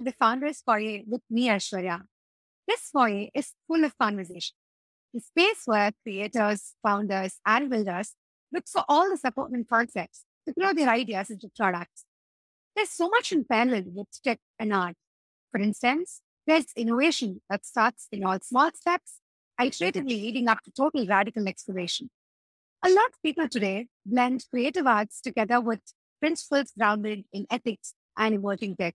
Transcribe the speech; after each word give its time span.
the 0.00 0.12
Founders 0.12 0.62
Foyer 0.62 1.00
with 1.06 1.20
me, 1.28 1.48
Aishwarya. 1.48 2.00
This 2.66 2.88
foyer 2.90 3.28
is 3.34 3.52
full 3.66 3.84
of 3.84 3.96
conversation. 3.98 4.56
The 5.12 5.20
space 5.20 5.62
where 5.66 5.92
creators, 6.02 6.74
founders, 6.82 7.38
and 7.44 7.68
builders 7.68 8.14
look 8.52 8.64
for 8.66 8.84
all 8.88 9.10
the 9.10 9.18
support 9.18 9.50
and 9.50 9.68
concepts 9.68 10.24
to 10.46 10.54
grow 10.54 10.72
their 10.72 10.88
ideas 10.88 11.30
into 11.30 11.50
products. 11.54 12.04
There's 12.74 12.90
so 12.90 13.08
much 13.08 13.32
in 13.32 13.44
parallel 13.44 13.84
with 13.86 14.08
tech 14.24 14.38
and 14.58 14.72
art. 14.72 14.94
For 15.52 15.60
instance, 15.60 16.22
there's 16.46 16.72
innovation 16.76 17.42
that 17.50 17.66
starts 17.66 18.08
in 18.10 18.24
all 18.24 18.38
small 18.40 18.70
steps, 18.72 19.18
iteratively 19.60 20.22
leading 20.22 20.48
up 20.48 20.62
to 20.62 20.70
total 20.70 21.06
radical 21.06 21.46
exploration. 21.46 22.08
A 22.82 22.88
lot 22.88 23.08
of 23.08 23.22
people 23.22 23.48
today 23.48 23.88
blend 24.06 24.46
creative 24.50 24.86
arts 24.86 25.20
together 25.20 25.60
with 25.60 25.80
principles 26.20 26.72
grounded 26.78 27.24
in 27.32 27.46
ethics 27.50 27.94
and 28.16 28.34
emerging 28.34 28.76
tech. 28.76 28.94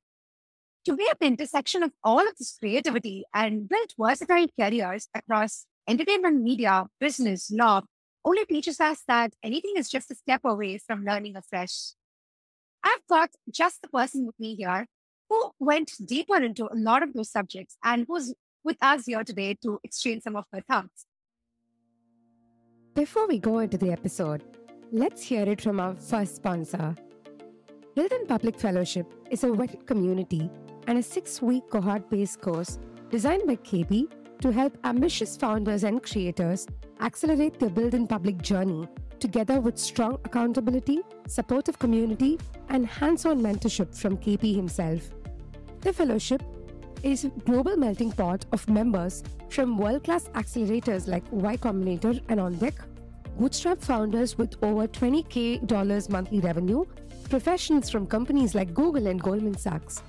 To 0.86 0.96
be 0.96 1.08
at 1.10 1.20
the 1.20 1.26
intersection 1.26 1.82
of 1.82 1.92
all 2.04 2.20
of 2.20 2.36
this 2.38 2.58
creativity 2.60 3.24
and 3.34 3.68
build 3.68 3.92
versatile 4.00 4.48
careers 4.60 5.08
across 5.16 5.66
entertainment, 5.88 6.44
media, 6.44 6.86
business, 7.00 7.50
law, 7.52 7.82
only 8.24 8.46
teaches 8.46 8.80
us 8.80 9.02
that 9.08 9.34
anything 9.42 9.74
is 9.78 9.90
just 9.90 10.12
a 10.12 10.16
step 10.16 10.42
away 10.46 10.78
from 10.78 11.04
learning 11.04 11.36
afresh. 11.36 11.94
I've 12.84 13.06
got 13.10 13.32
just 13.50 13.82
the 13.82 13.88
person 13.88 14.28
with 14.28 14.40
me 14.40 14.56
here 14.56 14.86
who 15.28 15.52
went 15.60 15.92
deeper 16.06 16.38
into 16.38 16.66
a 16.66 16.76
lot 16.76 17.02
of 17.02 17.14
those 17.14 17.32
subjects 17.32 17.78
and 17.84 18.06
who's 18.08 18.36
with 18.64 18.78
us 18.82 19.08
here 19.08 19.24
today 19.24 19.56
to 19.64 19.80
exchange 19.84 20.22
some 20.22 20.36
of 20.36 20.46
her 20.54 20.62
thoughts. 20.62 21.08
Before 22.94 23.28
we 23.28 23.40
go 23.40 23.58
into 23.58 23.80
the 23.80 23.92
episode, 23.92 24.44
let's 24.92 25.24
hear 25.24 25.50
it 25.50 25.62
from 25.62 25.80
our 25.80 25.96
first 25.96 26.36
sponsor. 26.36 26.96
Built 27.96 28.12
in 28.12 28.28
Public 28.28 28.60
Fellowship 28.60 29.12
is 29.32 29.44
a 29.44 29.48
vetted 29.48 29.88
community 29.88 30.50
and 30.88 30.98
a 30.98 31.04
six 31.04 31.42
week 31.42 31.70
cohort 31.70 32.10
based 32.10 32.42
course 32.42 32.80
designed 33.10 33.48
by 33.48 33.56
KP 33.56 34.12
to 34.42 34.52
help 34.52 34.78
ambitious 34.84 35.38
founders 35.38 35.84
and 35.84 36.04
creators 36.04 36.68
accelerate 37.02 37.60
their 37.60 37.70
build 37.70 37.94
in 37.94 38.08
public 38.08 38.42
journey 38.42 38.88
together 39.20 39.60
with 39.60 39.78
strong 39.78 40.20
accountability, 40.26 41.00
supportive 41.28 41.80
community, 41.80 42.38
and 42.70 42.86
hands 42.86 43.26
on 43.26 43.42
mentorship 43.42 43.96
from 43.96 44.18
KP 44.18 44.56
himself. 44.56 45.10
The 45.82 45.94
fellowship 45.94 46.44
is 47.04 47.26
a 47.26 47.30
global 47.30 47.78
melting 47.78 48.12
pot 48.12 48.46
of 48.52 48.68
members 48.70 49.24
from 49.50 49.78
world 49.78 50.04
class 50.04 50.28
accelerators 50.30 51.08
like 51.08 51.24
Y 51.32 51.58
Combinator 51.58 52.20
and 52.30 52.40
OnDeck, 52.40 52.74
bootstrap 53.40 53.82
founders 53.82 54.38
with 54.38 54.56
over 54.64 54.88
20k 54.88 55.66
dollars 55.68 56.10
monthly 56.10 56.40
revenue, 56.40 56.86
professionals 57.30 57.90
from 57.90 58.08
companies 58.08 58.56
like 58.56 58.74
Google 58.74 59.08
and 59.08 59.22
Goldman 59.22 59.58
Sachs, 59.58 60.02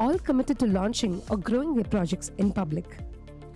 all 0.00 0.18
committed 0.18 0.58
to 0.58 0.66
launching 0.66 1.22
or 1.30 1.36
growing 1.36 1.74
their 1.74 1.84
projects 1.84 2.32
in 2.38 2.50
public. 2.50 2.96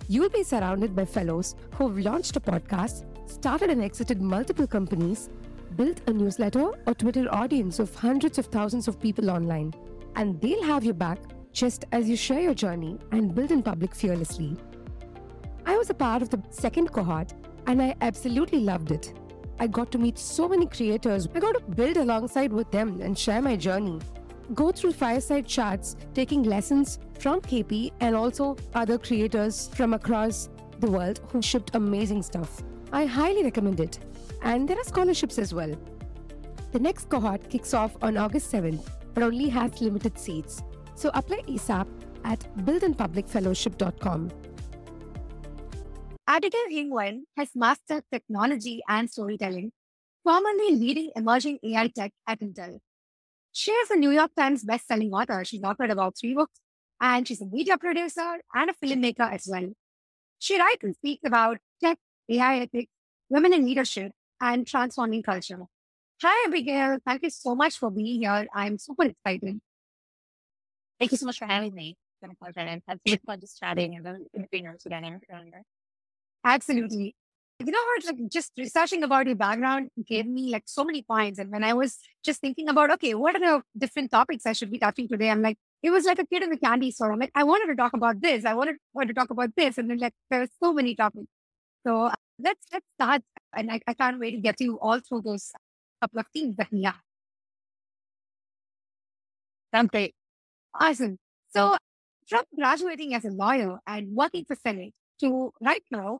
You'll 0.07 0.29
be 0.29 0.43
surrounded 0.43 0.95
by 0.95 1.05
fellows 1.05 1.55
who've 1.73 1.97
launched 1.97 2.37
a 2.37 2.39
podcast, 2.39 3.05
started 3.29 3.71
and 3.71 3.83
exited 3.83 4.21
multiple 4.21 4.67
companies, 4.67 5.29
built 5.75 6.01
a 6.07 6.13
newsletter 6.13 6.69
or 6.85 6.93
Twitter 6.93 7.27
audience 7.33 7.79
of 7.79 7.93
hundreds 7.95 8.37
of 8.37 8.45
thousands 8.45 8.87
of 8.87 9.01
people 9.01 9.31
online, 9.31 9.73
and 10.15 10.39
they'll 10.39 10.63
have 10.63 10.85
your 10.85 10.93
back 10.93 11.17
just 11.51 11.85
as 11.91 12.07
you 12.07 12.15
share 12.15 12.41
your 12.41 12.53
journey 12.53 12.99
and 13.11 13.33
build 13.33 13.49
in 13.49 13.63
public 13.63 13.95
fearlessly. 13.95 14.55
I 15.65 15.75
was 15.77 15.89
a 15.89 15.95
part 15.95 16.21
of 16.21 16.29
the 16.29 16.41
second 16.51 16.91
cohort 16.91 17.33
and 17.65 17.81
I 17.81 17.95
absolutely 18.01 18.59
loved 18.59 18.91
it. 18.91 19.13
I 19.59 19.67
got 19.67 19.91
to 19.93 19.97
meet 19.97 20.19
so 20.19 20.47
many 20.47 20.67
creators. 20.67 21.27
I 21.33 21.39
got 21.39 21.55
to 21.55 21.61
build 21.61 21.97
alongside 21.97 22.53
with 22.53 22.69
them 22.71 23.01
and 23.01 23.17
share 23.17 23.41
my 23.41 23.55
journey. 23.55 23.99
Go 24.53 24.71
through 24.71 24.93
fireside 24.93 25.47
chats, 25.47 25.95
taking 26.13 26.43
lessons 26.43 26.99
from 27.19 27.41
KP 27.41 27.91
and 27.99 28.15
also 28.15 28.55
other 28.75 28.97
creators 28.97 29.69
from 29.73 29.93
across 29.93 30.49
the 30.79 30.91
world 30.91 31.19
who 31.29 31.41
shipped 31.41 31.75
amazing 31.75 32.21
stuff. 32.21 32.61
I 32.91 33.05
highly 33.05 33.43
recommend 33.43 33.79
it. 33.79 33.99
And 34.43 34.67
there 34.67 34.77
are 34.77 34.83
scholarships 34.83 35.39
as 35.39 35.53
well. 35.53 35.75
The 36.71 36.79
next 36.79 37.09
cohort 37.09 37.49
kicks 37.49 37.73
off 37.73 37.95
on 38.03 38.17
August 38.17 38.51
7th, 38.51 38.85
but 39.13 39.23
only 39.23 39.49
has 39.49 39.81
limited 39.81 40.19
seats. 40.19 40.61
So 40.93 41.09
apply 41.13 41.39
ASAP 41.47 41.87
at 42.23 42.39
buildinpublicfellowship.com. 42.65 44.31
Abigail 46.27 46.69
Hing 46.69 46.91
Wen 46.91 47.25
has 47.37 47.49
mastered 47.55 48.03
technology 48.11 48.81
and 48.87 49.09
storytelling, 49.09 49.71
formerly 50.23 50.75
leading 50.75 51.11
emerging 51.15 51.59
AI 51.63 51.87
tech 51.87 52.11
at 52.27 52.39
Intel. 52.41 52.79
She 53.57 53.71
is 53.71 53.89
a 53.89 53.95
New 53.95 54.11
York 54.11 54.31
Times 54.35 54.65
best-selling 54.65 55.13
author. 55.13 55.45
She's 55.45 55.61
authored 55.61 55.89
about 55.89 56.17
three 56.19 56.33
books, 56.33 56.59
and 56.99 57.25
she's 57.25 57.39
a 57.39 57.45
media 57.45 57.77
producer 57.77 58.41
and 58.53 58.69
a 58.69 58.73
filmmaker 58.73 59.31
as 59.33 59.47
well. 59.49 59.69
She 60.39 60.59
writes 60.59 60.83
and 60.83 60.93
speaks 60.93 61.21
about 61.25 61.59
tech, 61.81 61.97
AI 62.29 62.59
ethics, 62.59 62.91
women 63.29 63.53
in 63.53 63.63
leadership, 63.63 64.11
and 64.41 64.67
transforming 64.67 65.23
culture. 65.23 65.57
Hi, 66.21 66.47
Abigail. 66.49 66.97
Thank 67.05 67.23
you 67.23 67.29
so 67.29 67.55
much 67.55 67.77
for 67.77 67.89
being 67.89 68.19
here. 68.23 68.45
I'm 68.53 68.77
super 68.77 69.05
excited. 69.05 69.61
Thank 70.99 71.11
you 71.13 71.17
so 71.17 71.25
much 71.25 71.39
for 71.39 71.45
having 71.45 71.73
me. 71.73 71.95
It's 71.95 72.21
been 72.21 72.31
a 72.31 72.35
pleasure. 72.35 72.67
And 72.67 72.81
it's 72.89 73.03
been 73.05 73.19
fun 73.25 73.39
just 73.39 73.57
chatting 73.57 73.97
about 73.97 74.17
interviewing 74.33 74.75
together 74.77 75.21
earlier. 75.31 75.63
Absolutely. 76.43 77.15
You 77.65 77.71
know 77.71 77.79
what? 77.79 78.05
Like 78.05 78.29
just 78.31 78.51
researching 78.57 79.03
about 79.03 79.25
your 79.25 79.35
background 79.35 79.89
gave 80.07 80.27
me 80.27 80.51
like 80.51 80.63
so 80.67 80.83
many 80.83 81.01
points. 81.01 81.39
And 81.39 81.51
when 81.51 81.63
I 81.63 81.73
was 81.73 81.97
just 82.23 82.39
thinking 82.39 82.69
about, 82.69 82.91
okay, 82.91 83.15
what 83.15 83.35
are 83.35 83.39
the 83.39 83.61
different 83.75 84.11
topics 84.11 84.45
I 84.45 84.53
should 84.53 84.71
be 84.71 84.77
touching 84.77 85.07
today? 85.07 85.31
I'm 85.31 85.41
like, 85.41 85.57
it 85.81 85.89
was 85.89 86.05
like 86.05 86.19
a 86.19 86.27
kid 86.27 86.43
in 86.43 86.51
the 86.51 86.57
candy 86.57 86.91
store. 86.91 87.11
I'm 87.11 87.19
like, 87.19 87.31
I 87.33 87.43
wanted 87.43 87.67
to 87.67 87.75
talk 87.75 87.93
about 87.93 88.21
this. 88.21 88.45
I 88.45 88.53
wanted, 88.53 88.75
wanted 88.93 89.07
to 89.07 89.13
talk 89.15 89.31
about 89.31 89.49
this. 89.57 89.79
And 89.79 89.89
then 89.89 89.97
like 89.97 90.13
there 90.29 90.43
are 90.43 90.47
so 90.61 90.73
many 90.73 90.95
topics. 90.95 91.25
So 91.87 92.03
uh, 92.05 92.13
let's 92.37 92.65
let's 92.71 92.85
start. 92.99 93.23
And 93.55 93.71
I, 93.71 93.81
I 93.87 93.95
can't 93.95 94.19
wait 94.19 94.31
to 94.31 94.37
get 94.37 94.61
you 94.61 94.77
all 94.79 94.99
through 94.99 95.23
those 95.23 95.51
couple 96.01 96.19
of 96.19 96.27
things 96.33 96.55
that 96.57 96.67
we 96.71 96.83
have. 96.83 97.01
Sounds 99.73 99.89
great. 99.89 100.13
Awesome. 100.79 101.17
So 101.55 101.77
from 102.27 102.43
graduating 102.55 103.15
as 103.15 103.25
a 103.25 103.29
lawyer 103.29 103.79
and 103.87 104.15
working 104.15 104.45
for 104.45 104.55
Senate 104.55 104.93
to 105.21 105.51
right 105.61 105.83
now 105.89 106.19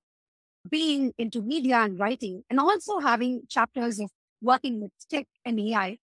being 0.70 1.14
into 1.18 1.42
media 1.42 1.78
and 1.78 2.00
writing 2.00 2.44
and 2.50 2.60
also 2.60 3.00
having 3.00 3.42
chapters 3.50 4.00
of 4.00 4.10
working 4.42 4.82
with 4.82 4.92
tech 5.10 5.28
and 5.44 5.60
AI, 5.60 5.98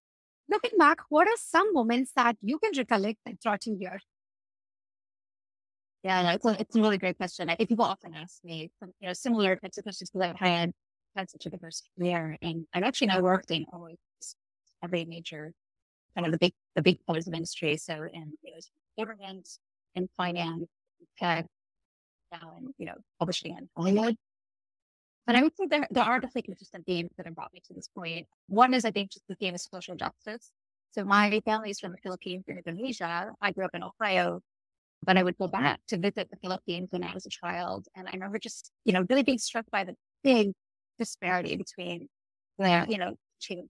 looking 0.49 0.77
back, 0.77 0.99
what 1.09 1.27
are 1.27 1.37
some 1.37 1.73
moments 1.73 2.11
that 2.15 2.37
you 2.41 2.59
can 2.59 2.71
recollect 2.77 3.19
that 3.25 3.39
brought 3.41 3.65
you 3.65 3.77
here? 3.79 3.99
Yeah, 6.03 6.21
no, 6.23 6.29
it's 6.31 6.45
a, 6.45 6.59
it's 6.59 6.75
a 6.75 6.81
really 6.81 6.97
great 6.97 7.17
question. 7.17 7.49
I 7.49 7.55
think 7.55 7.69
people 7.69 7.85
often 7.85 8.13
ask 8.13 8.43
me, 8.43 8.71
some, 8.79 8.91
you 8.99 9.07
know, 9.07 9.13
similar 9.13 9.55
types 9.55 9.77
of 9.77 9.85
questions 9.85 10.09
because 10.09 10.29
I've 10.29 10.39
had 10.39 10.71
had 11.15 11.29
such 11.29 11.45
a 11.45 11.49
diverse 11.49 11.83
career, 11.97 12.37
and 12.41 12.65
I've 12.73 12.83
actually 12.83 13.07
now 13.07 13.21
worked 13.21 13.51
in 13.51 13.65
almost 13.71 13.97
every 14.83 15.05
major 15.05 15.53
kind 16.15 16.25
of 16.25 16.31
the 16.33 16.37
big 16.37 16.53
the 16.75 16.81
big 16.81 16.99
pillars 17.05 17.27
of 17.27 17.33
industry. 17.33 17.77
So 17.77 17.93
in 18.11 18.33
you 18.43 18.53
know, 18.53 18.59
government 18.97 19.47
and 19.95 20.09
finance, 20.17 20.65
tech, 21.17 21.45
now 22.31 22.55
and 22.57 22.73
you 22.77 22.85
know 22.85 22.95
publishing 23.19 23.55
and 23.57 23.69
Hollywood. 23.75 24.17
But 25.25 25.35
I 25.35 25.43
would 25.43 25.55
say 25.55 25.67
there 25.67 25.87
there 25.89 26.03
are 26.03 26.19
definitely 26.19 26.43
consistent 26.43 26.85
themes 26.85 27.11
that 27.17 27.25
have 27.25 27.35
brought 27.35 27.53
me 27.53 27.61
to 27.67 27.73
this 27.73 27.87
point. 27.87 28.27
One 28.47 28.73
is 28.73 28.85
I 28.85 28.91
think 28.91 29.11
just 29.11 29.27
the 29.27 29.35
theme 29.35 29.55
of 29.55 29.61
social 29.61 29.95
justice. 29.95 30.51
So 30.91 31.03
my 31.05 31.41
family 31.45 31.71
is 31.71 31.79
from 31.79 31.91
the 31.91 31.97
Philippines 32.03 32.43
and 32.47 32.59
Indonesia. 32.59 33.31
I 33.41 33.51
grew 33.51 33.65
up 33.65 33.73
in 33.73 33.83
Ohio, 33.83 34.41
but 35.03 35.17
I 35.17 35.23
would 35.23 35.37
go 35.37 35.47
back 35.47 35.79
to 35.87 35.97
visit 35.97 36.29
the 36.29 36.37
Philippines 36.37 36.89
when 36.91 37.03
I 37.03 37.13
was 37.13 37.25
a 37.25 37.29
child, 37.29 37.87
and 37.95 38.07
I 38.07 38.11
remember 38.11 38.37
just 38.39 38.71
you 38.85 38.93
know 38.93 39.05
really 39.09 39.23
being 39.23 39.39
struck 39.39 39.65
by 39.71 39.83
the 39.85 39.95
big 40.23 40.51
disparity 40.99 41.55
between 41.55 42.09
you 42.59 42.97
know 42.97 43.15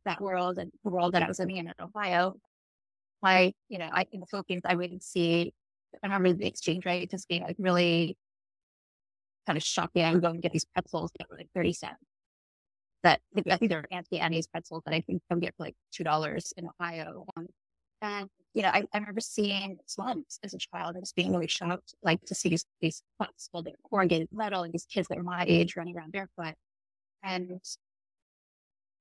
that 0.06 0.22
world 0.22 0.58
and 0.58 0.72
the 0.84 0.90
world 0.92 1.14
that 1.14 1.24
I 1.24 1.28
was 1.28 1.40
living 1.40 1.58
in 1.58 1.68
in 1.68 1.74
Ohio. 1.80 2.36
My, 3.22 3.54
you 3.70 3.78
know, 3.80 3.90
I, 3.92 4.06
in 4.12 4.20
the 4.20 4.26
Philippines, 4.28 4.64
I 4.66 4.76
would 4.76 5.02
see, 5.02 5.54
I 6.04 6.08
remember 6.08 6.34
the 6.34 6.46
exchange 6.46 6.86
rate 6.86 7.10
just 7.10 7.28
being 7.30 7.44
like 7.44 7.56
really 7.58 8.18
kind 9.46 9.58
of 9.58 9.64
shocking. 9.64 10.04
I 10.04 10.14
would 10.14 10.22
go 10.22 10.30
and 10.30 10.42
get 10.42 10.52
these 10.52 10.66
pretzels 10.66 11.12
that 11.18 11.30
were 11.30 11.38
like 11.38 11.50
30 11.56 11.74
cents. 11.74 11.96
That 13.04 13.20
I 13.50 13.58
think 13.58 13.70
they're 13.70 13.86
Auntie 13.92 14.20
Anne's 14.20 14.48
pretzels 14.48 14.82
that 14.86 14.94
I 14.94 15.02
think 15.02 15.22
I 15.30 15.34
would 15.34 15.44
get 15.44 15.56
for 15.58 15.64
like 15.64 15.76
$2 15.94 16.54
in 16.58 16.70
Ohio. 16.80 17.26
Um, 17.36 17.48
and, 18.02 18.30
you 18.54 18.62
know, 18.62 18.70
I, 18.70 18.84
I 18.94 18.98
remember 18.98 19.22
seeing 19.22 19.78
slums 19.86 20.40
as 20.44 20.54
a 20.54 20.58
child 20.58 20.96
and 20.96 21.04
just 21.04 21.16
being 21.16 21.32
really 21.32 21.48
shocked, 21.48 21.96
like 22.04 22.24
to 22.26 22.36
see 22.36 22.50
these, 22.50 22.66
these 22.82 23.02
filled 23.52 23.66
with 23.66 23.76
corrugated 23.90 24.30
metal 24.32 24.64
and 24.64 24.74
these 24.74 24.86
kids 24.86 25.08
that 25.10 25.18
were 25.18 25.24
my 25.24 25.46
age 25.48 25.76
running 25.76 25.98
around 25.98 26.12
barefoot. 26.12 26.56
And 27.24 27.62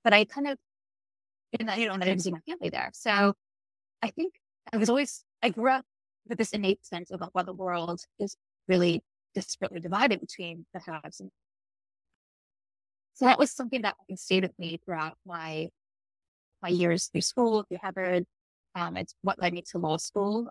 but 0.04 0.12
I 0.12 0.24
kind 0.24 0.48
of, 0.48 0.58
and 1.58 1.70
I, 1.70 1.76
you 1.76 1.86
know, 1.86 1.94
and 1.94 2.02
I 2.02 2.06
didn't 2.06 2.22
see 2.22 2.32
my 2.32 2.40
family 2.40 2.70
there. 2.70 2.90
So 2.92 3.34
I 4.02 4.08
think 4.08 4.34
I 4.72 4.76
was 4.76 4.88
always, 4.88 5.24
I 5.42 5.50
grew 5.50 5.70
up 5.70 5.84
with 6.28 6.38
this 6.38 6.50
innate 6.50 6.84
sense 6.84 7.10
of 7.10 7.20
like, 7.20 7.30
what 7.32 7.46
the 7.46 7.52
world 7.52 8.00
is 8.18 8.36
really 8.68 9.02
disparately 9.36 9.80
divided 9.80 10.20
between 10.20 10.66
the 10.74 10.80
haves 10.80 11.20
and 11.20 11.30
so 13.14 13.26
that 13.26 13.38
was 13.38 13.52
something 13.52 13.82
that 13.82 13.96
stayed 14.16 14.42
with 14.42 14.58
me 14.58 14.80
throughout 14.84 15.16
my 15.26 15.68
my 16.62 16.68
years 16.68 17.06
through 17.08 17.20
school, 17.22 17.64
through 17.64 17.78
Harvard. 17.82 18.24
Um, 18.74 18.96
it's 18.96 19.14
what 19.22 19.40
led 19.40 19.52
me 19.52 19.62
to 19.70 19.78
law 19.78 19.96
school. 19.98 20.48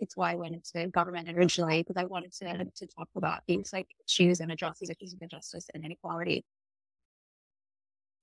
it's 0.00 0.16
why 0.16 0.32
I 0.32 0.34
went 0.34 0.54
into 0.54 0.88
government 0.88 1.28
originally 1.28 1.82
because 1.82 1.96
I 1.96 2.04
wanted 2.04 2.32
to, 2.32 2.64
to 2.76 2.86
talk 2.86 3.08
about 3.14 3.44
things 3.46 3.72
like 3.72 3.86
issues 4.06 4.40
and 4.40 4.50
address 4.50 4.78
these 4.80 4.90
issues 4.90 5.12
of 5.12 5.22
injustice 5.22 5.68
and 5.74 5.84
inequality. 5.84 6.44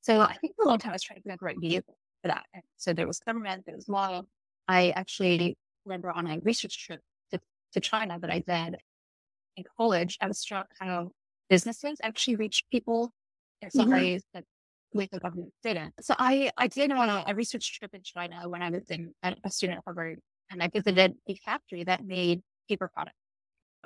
So 0.01 0.21
I 0.21 0.35
think 0.41 0.55
for 0.55 0.65
a 0.65 0.67
long 0.67 0.79
time 0.79 0.91
I 0.91 0.95
was 0.95 1.03
trying 1.03 1.19
to 1.19 1.23
figure 1.23 1.37
the 1.39 1.45
right 1.45 1.59
vehicle 1.59 1.95
for 2.21 2.29
that. 2.29 2.43
And 2.53 2.63
so 2.77 2.93
there 2.93 3.07
was 3.07 3.19
government, 3.19 3.65
there 3.65 3.75
was 3.75 3.87
law. 3.87 4.23
I 4.67 4.89
actually 4.91 5.55
remember 5.85 6.11
on 6.11 6.27
a 6.27 6.39
research 6.39 6.85
trip 6.85 7.01
to, 7.31 7.39
to 7.73 7.79
China 7.79 8.19
that 8.19 8.31
I 8.31 8.39
did 8.39 8.77
in 9.57 9.63
college, 9.77 10.17
I 10.21 10.27
was 10.27 10.39
struck 10.39 10.67
how 10.79 11.11
businesses 11.49 11.99
actually 12.03 12.35
reach 12.37 12.63
people 12.71 13.11
in 13.61 13.71
some 13.71 13.89
Mhm. 13.89 13.93
ways 13.93 14.23
that 14.33 14.45
with 14.93 15.09
the 15.11 15.19
government 15.19 15.53
didn't. 15.63 15.93
So 16.01 16.15
I, 16.17 16.51
I 16.57 16.67
did 16.67 16.91
on 16.91 17.09
a, 17.09 17.25
a 17.27 17.35
research 17.35 17.77
trip 17.77 17.93
in 17.93 18.03
China 18.03 18.47
when 18.49 18.61
I 18.61 18.69
was 18.69 18.89
in 18.89 19.13
a 19.23 19.51
student 19.51 19.79
at 19.79 19.83
Harvard 19.85 20.19
and 20.49 20.63
I 20.63 20.69
visited 20.69 21.15
a 21.27 21.35
factory 21.35 21.83
that 21.83 22.05
made 22.05 22.41
paper 22.69 22.89
products. 22.93 23.17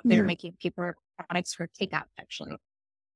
They 0.04 0.16
were 0.16 0.22
Mhm. 0.22 0.26
making 0.28 0.56
paper 0.62 0.96
products 1.18 1.54
for 1.54 1.68
takeout 1.68 2.04
actually. 2.18 2.56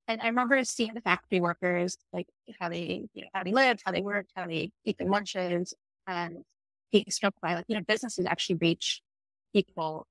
And 0.08 0.20
I 0.22 0.26
remember 0.28 0.62
seeing 0.64 0.94
the 0.94 1.00
factory 1.00 1.40
workers, 1.40 1.98
like 2.12 2.28
how 2.60 2.68
they, 2.68 3.08
you 3.14 3.22
know, 3.22 3.28
how 3.34 3.44
they 3.44 3.52
lived, 3.52 3.82
how 3.84 3.92
they 3.92 4.02
worked, 4.02 4.32
how 4.36 4.46
they 4.46 4.72
eat 4.84 4.98
their 4.98 5.08
lunches, 5.08 5.74
and 6.06 6.44
being 6.92 7.06
struck 7.10 7.34
by 7.42 7.54
like, 7.54 7.64
you 7.68 7.76
know, 7.76 7.82
businesses 7.82 8.26
actually 8.26 8.56
reach 8.56 9.02
people 9.54 10.06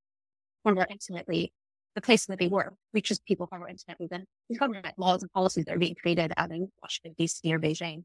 more 0.65 0.87
intimately. 0.89 1.53
The 1.95 2.01
place 2.01 2.25
that 2.25 2.39
they 2.39 2.47
work 2.47 2.73
reaches 2.93 3.19
people 3.19 3.47
more 3.51 3.69
intimately 3.69 4.07
than 4.07 4.25
the 4.49 4.57
government 4.57 4.87
laws 4.97 5.21
and 5.23 5.31
policies 5.31 5.65
that 5.65 5.75
are 5.75 5.79
being 5.79 5.95
created 5.95 6.33
out 6.35 6.51
in 6.51 6.69
Washington, 6.81 7.15
D.C. 7.17 7.53
or 7.53 7.59
Beijing. 7.59 8.03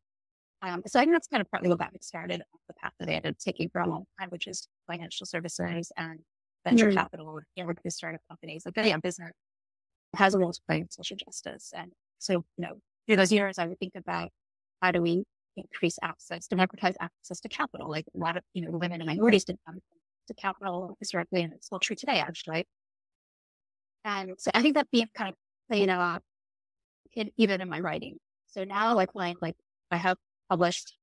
Um, 0.62 0.82
so 0.86 1.00
I 1.00 1.02
think 1.02 1.14
that's 1.14 1.26
kind 1.26 1.40
of 1.40 1.50
partly 1.50 1.70
what 1.70 1.80
me 1.80 1.98
started 2.00 2.42
the 2.68 2.74
path 2.74 2.92
that 3.00 3.08
I 3.08 3.12
ended 3.14 3.32
up 3.32 3.38
taking 3.38 3.68
for 3.70 3.80
a 3.80 3.88
long 3.88 4.04
time, 4.18 4.28
which 4.30 4.46
is 4.46 4.68
financial 4.86 5.26
services 5.26 5.90
and 5.96 6.20
venture 6.64 6.88
Mm. 6.88 6.94
capital, 6.94 7.40
you 7.56 7.62
know, 7.62 7.66
working 7.66 7.82
with 7.84 7.94
startup 7.94 8.20
companies, 8.28 8.64
like 8.66 8.76
yeah, 8.76 8.96
business 8.98 9.32
has 10.16 10.34
a 10.34 10.38
role 10.38 10.52
to 10.52 10.60
play 10.68 10.78
in 10.80 10.90
social 10.90 11.16
justice. 11.16 11.72
And 11.74 11.92
so, 12.18 12.32
you 12.34 12.44
know, 12.58 12.80
through 13.06 13.16
those 13.16 13.32
years, 13.32 13.58
I 13.58 13.66
would 13.66 13.78
think 13.78 13.94
about 13.96 14.30
how 14.82 14.90
do 14.92 15.02
we 15.02 15.24
increase 15.56 15.98
access, 16.02 16.46
democratize 16.48 16.96
access 17.00 17.40
to 17.40 17.48
capital? 17.48 17.88
Like 17.90 18.06
a 18.14 18.18
lot 18.18 18.36
of, 18.36 18.44
you 18.54 18.62
know, 18.62 18.70
women 18.72 19.00
and 19.00 19.06
minorities 19.06 19.44
didn't 19.44 19.60
have 19.66 19.76
to 20.28 20.34
capital 20.34 20.96
historically, 21.00 21.42
and 21.42 21.52
it's 21.54 21.66
still 21.66 21.78
true 21.80 21.96
today, 21.96 22.20
actually. 22.20 22.66
And 24.04 24.34
so 24.38 24.50
I 24.54 24.62
think 24.62 24.74
that 24.74 24.90
being 24.90 25.08
kind 25.14 25.34
of, 25.70 25.78
you 25.78 25.86
know, 25.86 26.18
in, 27.14 27.30
even 27.36 27.60
in 27.60 27.68
my 27.68 27.80
writing. 27.80 28.18
So 28.46 28.64
now, 28.64 28.94
like, 28.94 29.14
when, 29.14 29.36
like, 29.40 29.56
I 29.90 29.96
have 29.96 30.16
published 30.48 30.96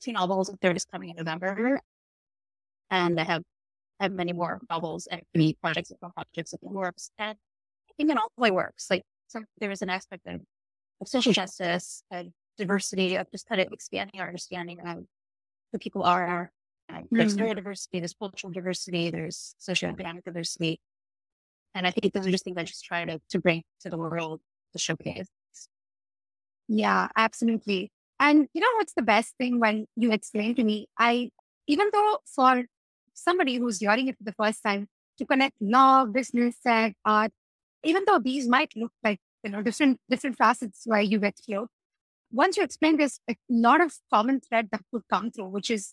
two 0.00 0.12
novels, 0.12 0.48
the 0.48 0.56
third 0.56 0.76
is 0.76 0.84
coming 0.84 1.10
in 1.10 1.16
November. 1.16 1.80
And 2.90 3.20
I 3.20 3.24
have, 3.24 3.42
I 4.00 4.04
have 4.04 4.12
many 4.12 4.32
more 4.32 4.60
novels 4.68 5.06
and 5.06 5.22
three 5.34 5.56
projects 5.60 5.90
and 5.90 5.98
projects 6.00 6.52
in 6.52 6.58
the 6.62 6.68
works. 6.68 7.10
And 7.18 7.36
I 7.88 7.92
think 7.96 8.10
in 8.10 8.18
all 8.18 8.32
my 8.36 8.50
works, 8.50 8.90
like 8.90 9.04
some, 9.28 9.46
there 9.58 9.70
is 9.70 9.82
an 9.82 9.90
aspect 9.90 10.26
of, 10.26 10.40
of 11.00 11.08
social 11.08 11.32
justice 11.32 12.02
and 12.10 12.32
diversity 12.58 13.16
of 13.16 13.30
just 13.30 13.46
kind 13.46 13.60
of 13.60 13.72
expanding 13.72 14.20
our 14.20 14.26
understanding 14.26 14.80
of 14.80 15.04
who 15.72 15.78
people 15.78 16.02
are. 16.02 16.50
And 16.88 17.06
there's 17.12 17.36
Mhm. 17.36 17.54
neurodiversity, 17.54 18.00
there's 18.00 18.14
cultural 18.14 18.52
diversity, 18.52 19.10
there's 19.10 19.54
socioeconomic 19.60 20.24
diversity. 20.24 20.80
And 21.74 21.86
I 21.86 21.90
think 21.90 22.12
those 22.12 22.26
are 22.26 22.30
just 22.30 22.44
things 22.44 22.56
I 22.56 22.64
just 22.64 22.84
try 22.84 23.04
to, 23.04 23.20
to 23.30 23.38
bring 23.38 23.62
to 23.80 23.90
the 23.90 23.96
world 23.96 24.40
to 24.72 24.78
showcase. 24.78 25.28
Yeah, 26.68 27.08
absolutely. 27.16 27.90
And 28.18 28.48
you 28.52 28.60
know 28.60 28.68
what's 28.76 28.94
the 28.94 29.02
best 29.02 29.34
thing 29.38 29.60
when 29.60 29.86
you 29.96 30.12
explain 30.12 30.54
to 30.56 30.64
me? 30.64 30.88
I, 30.98 31.30
even 31.66 31.88
though 31.92 32.18
for 32.26 32.64
somebody 33.14 33.56
who's 33.56 33.78
hearing 33.78 34.08
it 34.08 34.18
for 34.18 34.24
the 34.24 34.32
first 34.32 34.62
time, 34.62 34.88
to 35.18 35.26
connect 35.26 35.54
law, 35.60 36.04
business, 36.04 36.56
tech, 36.64 36.94
art, 37.04 37.32
even 37.84 38.04
though 38.06 38.18
these 38.18 38.48
might 38.48 38.72
look 38.76 38.92
like 39.04 39.20
you 39.44 39.50
know 39.50 39.62
different 39.62 39.98
different 40.08 40.36
facets 40.36 40.82
where 40.86 41.00
you 41.00 41.20
explored, 41.22 41.68
once 42.32 42.56
you 42.56 42.62
explain 42.62 42.96
there's 42.96 43.20
a 43.28 43.36
lot 43.48 43.80
of 43.80 43.92
common 44.12 44.40
thread 44.40 44.68
that 44.72 44.82
could 44.90 45.02
come 45.10 45.30
through, 45.30 45.48
which 45.48 45.70
is 45.70 45.92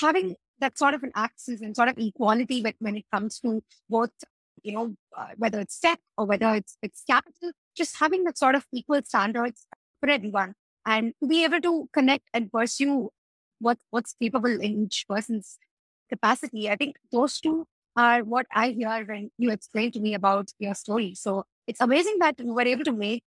having 0.00 0.36
that 0.58 0.78
sort 0.78 0.94
of 0.94 1.02
an 1.02 1.12
access 1.14 1.60
and 1.60 1.76
sort 1.76 1.88
of 1.88 1.98
equality 1.98 2.62
when, 2.62 2.74
when 2.78 2.96
it 2.96 3.04
comes 3.12 3.38
to 3.40 3.62
both, 3.88 4.10
you 4.66 4.72
know, 4.72 4.94
uh, 5.16 5.28
whether 5.36 5.60
it's 5.60 5.78
tech 5.78 6.00
or 6.18 6.26
whether 6.26 6.54
it's 6.54 6.76
it's 6.82 7.02
capital, 7.08 7.52
just 7.76 7.98
having 7.98 8.24
that 8.24 8.36
sort 8.36 8.56
of 8.56 8.66
equal 8.72 9.00
standards 9.04 9.66
for 10.00 10.10
everyone 10.10 10.54
and 10.84 11.12
to 11.20 11.28
be 11.28 11.44
able 11.44 11.60
to 11.60 11.88
connect 11.92 12.24
and 12.34 12.50
pursue 12.50 13.10
what 13.60 13.78
what's 13.90 14.14
capable 14.20 14.60
in 14.60 14.84
each 14.84 15.04
person's 15.08 15.58
capacity. 16.10 16.68
I 16.68 16.76
think 16.76 16.96
those 17.12 17.40
two 17.40 17.66
are 17.96 18.22
what 18.22 18.46
I 18.52 18.70
hear 18.70 19.04
when 19.06 19.30
you 19.38 19.50
explain 19.50 19.92
to 19.92 20.00
me 20.00 20.14
about 20.14 20.50
your 20.58 20.74
story. 20.74 21.14
So 21.14 21.44
it's 21.66 21.80
amazing 21.80 22.18
that 22.20 22.38
you 22.38 22.52
were 22.52 22.68
able 22.74 22.84
to 22.84 22.92
make 22.92 23.22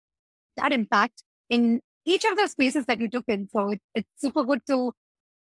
that 0.58 0.72
impact 0.72 1.24
in 1.50 1.82
each 2.06 2.26
of 2.26 2.38
the 2.38 2.48
spaces 2.48 2.86
that 2.86 3.00
you 3.00 3.10
took 3.10 3.26
in. 3.28 3.48
So 3.52 3.72
it, 3.72 3.82
it's 3.94 4.10
super 4.18 4.44
good 4.44 4.62
to 4.68 4.94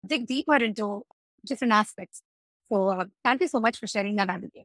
dig 0.06 0.26
deeper 0.26 0.56
into 0.56 1.02
different 1.44 1.73
aspects. 1.73 2.23
So 2.70 2.88
uh, 2.88 3.06
thank 3.25 3.40
you 3.40 3.49
so 3.49 3.61
much 3.61 3.79
for 3.79 3.87
sharing 3.87 4.17
that 4.17 4.43
you. 4.55 4.64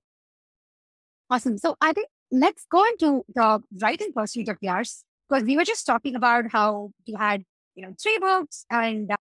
Awesome. 1.33 1.57
So 1.57 1.75
I 1.81 1.94
think 1.94 2.09
let's 2.31 2.63
go 2.69 2.85
into 2.85 3.25
the 3.33 3.59
writing 3.81 4.13
pursuit 4.15 4.50
of 4.50 4.57
yours 4.62 5.03
because 5.27 5.44
we 5.44 5.57
were 5.57 5.63
just 5.63 5.83
talking 5.83 6.13
about 6.15 6.51
how 6.51 6.91
you 7.06 7.18
had, 7.18 7.44
you 7.74 7.83
know, 7.83 7.95
three 8.00 8.19
books 8.19 8.68
and 8.69 9.12
uh, 9.12 9.15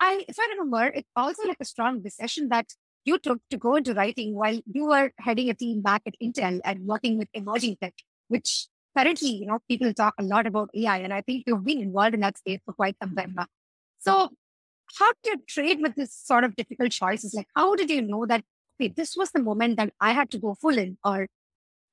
I, 0.00 0.26
if 0.28 0.36
I 0.38 0.48
remember, 0.50 0.92
it's 0.94 1.08
also 1.16 1.48
like 1.48 1.56
a 1.60 1.64
strong 1.64 2.02
decision 2.02 2.50
that 2.50 2.66
you 3.06 3.18
took 3.18 3.40
to 3.48 3.56
go 3.56 3.76
into 3.76 3.94
writing 3.94 4.34
while 4.34 4.60
you 4.70 4.86
were 4.88 5.12
heading 5.18 5.48
a 5.48 5.54
team 5.54 5.80
back 5.80 6.02
at 6.06 6.14
Intel 6.22 6.60
and 6.62 6.86
working 6.86 7.16
with 7.16 7.28
emerging 7.32 7.78
tech, 7.80 7.94
which 8.28 8.68
currently, 8.94 9.30
you 9.30 9.46
know, 9.46 9.60
people 9.66 9.94
talk 9.94 10.12
a 10.18 10.22
lot 10.22 10.46
about 10.46 10.68
AI, 10.74 10.98
and 10.98 11.14
I 11.14 11.22
think 11.22 11.44
you've 11.46 11.64
been 11.64 11.80
involved 11.80 12.12
in 12.12 12.20
that 12.20 12.36
space 12.36 12.60
for 12.66 12.74
quite 12.74 12.96
some 13.02 13.16
time 13.16 13.32
now. 13.34 13.46
So, 13.98 14.30
how 14.98 15.12
did 15.22 15.40
you 15.40 15.44
trade 15.48 15.80
with 15.80 15.94
this 15.96 16.14
sort 16.14 16.44
of 16.44 16.56
difficult 16.56 16.92
choices? 16.92 17.34
Like, 17.34 17.48
how 17.56 17.74
did 17.76 17.90
you 17.90 18.02
know 18.02 18.26
that 18.26 18.44
okay, 18.80 18.92
this 18.94 19.16
was 19.16 19.30
the 19.30 19.42
moment 19.42 19.76
that 19.76 19.92
I 20.00 20.12
had 20.12 20.30
to 20.32 20.38
go 20.38 20.54
full 20.54 20.78
in, 20.78 20.98
or 21.04 21.26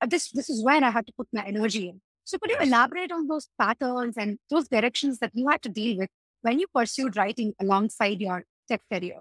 uh, 0.02 0.06
this 0.06 0.32
this 0.32 0.50
is 0.50 0.64
when 0.64 0.84
I 0.84 0.92
had 0.92 1.08
to 1.08 1.14
put 1.14 1.28
my 1.34 1.46
energy 1.46 1.90
in? 1.90 2.02
So, 2.24 2.38
could 2.38 2.52
you 2.52 2.58
elaborate 2.58 3.12
on 3.12 3.28
those 3.28 3.48
patterns 3.60 4.16
and 4.18 4.38
those 4.50 4.68
directions 4.68 5.20
that 5.20 5.32
you 5.34 5.48
had 5.50 5.62
to 5.64 5.70
deal 5.70 5.98
with 5.98 6.10
when 6.42 6.60
you 6.60 6.68
pursued 6.74 7.18
writing 7.18 7.54
alongside 7.60 8.22
your 8.22 8.46
tech 8.68 8.82
career? 8.92 9.20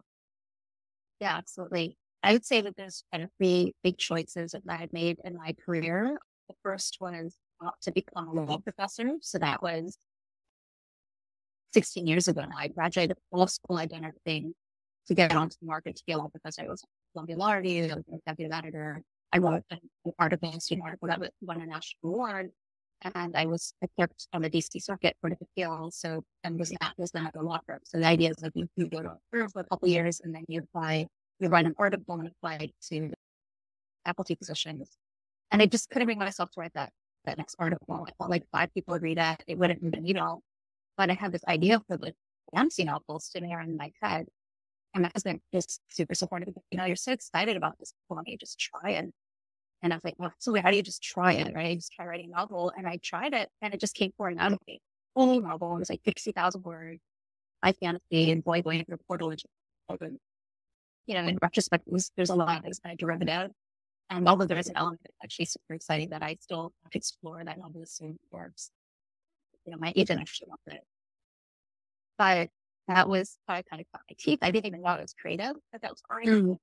Yeah, 1.20 1.36
absolutely. 1.36 1.96
I 2.22 2.32
would 2.32 2.44
say 2.44 2.60
that 2.60 2.76
there's 2.76 3.04
kind 3.12 3.24
of 3.24 3.30
three 3.38 3.74
big 3.82 3.98
choices 3.98 4.52
that 4.52 4.62
I 4.68 4.76
had 4.76 4.92
made 4.92 5.18
in 5.24 5.36
my 5.36 5.54
career. 5.64 6.18
The 6.48 6.54
first 6.62 6.98
was 7.00 7.36
not 7.60 7.80
to 7.82 7.92
become 7.92 8.28
a 8.28 8.32
law 8.32 8.58
professor. 8.58 9.12
So 9.20 9.38
that 9.38 9.62
was 9.62 9.96
16 11.72 12.06
years 12.06 12.28
ago 12.28 12.42
now. 12.42 12.56
I 12.56 12.68
graduated 12.68 13.16
law 13.32 13.46
school. 13.46 13.76
I 13.76 13.86
done 13.86 14.04
everything 14.04 14.54
to 15.06 15.14
get 15.14 15.34
onto 15.34 15.56
the 15.60 15.66
market 15.66 15.96
to 15.96 16.02
be 16.06 16.12
a 16.12 16.18
law 16.18 16.28
professor. 16.28 16.62
I 16.62 16.68
was 16.68 16.84
Columbia 17.12 17.36
Review, 17.36 18.04
executive 18.12 18.52
editor. 18.52 19.02
I 19.32 19.38
wrote 19.38 19.62
an 19.70 19.78
article, 20.18 20.52
a 20.54 20.60
student 20.60 20.86
article 20.86 21.08
that 21.08 21.32
won 21.40 21.60
a 21.60 21.66
national 21.66 22.14
award. 22.14 22.50
And 23.02 23.34
I 23.34 23.46
was 23.46 23.72
I 23.82 23.86
clerked 23.96 24.28
on 24.32 24.42
the 24.42 24.50
DC 24.50 24.82
Circuit 24.82 25.16
Court 25.20 25.32
of 25.32 25.38
Appeals. 25.40 25.96
So, 25.96 26.22
and 26.44 26.58
was 26.58 26.70
that 26.70 26.92
was 26.98 27.10
then 27.12 27.26
at 27.26 27.32
the 27.32 27.42
law 27.42 27.58
firm. 27.66 27.78
So 27.84 27.98
the 27.98 28.06
idea 28.06 28.30
is 28.30 28.36
that 28.36 28.52
you, 28.54 28.68
you 28.76 28.88
go 28.88 29.02
to 29.02 29.08
a 29.10 29.18
firm 29.30 29.48
for 29.48 29.60
a 29.60 29.64
couple 29.64 29.88
years 29.88 30.20
and 30.20 30.34
then 30.34 30.44
you 30.48 30.60
apply, 30.60 31.06
you 31.38 31.48
write 31.48 31.64
an 31.64 31.74
article 31.78 32.16
and 32.16 32.28
apply 32.28 32.70
to 32.90 33.12
faculty 34.04 34.34
positions. 34.34 34.90
And 35.50 35.62
I 35.62 35.66
just 35.66 35.88
couldn't 35.88 36.06
bring 36.06 36.18
myself 36.18 36.50
to 36.52 36.60
write 36.60 36.74
that, 36.74 36.92
that 37.24 37.38
next 37.38 37.56
article. 37.58 38.06
I 38.06 38.12
felt 38.18 38.30
like 38.30 38.44
five 38.52 38.72
people 38.74 38.92
would 38.92 39.02
read 39.02 39.18
it. 39.18 39.44
It 39.46 39.58
wouldn't 39.58 40.06
you 40.06 40.14
know, 40.14 40.42
but 40.96 41.10
I 41.10 41.14
had 41.14 41.32
this 41.32 41.44
idea 41.48 41.80
for 41.88 41.96
the 41.96 42.12
fantasy 42.54 42.84
novel 42.84 43.18
sitting 43.20 43.48
there 43.48 43.60
in 43.60 43.76
my 43.76 43.92
head. 44.02 44.26
And 44.94 45.02
my 45.02 45.10
husband 45.14 45.40
just 45.54 45.80
super 45.88 46.14
supportive. 46.14 46.54
You 46.70 46.78
know, 46.78 46.84
you're 46.84 46.96
so 46.96 47.12
excited 47.12 47.56
about 47.56 47.78
this. 47.78 47.92
Well, 48.08 48.22
you 48.26 48.36
just 48.36 48.58
try 48.58 48.90
it. 48.90 49.12
And 49.82 49.92
I 49.92 49.96
was 49.96 50.04
like, 50.04 50.14
well, 50.18 50.32
so 50.38 50.54
how 50.60 50.70
do 50.70 50.76
you 50.76 50.82
just 50.82 51.02
try 51.02 51.32
it? 51.34 51.54
Right? 51.54 51.66
I 51.66 51.74
just 51.76 51.92
try 51.92 52.06
writing 52.06 52.30
a 52.32 52.36
novel. 52.36 52.72
And 52.76 52.86
I 52.86 52.98
tried 53.02 53.32
it 53.32 53.48
and 53.62 53.72
it 53.72 53.80
just 53.80 53.94
came 53.94 54.12
pouring 54.16 54.38
out 54.38 54.52
of 54.52 54.58
me. 54.66 54.80
Whole 55.14 55.40
novel. 55.40 55.76
It 55.76 55.78
was 55.78 55.90
like 55.90 56.00
60,000 56.04 56.62
words. 56.62 57.00
High 57.62 57.72
fantasy 57.72 58.30
and 58.30 58.42
boy 58.42 58.62
going 58.62 58.84
through 58.84 58.98
portal. 59.06 59.30
And, 59.30 60.18
you 61.06 61.14
know, 61.14 61.22
in 61.22 61.38
retrospect, 61.40 61.86
was, 61.86 62.10
there's 62.16 62.30
a 62.30 62.34
lot 62.34 62.58
of 62.58 62.62
that's 62.64 62.80
kind 62.80 62.92
of 62.92 62.98
derivative. 62.98 63.50
And 64.10 64.28
although 64.28 64.46
there 64.46 64.58
is 64.58 64.68
an 64.68 64.76
element 64.76 65.00
that's 65.04 65.16
actually 65.22 65.44
super 65.44 65.74
exciting 65.74 66.10
that 66.10 66.22
I 66.22 66.36
still 66.40 66.72
have 66.82 66.90
to 66.90 66.98
explore 66.98 67.42
that 67.44 67.58
novel 67.58 67.84
soon 67.86 68.18
works. 68.32 68.70
You 69.64 69.72
know, 69.72 69.78
my 69.78 69.92
agent 69.94 70.20
actually 70.20 70.48
wanted 70.48 70.80
it. 70.80 70.84
But 72.18 72.50
that 72.90 73.08
was 73.08 73.38
how 73.46 73.54
I 73.54 73.62
kind 73.62 73.80
of 73.80 73.86
cut 73.92 74.02
my 74.10 74.16
teeth. 74.18 74.38
I 74.42 74.50
didn't 74.50 74.66
even 74.66 74.82
know 74.82 74.92
it 74.94 75.02
was 75.02 75.14
creative, 75.14 75.56
but 75.72 75.82
that 75.82 75.90
was 75.90 76.02
already 76.10 76.56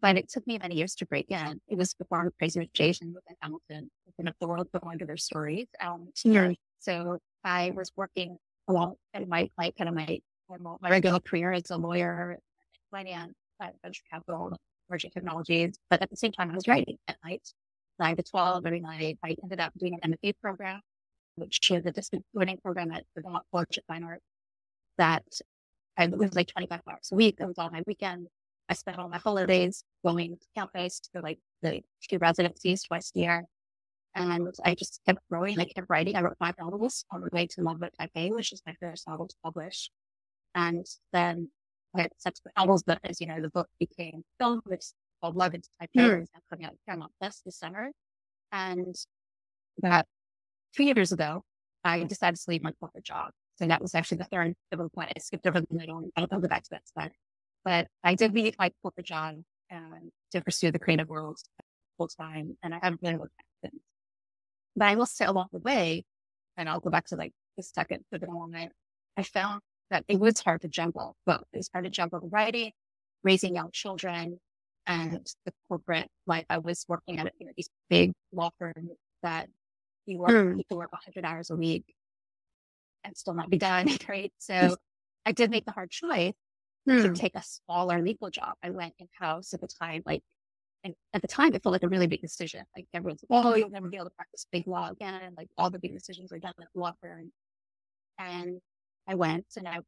but 0.00 0.16
it 0.16 0.28
took 0.28 0.46
me 0.46 0.58
many 0.58 0.76
years 0.76 0.94
to 0.96 1.06
break 1.06 1.30
in. 1.30 1.60
It 1.68 1.78
was 1.78 1.94
before 1.94 2.32
Crazy 2.38 2.58
Rich 2.58 2.80
Asians 2.80 3.14
with 3.14 3.24
Hamilton, 3.40 3.90
opened 4.08 4.28
up 4.28 4.36
the 4.40 4.48
world 4.48 4.68
of 4.74 5.06
their 5.06 5.16
stories. 5.16 5.66
Um, 5.80 6.08
Yeah. 6.24 6.52
So 6.80 7.18
I 7.44 7.70
was 7.74 7.92
working 7.96 8.36
along 8.68 8.96
in 9.12 9.28
my, 9.28 9.50
like 9.56 9.76
kind 9.76 9.88
of 9.88 9.94
my, 9.94 10.20
my 10.48 10.90
regular 10.90 11.20
career 11.20 11.52
as 11.52 11.70
a 11.70 11.76
lawyer, 11.76 12.38
finance, 12.90 13.34
uh, 13.60 13.68
venture 13.82 14.02
capital, 14.10 14.56
emerging 14.88 15.10
technologies. 15.12 15.78
But 15.90 16.02
at 16.02 16.10
the 16.10 16.16
same 16.16 16.32
time, 16.32 16.50
I 16.50 16.54
was 16.54 16.68
writing 16.68 16.98
at 17.08 17.16
night, 17.24 17.48
nine 17.98 18.16
to 18.16 18.22
12 18.22 18.66
every 18.66 18.80
night. 18.80 19.18
I 19.24 19.36
ended 19.42 19.60
up 19.60 19.72
doing 19.78 19.98
an 20.02 20.12
MFA 20.12 20.34
program, 20.42 20.80
which 21.36 21.70
is 21.70 21.86
a 21.86 21.92
distance 21.92 22.24
learning 22.34 22.58
program 22.62 22.90
at 22.90 23.04
the 23.14 23.22
Vermont 23.22 23.44
College 23.52 23.78
of 23.78 23.84
Fine 23.86 24.04
Arts 24.04 24.24
that 24.98 25.24
I 25.96 26.06
was 26.06 26.34
like 26.34 26.48
25 26.48 26.80
hours 26.88 27.10
a 27.12 27.14
week. 27.14 27.36
It 27.40 27.46
was 27.46 27.58
all 27.58 27.70
my 27.70 27.82
weekend. 27.86 28.28
I 28.68 28.74
spent 28.74 28.98
all 28.98 29.08
my 29.08 29.18
holidays 29.18 29.84
going 30.04 30.36
to 30.36 30.46
campus 30.56 31.00
to 31.12 31.20
like 31.20 31.38
the 31.62 31.82
two 32.08 32.18
residencies 32.18 32.82
twice 32.82 33.12
a 33.14 33.18
year. 33.18 33.44
And 34.14 34.48
I 34.64 34.74
just 34.74 35.00
kept 35.06 35.18
growing. 35.28 35.58
I 35.58 35.64
kept 35.64 35.88
writing. 35.90 36.16
I 36.16 36.22
wrote 36.22 36.38
five 36.38 36.54
novels 36.58 37.04
on 37.10 37.20
the 37.20 37.30
way 37.32 37.46
to 37.48 37.62
Loveboat, 37.62 37.90
Taipei, 38.00 38.30
which 38.30 38.52
is 38.52 38.62
my 38.64 38.74
first 38.80 39.08
novel 39.08 39.26
to 39.26 39.34
publish. 39.42 39.90
And 40.54 40.86
then 41.12 41.50
I 41.96 42.02
had 42.02 42.12
subsequent 42.18 42.56
novels, 42.56 42.84
but 42.84 43.00
as 43.02 43.20
you 43.20 43.26
know, 43.26 43.40
the 43.40 43.50
book 43.50 43.68
became 43.80 44.22
film, 44.38 44.60
which 44.66 44.80
is 44.80 44.94
called 45.20 45.34
Love 45.34 45.54
in 45.54 45.62
Taipei. 45.62 45.88
Mm. 45.96 46.22
It's 46.22 46.30
coming 46.48 46.64
out 46.64 46.74
Paramount 46.86 47.12
Plus 47.20 47.42
this 47.44 47.58
summer. 47.58 47.90
And 48.52 48.94
about 49.78 50.06
two 50.76 50.84
years 50.84 51.10
ago, 51.10 51.42
I 51.82 52.04
decided 52.04 52.36
to 52.36 52.50
leave 52.50 52.62
my 52.62 52.72
corporate 52.72 53.04
job. 53.04 53.32
So 53.56 53.66
that 53.66 53.80
was 53.80 53.94
actually 53.94 54.18
the 54.18 54.24
third 54.24 54.54
pivotal 54.70 54.90
point. 54.90 55.12
I 55.14 55.20
skipped 55.20 55.46
over 55.46 55.60
the 55.60 55.66
middle. 55.70 56.10
I 56.16 56.26
don't 56.26 56.42
go 56.42 56.48
back 56.48 56.64
to 56.64 56.70
that 56.70 56.88
slide. 56.88 57.12
But 57.64 57.88
I 58.02 58.14
did 58.14 58.34
leave 58.34 58.56
my 58.58 58.72
corporate 58.82 59.06
job 59.06 59.36
and 59.70 60.10
to 60.32 60.40
pursue 60.40 60.70
the 60.70 60.78
creative 60.78 61.08
world 61.08 61.38
full 61.96 62.08
time. 62.08 62.56
And 62.62 62.74
I 62.74 62.80
haven't 62.82 63.00
really 63.02 63.16
looked 63.16 63.36
back 63.36 63.46
since. 63.70 63.82
But 64.76 64.86
I 64.86 64.96
will 64.96 65.06
say 65.06 65.24
along 65.24 65.48
the 65.52 65.60
way, 65.60 66.04
and 66.56 66.68
I'll 66.68 66.80
go 66.80 66.90
back 66.90 67.06
to 67.06 67.16
like 67.16 67.32
the 67.56 67.62
second 67.62 68.04
pivotal 68.10 68.34
moment, 68.34 68.72
I 69.16 69.22
found 69.22 69.60
that 69.90 70.04
it 70.08 70.18
was 70.18 70.40
hard 70.40 70.62
to 70.62 70.68
juggle 70.68 71.16
both. 71.24 71.44
It 71.52 71.58
was 71.58 71.70
hard 71.72 71.84
to 71.84 71.90
juggle 71.90 72.28
writing, 72.30 72.72
raising 73.22 73.54
young 73.54 73.70
children, 73.72 74.40
and 74.86 75.26
the 75.46 75.52
corporate 75.68 76.08
life. 76.26 76.44
I 76.50 76.58
was 76.58 76.84
working 76.88 77.18
at 77.20 77.32
you 77.38 77.46
know, 77.46 77.52
these 77.56 77.70
big 77.88 78.12
law 78.32 78.50
firms 78.58 78.90
that 79.22 79.48
you 80.06 80.18
work, 80.18 80.30
mm. 80.30 80.56
people 80.56 80.78
work 80.78 80.92
100 80.92 81.24
hours 81.24 81.50
a 81.50 81.56
week 81.56 81.84
and 83.04 83.16
still 83.16 83.34
not 83.34 83.50
be 83.50 83.58
done. 83.58 83.88
Right. 84.08 84.32
So 84.38 84.76
I 85.26 85.32
did 85.32 85.50
make 85.50 85.64
the 85.64 85.72
hard 85.72 85.90
choice 85.90 86.34
mm. 86.88 87.02
to 87.02 87.12
take 87.12 87.34
a 87.34 87.42
smaller 87.42 88.02
legal 88.02 88.30
job. 88.30 88.54
I 88.62 88.70
went 88.70 88.94
in 88.98 89.08
house 89.18 89.54
at 89.54 89.60
the 89.60 89.68
time, 89.68 90.02
like, 90.04 90.22
and 90.82 90.94
at 91.14 91.22
the 91.22 91.28
time, 91.28 91.54
it 91.54 91.62
felt 91.62 91.72
like 91.72 91.82
a 91.82 91.88
really 91.88 92.06
big 92.06 92.20
decision. 92.20 92.62
Like 92.76 92.86
everyone's 92.92 93.24
like, 93.28 93.44
oh, 93.44 93.54
you'll 93.54 93.70
never 93.70 93.88
be 93.88 93.96
able 93.96 94.06
to 94.06 94.14
practice 94.16 94.46
big 94.52 94.66
law 94.66 94.90
again. 94.90 95.14
And 95.14 95.34
like 95.36 95.48
all 95.56 95.70
the 95.70 95.78
big 95.78 95.94
decisions 95.94 96.30
are 96.32 96.38
done 96.38 96.52
at 96.60 96.68
law 96.74 96.92
firm. 97.00 97.32
And 98.18 98.60
I 99.08 99.14
went 99.14 99.46
and 99.56 99.66
I, 99.66 99.78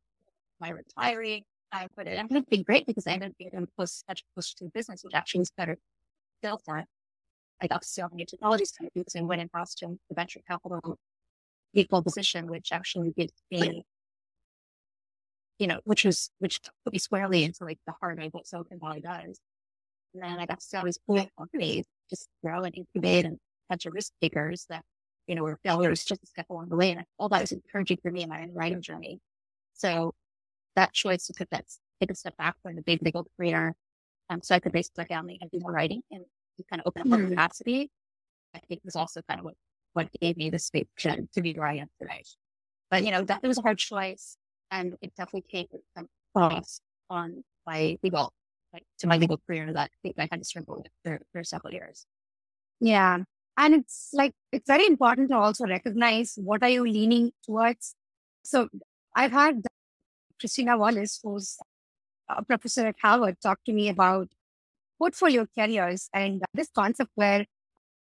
my 0.59 0.71
retiring, 0.71 1.43
I 1.71 1.87
put 1.95 2.07
it, 2.07 2.19
and 2.19 2.31
it's 2.33 2.49
been 2.49 2.63
great 2.63 2.87
because 2.87 3.07
I 3.07 3.13
ended 3.13 3.35
up 3.55 3.61
to 3.61 3.67
push, 3.77 3.91
such 4.09 4.25
push 4.35 4.55
to 4.55 4.71
business, 4.73 5.03
which 5.05 5.15
actually 5.15 5.41
was 5.41 5.51
better 5.57 5.77
skill 6.41 6.61
set. 6.65 6.87
I 7.61 7.67
got 7.67 7.83
to 7.83 7.89
see 7.89 8.01
all 8.01 8.09
the 8.09 8.17
new 8.17 8.27
technologies 8.27 8.73
kind 8.73 8.91
of 8.95 9.07
and 9.15 9.29
went 9.29 9.43
in 9.43 9.51
Boston, 9.53 9.99
the 10.09 10.15
venture 10.15 10.41
capital 10.49 10.99
equal 11.75 12.03
position, 12.03 12.47
which 12.47 12.73
actually 12.73 13.13
gives 13.17 13.33
me, 13.51 13.85
you 15.59 15.67
know, 15.67 15.81
which 15.85 16.05
was, 16.05 16.31
which 16.39 16.61
put 16.85 16.93
me 16.93 16.99
squarely 16.99 17.45
into 17.45 17.65
like 17.65 17.79
the 17.87 17.95
heart 18.01 18.21
of 18.23 18.33
what 18.33 18.47
Silicon 18.47 18.79
Valley 18.81 19.01
does. 19.01 19.39
And 20.15 20.23
then 20.23 20.39
I 20.39 20.47
got 20.47 20.61
to 20.61 20.67
see 20.67 20.77
all 20.77 20.85
these 20.85 20.99
cool 21.07 21.29
companies 21.39 21.85
just 22.09 22.29
grow 22.43 22.63
and 22.63 22.75
incubate 22.75 23.25
and 23.25 23.39
of 23.71 23.93
risk 23.93 24.13
takers 24.23 24.65
that, 24.71 24.85
you 25.27 25.35
know, 25.35 25.43
were 25.43 25.59
failures 25.65 26.05
just 26.05 26.23
a 26.23 26.27
step 26.27 26.47
along 26.51 26.69
the 26.69 26.77
way. 26.77 26.93
And 26.93 27.05
all 27.19 27.29
that 27.29 27.41
was 27.41 27.53
encouraging 27.53 27.99
for 28.01 28.11
me 28.11 28.23
in 28.23 28.29
my 28.29 28.43
own 28.43 28.55
writing 28.55 28.81
journey. 28.81 29.19
So 29.75 30.15
that 30.77 30.93
choice 30.93 31.27
to 31.27 31.35
put 31.37 31.51
that, 31.51 31.65
take 32.01 32.11
a 32.11 32.15
step 32.15 32.37
back 32.37 32.55
from 32.63 32.77
the 32.77 32.83
big 32.83 33.03
legal 33.03 33.27
career. 33.37 33.75
Um, 34.31 34.41
so 34.43 34.55
I 34.55 34.61
could 34.61 34.73
basically 34.73 35.05
down 35.07 35.29
and 35.29 35.51
do 35.51 35.59
more 35.61 35.73
writing 35.73 36.03
and 36.11 36.25
kind 36.71 36.81
of 36.81 36.87
open 36.87 37.03
up 37.03 37.09
more 37.09 37.19
mm-hmm. 37.19 37.31
capacity. 37.31 37.91
I 38.55 38.61
think 38.61 38.81
was 38.85 38.97
also 38.97 39.21
kind 39.29 39.41
of 39.41 39.45
what 39.45 39.55
what 39.97 40.09
gave 40.21 40.37
me 40.37 40.51
the 40.51 40.59
space 40.59 40.87
to, 40.99 41.41
be 41.41 41.55
where 41.55 41.67
I 41.67 41.77
am 41.77 41.89
today. 42.01 42.23
But, 42.91 43.03
you 43.05 43.11
know, 43.11 43.23
that 43.23 43.43
was 43.43 43.59
a 43.59 43.63
hard 43.63 43.79
choice. 43.79 44.37
And 44.71 44.95
it 45.01 45.13
definitely 45.17 45.47
came 45.51 45.67
some 45.97 46.09
cost 46.37 46.83
on 47.09 47.43
my 47.67 47.99
legal, 48.03 48.33
like 48.73 48.85
to 48.99 49.07
my 49.07 49.17
legal 49.17 49.41
career 49.47 49.73
that 49.73 49.91
I 49.95 49.97
think 50.03 50.17
I 50.19 50.29
had 50.31 50.41
to 50.41 50.45
struggle 50.45 50.83
with 50.83 50.93
for, 51.03 51.21
for 51.33 51.43
several 51.43 51.73
years. 51.73 52.05
Yeah. 52.79 53.21
And 53.57 53.75
it's 53.75 54.11
like, 54.13 54.33
it's 54.53 54.67
very 54.67 54.87
important 54.87 55.31
to 55.31 55.37
also 55.37 55.65
recognize 55.65 56.35
what 56.37 56.63
are 56.63 56.69
you 56.69 56.83
leaning 56.85 57.33
towards. 57.45 57.95
So 58.45 58.69
I've 59.15 59.33
had 59.33 59.63
Christina 60.39 60.77
Wallace, 60.77 61.19
who's 61.23 61.57
a 62.29 62.45
professor 62.45 62.87
at 62.89 62.97
Harvard, 63.01 63.37
talk 63.41 63.61
to 63.65 63.73
me 63.73 63.89
about 63.89 64.29
portfolio 64.99 65.47
careers 65.59 66.11
and 66.13 66.43
this 66.53 66.69
concept 66.75 67.13
where 67.15 67.47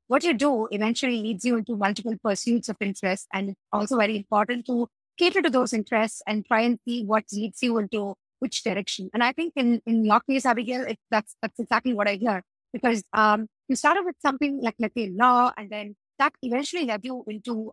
what 0.09 0.25
you 0.25 0.35
do 0.35 0.69
eventually 0.71 1.23
leads 1.23 1.45
you 1.45 1.57
into 1.57 1.77
multiple 1.77 2.15
pursuits 2.23 2.69
of 2.69 2.77
interest. 2.81 3.29
And 3.33 3.51
it's 3.51 3.61
also 3.73 3.97
very 3.97 4.17
important 4.17 4.67
to 4.67 4.89
cater 5.19 5.43
to 5.43 5.51
those 5.51 5.73
interests 5.73 6.23
and 6.27 6.45
try 6.47 6.63
and 6.63 6.79
see 6.87 7.05
what 7.05 7.25
leads 7.33 7.63
you 7.63 7.79
into 7.79 8.15
which 8.41 8.63
direction. 8.65 9.11
And 9.15 9.23
I 9.23 9.33
think 9.33 9.53
in, 9.57 9.83
in 9.87 10.05
your 10.05 10.21
case, 10.21 10.47
Abigail, 10.47 10.83
it, 10.83 10.99
that's, 11.11 11.37
that's 11.43 11.59
exactly 11.59 11.93
what 11.93 12.09
I 12.09 12.15
hear 12.15 12.43
because, 12.73 13.03
um, 13.13 13.49
you 13.69 13.77
started 13.77 14.05
with 14.05 14.17
something 14.21 14.61
like, 14.63 14.77
let's 14.79 14.95
say 14.95 15.11
law, 15.11 15.53
and 15.57 15.69
then 15.69 15.95
that 16.19 16.33
eventually 16.43 16.87
led 16.87 17.05
you 17.05 17.23
into 17.29 17.73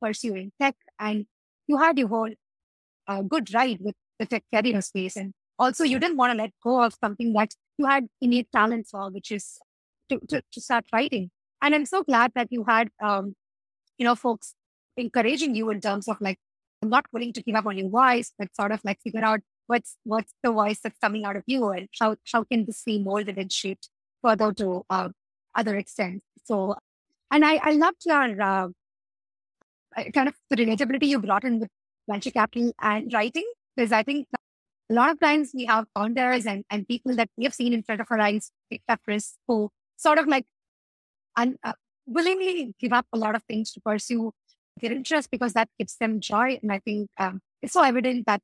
pursuing 0.00 0.52
tech 0.60 0.76
and 0.98 1.26
you 1.66 1.76
had 1.76 1.98
your 1.98 2.08
whole 2.08 2.30
uh, 3.06 3.22
good 3.22 3.52
ride 3.52 3.78
with 3.80 3.94
the 4.18 4.26
tech 4.26 4.44
career 4.54 4.80
space. 4.80 5.16
And 5.16 5.34
also 5.58 5.84
you 5.84 5.98
didn't 5.98 6.16
want 6.16 6.32
to 6.32 6.38
let 6.38 6.52
go 6.64 6.82
of 6.82 6.94
something 7.02 7.32
that 7.34 7.54
you 7.76 7.86
had 7.86 8.06
innate 8.20 8.50
talent 8.50 8.86
for, 8.90 9.10
which 9.10 9.30
is 9.30 9.58
to, 10.08 10.18
to, 10.28 10.42
to 10.52 10.60
start 10.60 10.86
writing. 10.92 11.30
And 11.62 11.74
I'm 11.74 11.84
so 11.86 12.02
glad 12.02 12.32
that 12.34 12.48
you 12.50 12.64
had, 12.64 12.90
um, 13.02 13.34
you 13.98 14.04
know, 14.04 14.14
folks 14.14 14.54
encouraging 14.96 15.54
you 15.54 15.70
in 15.70 15.80
terms 15.80 16.08
of 16.08 16.20
like, 16.20 16.38
I'm 16.82 16.88
not 16.88 17.06
willing 17.12 17.32
to 17.34 17.42
give 17.42 17.54
up 17.54 17.66
on 17.66 17.76
your 17.76 17.90
voice, 17.90 18.32
but 18.38 18.54
sort 18.56 18.72
of 18.72 18.80
like 18.84 19.00
figure 19.02 19.24
out 19.24 19.40
what's 19.66 19.96
what's 20.04 20.32
the 20.42 20.50
voice 20.50 20.80
that's 20.82 20.98
coming 20.98 21.24
out 21.24 21.36
of 21.36 21.44
you 21.46 21.68
and 21.68 21.88
how 22.00 22.16
how 22.32 22.44
can 22.44 22.64
this 22.64 22.82
be 22.84 22.98
molded 23.02 23.38
and 23.38 23.52
shaped 23.52 23.88
further 24.22 24.52
to 24.54 24.84
uh, 24.90 25.10
other 25.54 25.76
extents. 25.76 26.24
So, 26.44 26.76
and 27.30 27.44
I 27.44 27.56
I 27.62 27.72
loved 27.72 28.02
your 28.06 28.42
uh, 28.42 28.68
kind 30.14 30.28
of 30.28 30.34
the 30.48 30.56
relatability 30.56 31.08
you 31.08 31.18
brought 31.18 31.44
in 31.44 31.60
with 31.60 31.68
venture 32.08 32.30
capital 32.30 32.72
and 32.80 33.12
writing 33.12 33.48
because 33.76 33.92
I 33.92 34.02
think 34.02 34.26
a 34.90 34.94
lot 34.94 35.10
of 35.10 35.20
times 35.20 35.52
we 35.54 35.66
have 35.66 35.86
founders 35.94 36.46
and, 36.46 36.64
and 36.70 36.86
people 36.86 37.14
that 37.14 37.28
we 37.36 37.44
have 37.44 37.54
seen 37.54 37.72
in 37.72 37.82
front 37.82 38.00
of 38.00 38.08
our 38.10 38.20
eyes, 38.20 38.50
who 39.46 39.70
sort 39.96 40.18
of 40.18 40.26
like 40.26 40.46
and 41.36 41.56
uh, 41.64 41.72
willingly 42.06 42.74
give 42.80 42.92
up 42.92 43.06
a 43.12 43.18
lot 43.18 43.34
of 43.34 43.42
things 43.44 43.72
to 43.72 43.80
pursue 43.80 44.32
their 44.80 44.92
interest 44.92 45.30
because 45.30 45.52
that 45.52 45.68
gives 45.78 45.96
them 45.96 46.20
joy. 46.20 46.58
And 46.62 46.72
I 46.72 46.78
think 46.80 47.10
um, 47.18 47.40
it's 47.62 47.72
so 47.72 47.82
evident 47.82 48.26
that 48.26 48.42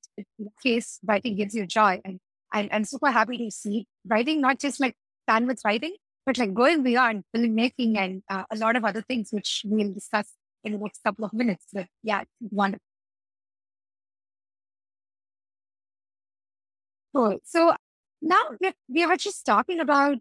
case 0.62 0.98
writing 1.04 1.36
gives 1.36 1.54
you 1.54 1.66
joy. 1.66 2.00
And 2.04 2.20
I'm, 2.52 2.68
I'm 2.72 2.84
super 2.84 3.10
happy 3.10 3.38
to 3.38 3.50
see 3.50 3.86
writing, 4.06 4.40
not 4.40 4.58
just 4.58 4.80
like 4.80 4.94
bandwidth 5.28 5.64
writing, 5.64 5.96
but 6.24 6.38
like 6.38 6.54
going 6.54 6.82
beyond 6.82 7.24
filmmaking 7.34 7.96
and 7.96 8.22
uh, 8.28 8.44
a 8.50 8.56
lot 8.56 8.76
of 8.76 8.84
other 8.84 9.02
things, 9.02 9.28
which 9.32 9.62
we'll 9.64 9.92
discuss 9.92 10.32
in 10.64 10.72
the 10.72 10.78
next 10.78 11.02
couple 11.04 11.24
of 11.24 11.32
minutes. 11.32 11.66
But 11.72 11.86
yeah, 12.02 12.24
wonderful. 12.40 12.82
Cool. 17.14 17.38
So 17.44 17.74
now 18.20 18.42
we 18.88 19.06
were 19.06 19.16
just 19.16 19.46
talking 19.46 19.80
about 19.80 20.18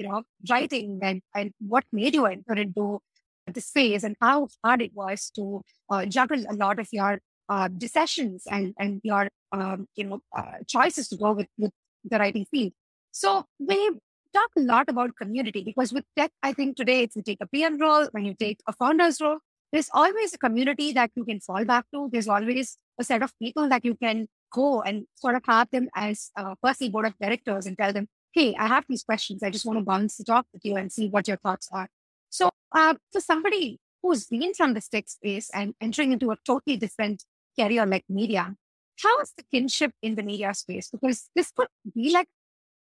you 0.00 0.08
know, 0.08 0.22
writing 0.48 0.98
and, 1.02 1.20
and 1.34 1.52
what 1.60 1.84
made 1.92 2.14
you 2.14 2.24
enter 2.24 2.54
into 2.54 3.00
this 3.46 3.70
phase 3.70 4.02
and 4.02 4.16
how 4.20 4.48
hard 4.64 4.80
it 4.80 4.92
was 4.94 5.30
to 5.36 5.60
uh, 5.90 6.06
juggle 6.06 6.42
a 6.48 6.54
lot 6.54 6.78
of 6.78 6.88
your 6.90 7.20
uh, 7.50 7.68
decisions 7.68 8.44
and, 8.50 8.72
and 8.78 9.00
your, 9.04 9.28
um, 9.52 9.86
you 9.96 10.04
know, 10.04 10.20
uh, 10.36 10.58
choices 10.66 11.08
to 11.08 11.16
go 11.16 11.32
with, 11.32 11.48
with 11.58 11.72
the 12.04 12.18
writing 12.18 12.46
field. 12.50 12.72
So 13.10 13.44
we 13.58 13.90
talk 14.32 14.50
a 14.56 14.60
lot 14.60 14.88
about 14.88 15.16
community 15.20 15.62
because 15.62 15.92
with 15.92 16.04
tech, 16.16 16.30
I 16.42 16.52
think 16.52 16.76
today 16.76 17.02
it's 17.02 17.16
you 17.16 17.22
take 17.22 17.42
a 17.42 17.46
PM 17.46 17.78
role, 17.78 18.06
when 18.12 18.24
you 18.24 18.34
take 18.34 18.60
a 18.66 18.72
founder's 18.72 19.20
role, 19.20 19.38
there's 19.72 19.90
always 19.92 20.32
a 20.32 20.38
community 20.38 20.92
that 20.92 21.10
you 21.14 21.24
can 21.24 21.40
fall 21.40 21.64
back 21.64 21.84
to. 21.92 22.08
There's 22.10 22.28
always 22.28 22.78
a 22.98 23.04
set 23.04 23.22
of 23.22 23.32
people 23.38 23.68
that 23.68 23.84
you 23.84 23.96
can 23.96 24.28
go 24.52 24.82
and 24.82 25.04
sort 25.16 25.36
of 25.36 25.42
have 25.46 25.68
them 25.70 25.88
as 25.94 26.30
a 26.36 26.56
personal 26.62 26.92
board 26.92 27.06
of 27.06 27.14
directors 27.20 27.66
and 27.66 27.76
tell 27.76 27.92
them, 27.92 28.08
hey, 28.32 28.54
I 28.58 28.66
have 28.68 28.84
these 28.88 29.02
questions. 29.02 29.42
I 29.42 29.50
just 29.50 29.66
want 29.66 29.78
to 29.78 29.84
bounce 29.84 30.16
the 30.16 30.24
talk 30.24 30.46
with 30.52 30.64
you 30.64 30.76
and 30.76 30.92
see 30.92 31.08
what 31.08 31.28
your 31.28 31.36
thoughts 31.36 31.68
are. 31.72 31.88
So 32.28 32.50
uh, 32.72 32.94
for 33.12 33.20
somebody 33.20 33.80
who's 34.02 34.26
been 34.26 34.54
from 34.54 34.74
the 34.74 34.80
tech 34.80 35.08
space 35.08 35.50
and 35.52 35.74
entering 35.80 36.12
into 36.12 36.30
a 36.30 36.36
totally 36.44 36.76
different 36.76 37.24
career 37.58 37.84
like 37.86 38.04
media, 38.08 38.54
how 39.02 39.20
is 39.20 39.32
the 39.36 39.44
kinship 39.50 39.92
in 40.02 40.14
the 40.14 40.22
media 40.22 40.54
space? 40.54 40.90
Because 40.90 41.28
this 41.34 41.50
could 41.50 41.68
be 41.94 42.12
like 42.12 42.28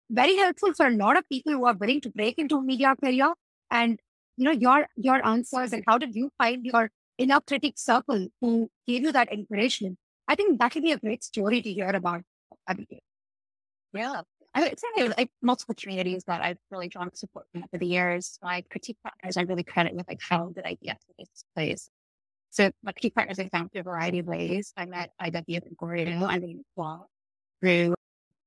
very 0.10 0.38
helpful 0.38 0.74
for 0.74 0.88
a 0.88 0.92
lot 0.92 1.18
of 1.18 1.28
people 1.30 1.54
who 1.54 1.66
are 1.66 1.74
willing 1.74 2.02
to 2.02 2.10
break 2.10 2.38
into 2.38 2.62
media 2.62 2.96
career. 2.96 3.34
And 3.72 4.00
you 4.38 4.46
know, 4.46 4.52
your 4.52 4.88
your 4.96 5.26
answers 5.26 5.74
and 5.74 5.84
how 5.88 5.98
did 5.98 6.16
you 6.16 6.32
find 6.38 6.66
your 6.66 6.90
inner 7.18 7.40
critic 7.42 7.74
circle 7.78 8.28
who 8.42 8.70
gave 8.88 9.04
you 9.04 9.12
that 9.12 9.32
encouragement? 9.32 9.98
I 10.28 10.36
think 10.36 10.60
that 10.60 10.76
would 10.76 10.84
be 10.84 10.92
a 10.92 10.98
great 10.98 11.24
story 11.24 11.62
to 11.62 11.72
hear 11.74 11.90
about. 11.90 12.22
Yeah, 13.94 14.22
I 14.58 14.62
would 14.62 14.80
say 14.80 14.88
there 14.96 15.10
like 15.10 15.30
multiple 15.44 15.76
communities 15.76 16.24
that 16.26 16.42
I've 16.42 16.58
really 16.72 16.88
drawn 16.88 17.14
support 17.14 17.46
from 17.52 17.64
over 17.64 17.78
the 17.78 17.86
years. 17.86 18.40
My 18.42 18.64
critique 18.72 18.98
partners, 19.04 19.38
I 19.38 19.44
really 19.44 19.62
credit 19.62 19.94
with 19.94 20.08
like 20.08 20.20
how 20.20 20.48
did 20.48 20.66
I 20.66 20.76
get 20.82 21.00
to 21.00 21.08
this 21.20 21.44
place? 21.56 21.90
So 22.50 22.72
my 22.82 22.92
critique 22.92 23.14
partners 23.14 23.38
I 23.38 23.50
found 23.50 23.72
through 23.72 23.82
a 23.82 23.84
variety 23.84 24.18
of 24.18 24.26
ways. 24.26 24.74
I 24.76 24.88
met 24.88 25.12
IW 25.22 25.62
Gregorio, 25.78 26.26
I 26.26 26.40
mean, 26.40 26.66
well, 26.76 27.08
through 27.62 27.94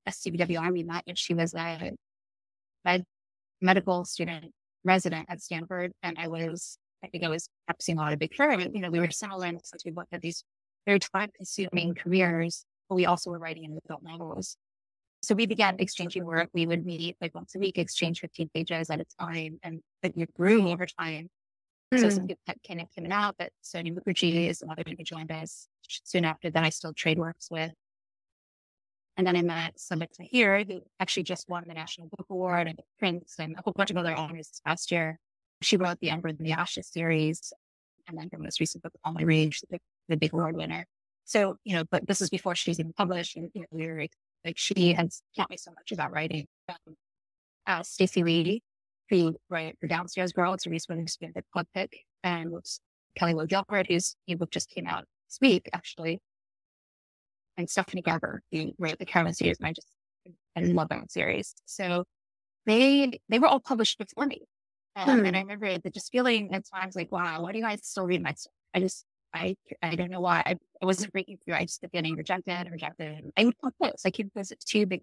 SCBW 0.08 0.60
Army 0.60 0.82
met, 0.82 1.04
and 1.06 1.16
she 1.16 1.32
was 1.32 1.54
a 1.54 1.92
med- 2.84 3.04
medical 3.60 4.04
student 4.04 4.52
resident 4.82 5.26
at 5.28 5.40
Stanford. 5.40 5.92
And 6.02 6.18
I 6.18 6.26
was, 6.26 6.76
I 7.04 7.06
think 7.06 7.22
I 7.22 7.28
was 7.28 7.48
practicing 7.68 7.98
a 7.98 8.00
lot 8.00 8.12
of 8.12 8.18
big 8.18 8.34
firm. 8.34 8.58
You 8.58 8.80
know, 8.80 8.90
we 8.90 8.98
were 8.98 9.12
similar 9.12 9.46
in 9.46 9.54
the 9.54 9.60
sense 9.62 9.84
we 9.84 9.92
both 9.92 10.08
had 10.10 10.22
these 10.22 10.42
very 10.86 10.98
time 10.98 11.30
consuming 11.36 11.94
careers, 11.94 12.64
but 12.88 12.96
we 12.96 13.06
also 13.06 13.30
were 13.30 13.38
writing 13.38 13.62
in 13.62 13.78
adult 13.84 14.02
novels. 14.02 14.56
So 15.22 15.34
we 15.34 15.46
began 15.46 15.76
exchanging 15.78 16.24
work. 16.24 16.48
We 16.54 16.66
would 16.66 16.86
meet 16.86 17.16
like 17.20 17.34
once 17.34 17.54
a 17.54 17.58
week, 17.58 17.78
exchange 17.78 18.20
15 18.20 18.50
pages 18.54 18.88
at 18.90 19.00
a 19.00 19.04
time, 19.20 19.58
and 19.62 19.80
it 20.02 20.34
grew 20.34 20.70
over 20.70 20.86
time. 20.86 21.28
Mm. 21.92 22.00
So 22.00 22.08
some 22.08 22.20
hmm. 22.20 22.26
people 22.28 22.42
kept 22.46 22.62
came 22.62 22.86
in 22.96 23.12
out, 23.12 23.34
but 23.38 23.50
Sonya 23.62 23.92
Mukherjee 23.92 24.48
is 24.48 24.62
another 24.62 24.82
one 24.86 24.96
who 24.96 25.04
joined 25.04 25.32
us 25.32 25.68
soon 26.04 26.24
after 26.24 26.50
that. 26.50 26.64
I 26.64 26.70
still 26.70 26.94
trade 26.94 27.18
works 27.18 27.48
with. 27.50 27.72
And 29.16 29.26
then 29.26 29.36
I 29.36 29.42
met 29.42 29.76
Sabaa 29.76 30.06
Tahir, 30.10 30.64
who 30.66 30.80
actually 30.98 31.24
just 31.24 31.48
won 31.48 31.64
the 31.66 31.74
National 31.74 32.08
Book 32.08 32.26
Award 32.30 32.68
and 32.68 32.80
Printz 33.02 33.38
and 33.38 33.54
a 33.58 33.62
whole 33.62 33.74
bunch 33.74 33.90
of 33.90 33.96
other 33.96 34.14
honors 34.14 34.48
this 34.48 34.62
past 34.64 34.90
year. 34.90 35.18
She 35.62 35.76
wrote 35.76 35.98
the 36.00 36.10
Ember 36.10 36.28
and 36.28 36.38
the 36.38 36.52
Ashes 36.52 36.88
series, 36.88 37.52
and 38.08 38.16
then 38.16 38.30
her 38.32 38.38
most 38.38 38.60
recent 38.60 38.82
book, 38.82 38.92
All 39.04 39.12
My 39.12 39.22
Rage, 39.22 39.60
the, 39.68 39.78
the 40.08 40.16
big 40.16 40.32
award 40.32 40.56
winner. 40.56 40.86
So, 41.24 41.56
you 41.64 41.76
know, 41.76 41.84
but 41.90 42.06
this 42.06 42.22
is 42.22 42.30
before 42.30 42.54
she's 42.54 42.80
even 42.80 42.92
published. 42.94 43.36
And, 43.36 43.50
you 43.52 43.60
know, 43.60 43.66
we 43.70 43.86
were 43.88 44.06
like, 44.44 44.58
she 44.58 44.92
has 44.94 45.22
taught 45.36 45.50
me 45.50 45.56
so 45.56 45.70
much 45.72 45.92
about 45.92 46.12
writing. 46.12 46.46
Um, 46.68 46.96
uh, 47.66 47.82
Stacey 47.82 48.22
Lee, 48.22 48.62
who 49.10 49.36
wrote 49.48 49.74
her 49.80 49.88
Downstairs 49.88 50.32
Girl, 50.32 50.54
it's 50.54 50.66
a 50.66 50.70
Reese 50.70 50.86
Witherspoon 50.88 51.32
the 51.34 51.42
club 51.52 51.66
pick, 51.74 51.98
and 52.24 52.52
Kelly 53.16 53.34
Loy 53.34 53.46
Gilbert, 53.46 53.86
whose 53.88 54.16
new 54.26 54.36
book 54.36 54.50
just 54.50 54.70
came 54.70 54.86
out 54.86 55.04
this 55.28 55.38
week, 55.40 55.68
actually 55.72 56.20
and 57.60 57.68
Stephanie 57.68 58.02
Garber, 58.02 58.42
who 58.50 58.72
wrote 58.78 58.98
the 58.98 59.06
Caraval 59.06 59.34
series, 59.34 59.58
and 59.58 59.68
I 59.68 59.72
just 59.72 59.86
I 60.56 60.60
love 60.62 60.88
that 60.88 61.12
series. 61.12 61.54
So 61.66 62.04
they 62.66 63.20
they 63.28 63.38
were 63.38 63.46
all 63.46 63.60
published 63.60 63.98
before 63.98 64.26
me, 64.26 64.42
um, 64.96 65.20
hmm. 65.20 65.26
and 65.26 65.36
I 65.36 65.40
remember 65.40 65.78
the, 65.78 65.90
just 65.90 66.10
feeling 66.10 66.52
at 66.54 66.64
times 66.72 66.96
like, 66.96 67.12
wow, 67.12 67.42
why 67.42 67.52
do 67.52 67.58
you 67.58 67.64
guys 67.64 67.80
still 67.82 68.06
read 68.06 68.22
my 68.22 68.32
stuff? 68.32 68.52
I 68.74 68.80
just 68.80 69.04
I 69.34 69.56
I 69.82 69.94
don't 69.94 70.10
know 70.10 70.20
why 70.20 70.42
I, 70.44 70.56
I 70.82 70.86
wasn't 70.86 71.12
breaking 71.12 71.38
through. 71.44 71.54
I 71.54 71.64
just 71.64 71.80
kept 71.80 71.92
getting 71.92 72.16
rejected, 72.16 72.68
rejected. 72.70 73.30
I 73.36 73.44
would 73.44 73.58
come 73.60 73.72
close. 73.80 74.02
I 74.04 74.10
came 74.10 74.30
close 74.30 74.48
to 74.48 74.56
two 74.56 74.86
big, 74.86 75.02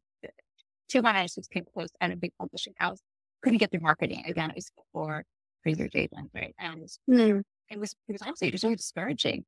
two 0.89 1.00
of 1.00 1.03
my 1.03 1.13
manuscripts 1.13 1.48
came 1.48 1.65
close 1.74 1.89
at 2.01 2.12
a 2.12 2.15
big 2.15 2.31
publishing 2.39 2.74
house. 2.77 3.00
Couldn't 3.41 3.60
get 3.60 3.72
through 3.72 3.81
marketing 3.81 4.24
again. 4.25 4.50
It 4.50 4.55
was 4.55 4.72
before 4.75 5.24
Fraser 5.63 5.88
Jayden, 5.88 6.29
right? 6.34 6.55
And 6.60 6.89
hmm. 7.07 7.39
it 7.69 7.79
was 7.79 7.96
it 8.07 8.13
was 8.13 8.22
honestly 8.22 8.51
just 8.51 8.63
really 8.63 8.75
discouraging. 8.75 9.46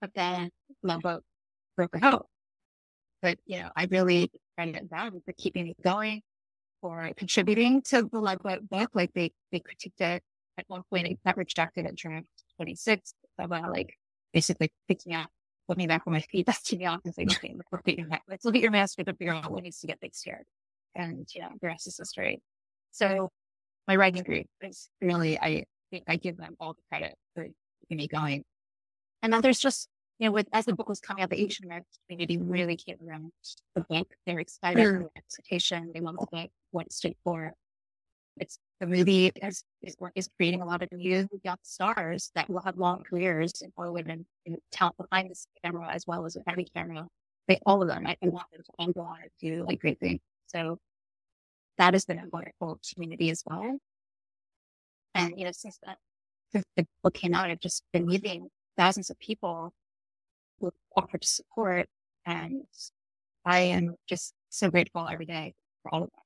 But 0.00 0.10
then 0.14 0.50
my 0.82 0.98
book 0.98 1.24
broken 1.76 2.02
hope. 2.02 2.26
But, 3.22 3.38
you 3.46 3.60
know, 3.60 3.70
I 3.74 3.86
really 3.90 4.30
credit 4.56 4.90
them 4.90 5.22
for 5.24 5.32
keeping 5.38 5.68
it 5.68 5.82
going, 5.82 6.22
for 6.80 7.10
contributing 7.16 7.82
to 7.82 8.02
the 8.02 8.20
Lugwit 8.20 8.68
book. 8.68 8.90
Like 8.94 9.12
they, 9.14 9.32
they 9.50 9.60
critiqued 9.60 10.00
it 10.00 10.22
at 10.58 10.64
one 10.68 10.82
point, 10.90 11.06
it 11.06 11.18
got 11.24 11.36
rejected 11.36 11.86
at 11.86 11.94
draft 11.94 12.26
26 12.56 13.12
about 13.38 13.70
like 13.70 13.94
basically 14.32 14.72
picking 14.88 15.14
up, 15.14 15.28
put 15.68 15.76
me 15.76 15.86
back 15.86 16.02
on 16.06 16.12
my 16.12 16.20
feet, 16.20 16.46
dusting 16.46 16.78
me 16.78 16.86
off 16.86 17.00
and 17.04 17.14
saying, 17.14 17.30
okay, 17.32 17.54
let's 17.56 17.72
look 17.72 17.88
at 17.88 17.98
your, 17.98 18.08
let's 18.28 18.44
look 18.44 18.54
at 18.54 18.62
your 18.62 18.70
manuscript 18.70 19.08
and 19.08 19.18
figure 19.18 19.34
out 19.34 19.50
what 19.50 19.62
needs 19.62 19.80
to 19.80 19.86
get 19.86 20.00
fixed 20.00 20.24
here. 20.24 20.44
And, 20.94 21.26
you 21.34 21.42
know, 21.42 21.50
the 21.60 21.66
rest 21.66 21.86
is 21.86 21.98
history. 21.98 22.40
So 22.92 23.30
my 23.86 23.96
writing 23.96 24.22
group 24.22 24.46
is 24.62 24.88
really, 25.00 25.38
I 25.38 25.64
think 25.90 26.04
I 26.08 26.16
give 26.16 26.36
them 26.36 26.56
all 26.58 26.74
the 26.74 26.82
credit 26.90 27.14
for 27.34 27.46
keeping 27.80 27.98
me 27.98 28.08
going. 28.08 28.44
And 29.22 29.32
then 29.32 29.40
there's 29.42 29.58
just 29.58 29.88
you 30.18 30.26
know, 30.26 30.32
with, 30.32 30.48
as 30.52 30.64
the 30.64 30.74
book 30.74 30.88
was 30.88 31.00
coming 31.00 31.22
out, 31.22 31.30
the 31.30 31.40
Asian 31.40 31.66
American 31.66 31.88
community 32.08 32.38
really 32.38 32.76
came 32.76 32.96
around 33.06 33.30
the 33.74 33.82
book. 33.82 34.14
They're 34.24 34.38
excited 34.38 34.82
mm. 34.82 34.96
for 34.96 35.02
the 35.14 35.20
presentation. 35.20 35.90
They 35.92 36.00
love 36.00 36.16
the 36.18 36.26
book, 36.30 36.50
what 36.70 36.86
it 36.86 36.92
stood 36.92 37.14
for. 37.22 37.52
It's 38.38 38.58
the 38.80 38.86
movie 38.86 39.32
is, 39.42 39.64
is, 39.82 39.96
is 40.14 40.28
creating 40.36 40.60
a 40.60 40.66
lot 40.66 40.82
of 40.82 40.92
new 40.92 41.26
young 41.42 41.56
stars 41.62 42.30
that 42.34 42.50
will 42.50 42.60
have 42.60 42.76
long 42.76 43.02
careers 43.02 43.62
in 43.62 43.72
Hollywood 43.76 44.08
and, 44.08 44.26
and 44.44 44.58
talent 44.70 44.96
behind 44.98 45.30
the 45.30 45.36
camera 45.64 45.88
as 45.90 46.06
well 46.06 46.26
as 46.26 46.36
every 46.46 46.64
camera. 46.64 47.06
They, 47.48 47.58
all 47.64 47.80
of 47.80 47.88
them, 47.88 48.06
I, 48.06 48.16
I 48.22 48.28
want 48.28 48.50
them 48.52 48.62
to 48.62 48.72
all 48.78 48.92
go 48.92 49.00
on 49.02 49.18
and 49.22 49.30
do 49.40 49.64
like 49.64 49.80
great 49.80 50.00
things. 50.00 50.20
So 50.48 50.78
that 51.78 51.94
has 51.94 52.04
been 52.04 52.18
a 52.18 52.28
wonderful 52.30 52.78
community 52.92 53.30
as 53.30 53.42
well. 53.46 53.78
And, 55.14 55.38
you 55.38 55.46
know, 55.46 55.52
since 55.52 55.78
that 55.84 55.98
the 56.76 56.86
book 57.02 57.14
came 57.14 57.34
out, 57.34 57.50
I've 57.50 57.60
just 57.60 57.84
been 57.92 58.06
meeting 58.06 58.48
thousands 58.76 59.08
of 59.10 59.18
people 59.18 59.72
with 60.60 60.74
offered 60.96 61.22
to 61.22 61.28
support. 61.28 61.88
And 62.26 62.64
I 63.44 63.60
am 63.60 63.94
just 64.06 64.34
so 64.50 64.70
grateful 64.70 65.08
every 65.10 65.26
day 65.26 65.54
for 65.82 65.94
all 65.94 66.02
of 66.02 66.10
that. 66.10 66.22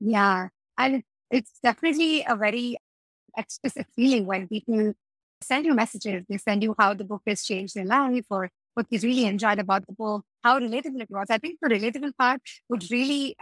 Yeah. 0.00 0.48
And 0.80 1.02
it's 1.30 1.58
definitely 1.62 2.24
a 2.26 2.36
very 2.36 2.76
explicit 3.36 3.86
feeling 3.94 4.26
when 4.26 4.48
people 4.48 4.94
send 5.42 5.66
you 5.66 5.74
messages. 5.74 6.24
They 6.28 6.38
send 6.38 6.62
you 6.62 6.74
how 6.78 6.94
the 6.94 7.04
book 7.04 7.22
has 7.26 7.44
changed 7.44 7.74
their 7.74 7.84
life 7.84 8.26
or 8.30 8.50
what 8.74 8.86
they 8.90 8.98
really 8.98 9.26
enjoyed 9.26 9.58
about 9.58 9.86
the 9.86 9.92
book, 9.92 10.24
how 10.42 10.58
relatable 10.58 11.02
it 11.02 11.10
was. 11.10 11.26
I 11.30 11.38
think 11.38 11.58
the 11.60 11.68
relatable 11.68 12.12
part 12.18 12.40
would 12.68 12.90
really 12.90 13.36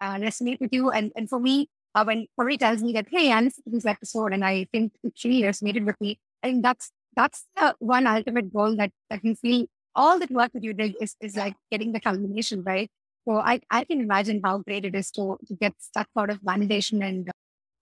uh, 0.00 0.16
resonate 0.16 0.60
with 0.60 0.72
you. 0.72 0.90
And, 0.90 1.12
and 1.16 1.28
for 1.28 1.40
me, 1.40 1.68
uh, 1.94 2.04
when 2.04 2.26
Corey 2.38 2.58
tells 2.58 2.82
me 2.82 2.92
that, 2.94 3.06
hey, 3.10 3.32
I 3.32 3.40
listened 3.40 3.64
to 3.66 3.70
this 3.70 3.86
episode 3.86 4.32
and 4.32 4.44
I 4.44 4.66
think 4.72 4.92
it 5.04 5.14
really 5.24 5.42
resonated 5.42 5.84
with 5.86 6.00
me, 6.00 6.18
I 6.42 6.48
think 6.48 6.62
that's 6.62 6.90
that's 7.14 7.46
the 7.56 7.74
one 7.78 8.06
ultimate 8.06 8.52
goal 8.52 8.74
that, 8.76 8.90
that 9.10 9.22
you 9.22 9.34
feel 9.34 9.66
all 9.94 10.18
that 10.18 10.30
work 10.30 10.52
that 10.54 10.64
you 10.64 10.72
did 10.72 10.96
is, 11.00 11.14
is 11.20 11.36
like 11.36 11.54
getting 11.70 11.92
the 11.92 12.00
culmination, 12.00 12.62
right? 12.64 12.90
So 13.26 13.36
I, 13.36 13.60
I 13.70 13.84
can 13.84 14.00
imagine 14.00 14.40
how 14.44 14.58
great 14.58 14.84
it 14.84 14.94
is 14.94 15.10
to, 15.12 15.38
to 15.46 15.54
get 15.54 15.74
that 15.94 16.08
sort 16.16 16.30
of 16.30 16.40
validation 16.42 17.06
and 17.06 17.30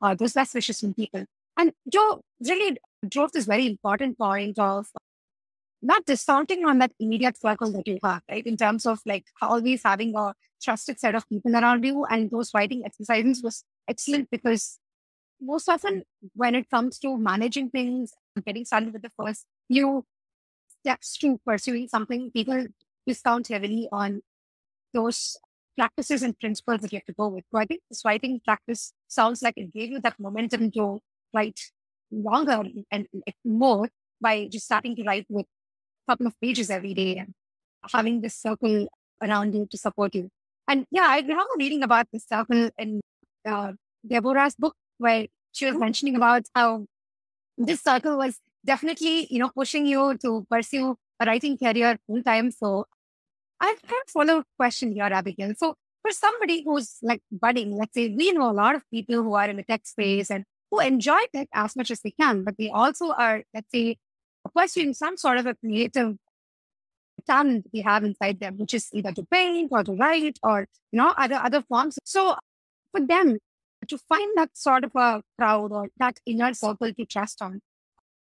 uh, 0.03 0.15
those 0.15 0.35
best 0.35 0.55
wishes 0.55 0.81
from 0.81 0.95
people. 0.95 1.25
And 1.57 1.73
Joe 1.93 2.23
really 2.47 2.79
drove 3.09 3.33
this 3.33 3.47
very 3.47 3.67
important 3.67 4.19
point 4.19 4.59
of 4.59 4.87
not 5.83 6.05
discounting 6.05 6.65
on 6.67 6.79
that 6.79 6.93
immediate 7.01 7.41
circle 7.41 7.73
that 7.73 7.89
you 7.89 7.99
have, 8.05 8.23
right? 8.31 8.47
In 8.47 8.57
terms 8.57 8.85
of 8.85 9.01
like 9.07 9.25
always 9.41 9.83
having 9.83 10.15
a 10.15 10.35
trusted 10.63 11.01
set 11.01 11.15
of 11.15 11.29
people 11.29 11.57
around 11.57 11.85
you. 11.85 12.05
And 12.05 12.31
those 12.31 12.53
writing 12.55 12.83
exercises 12.85 13.43
was 13.43 13.65
excellent 13.89 14.29
because 14.31 14.79
most 15.41 15.69
often 15.69 16.03
when 16.35 16.55
it 16.55 16.69
comes 16.69 16.99
to 16.99 17.17
managing 17.17 17.71
things, 17.71 18.13
getting 18.45 18.65
started 18.65 18.93
with 18.93 19.03
the 19.03 19.13
first 19.19 19.47
few 19.69 20.05
steps 20.81 21.17
to 21.19 21.41
pursuing 21.47 21.89
something, 21.89 22.31
people 22.31 22.67
discount 23.07 23.49
heavily 23.49 23.89
on 23.91 24.21
those 24.93 25.37
practices 25.77 26.23
and 26.23 26.39
principles 26.39 26.81
that 26.81 26.93
you 26.93 26.99
have 26.99 27.07
to 27.07 27.13
go 27.13 27.29
with. 27.29 27.45
So 27.53 27.59
I 27.59 27.67
think 27.67 27.81
this 27.89 28.03
writing 28.05 28.41
practice 28.45 28.93
sounds 29.09 29.43
like 29.43 29.55
it 29.57 29.73
gave 29.73 29.91
you 29.91 30.01
that 30.01 30.19
momentum 30.19 30.71
to 30.73 31.01
write 31.33 31.61
longer 32.11 32.63
and, 32.91 33.07
more 33.45 33.89
by 34.21 34.49
just 34.49 34.67
starting 34.67 34.95
to 34.97 35.03
write 35.05 35.27
with 35.29 35.47
a 35.47 36.13
couple 36.13 36.27
of 36.27 36.35
pages 36.41 36.71
every 36.71 36.93
day 36.93 37.17
and 37.17 37.35
having 37.93 38.21
this 38.21 38.35
circle 38.35 38.89
around 39.23 39.55
you 39.55 39.67
to 39.71 39.79
support 39.79 40.15
you. 40.15 40.29
And 40.69 40.87
yeah, 40.91 41.07
I 41.09 41.21
remember 41.21 41.55
reading 41.59 41.83
about 41.83 42.07
this 42.13 42.27
circle 42.29 42.71
in 42.79 43.01
uh, 43.49 43.73
Deborah's 44.07 44.55
book 44.55 44.75
where 44.99 45.27
she 45.53 45.67
was 45.67 45.77
mentioning 45.77 46.17
about 46.17 46.43
how 46.55 46.87
this 47.57 47.81
circle 47.83 48.19
was 48.19 48.39
definitely, 48.65 49.27
you 49.31 49.39
know, 49.39 49.51
pushing 49.55 49.87
you 49.87 50.17
to 50.19 50.47
pursue 50.51 50.97
a 51.19 51.27
writing 51.27 51.57
career 51.57 51.99
full 52.07 52.23
time. 52.23 52.51
So 52.51 52.87
I 53.61 53.67
have 53.67 53.79
a 53.93 54.11
follow 54.11 54.39
up 54.39 54.47
question 54.57 54.93
here, 54.93 55.05
Abigail. 55.05 55.53
So 55.57 55.75
for 56.03 56.11
somebody 56.13 56.63
who's 56.65 56.97
like 57.03 57.23
budding, 57.31 57.77
let's 57.77 57.95
say 57.95 58.09
we 58.09 58.33
know 58.33 58.51
a 58.51 58.53
lot 58.53 58.75
of 58.75 58.83
people 58.91 59.23
who 59.23 59.35
are 59.35 59.49
in 59.49 59.57
the 59.57 59.63
tech 59.63 59.83
mm-hmm. 59.83 60.03
space 60.03 60.31
and 60.31 60.45
who 60.71 60.81
enjoy 60.81 61.19
tech 61.35 61.49
as 61.53 61.77
much 61.77 61.91
as 61.91 62.01
they 62.01 62.13
can, 62.13 62.45
but 62.45 62.55
they 62.59 62.71
also 62.71 63.13
are, 63.13 63.43
let's 63.53 63.71
say, 63.73 63.97
pursuing 64.55 64.95
some 64.95 65.17
sort 65.17 65.39
of 65.39 65.47
a 65.47 65.55
creative 65.55 66.17
talent 67.27 67.67
they 67.73 67.81
have 67.81 68.05
inside 68.05 68.41
them, 68.41 68.57
which 68.57 68.73
is 68.73 68.89
either 68.93 69.13
to 69.13 69.25
paint 69.31 69.69
or 69.73 69.85
to 69.85 69.93
write 69.93 70.39
or, 70.43 70.67
you 70.93 70.97
know, 70.97 71.13
other, 71.17 71.37
other 71.37 71.63
forms. 71.63 71.99
So 72.05 72.37
for 72.93 73.05
them, 73.05 73.39
to 73.89 73.99
find 73.99 74.37
that 74.37 74.57
sort 74.57 74.85
of 74.85 74.93
a 74.95 75.23
crowd 75.39 75.73
or 75.73 75.89
that 75.99 76.19
inner 76.27 76.55
circle 76.55 76.93
to 76.93 77.05
trust 77.05 77.43
on, 77.43 77.61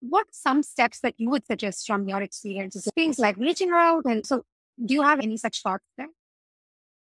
what 0.01 0.27
some 0.31 0.63
steps 0.63 1.01
that 1.01 1.15
you 1.19 1.29
would 1.31 1.47
suggest 1.47 1.87
from 1.87 2.09
your 2.09 2.23
experiences? 2.23 2.89
Things 2.95 3.19
like 3.19 3.37
reaching 3.37 3.71
out. 3.73 4.05
And 4.05 4.25
so, 4.25 4.45
do 4.85 4.95
you 4.95 5.03
have 5.03 5.21
any 5.21 5.37
such 5.37 5.63
thoughts 5.63 5.85
there? 5.97 6.09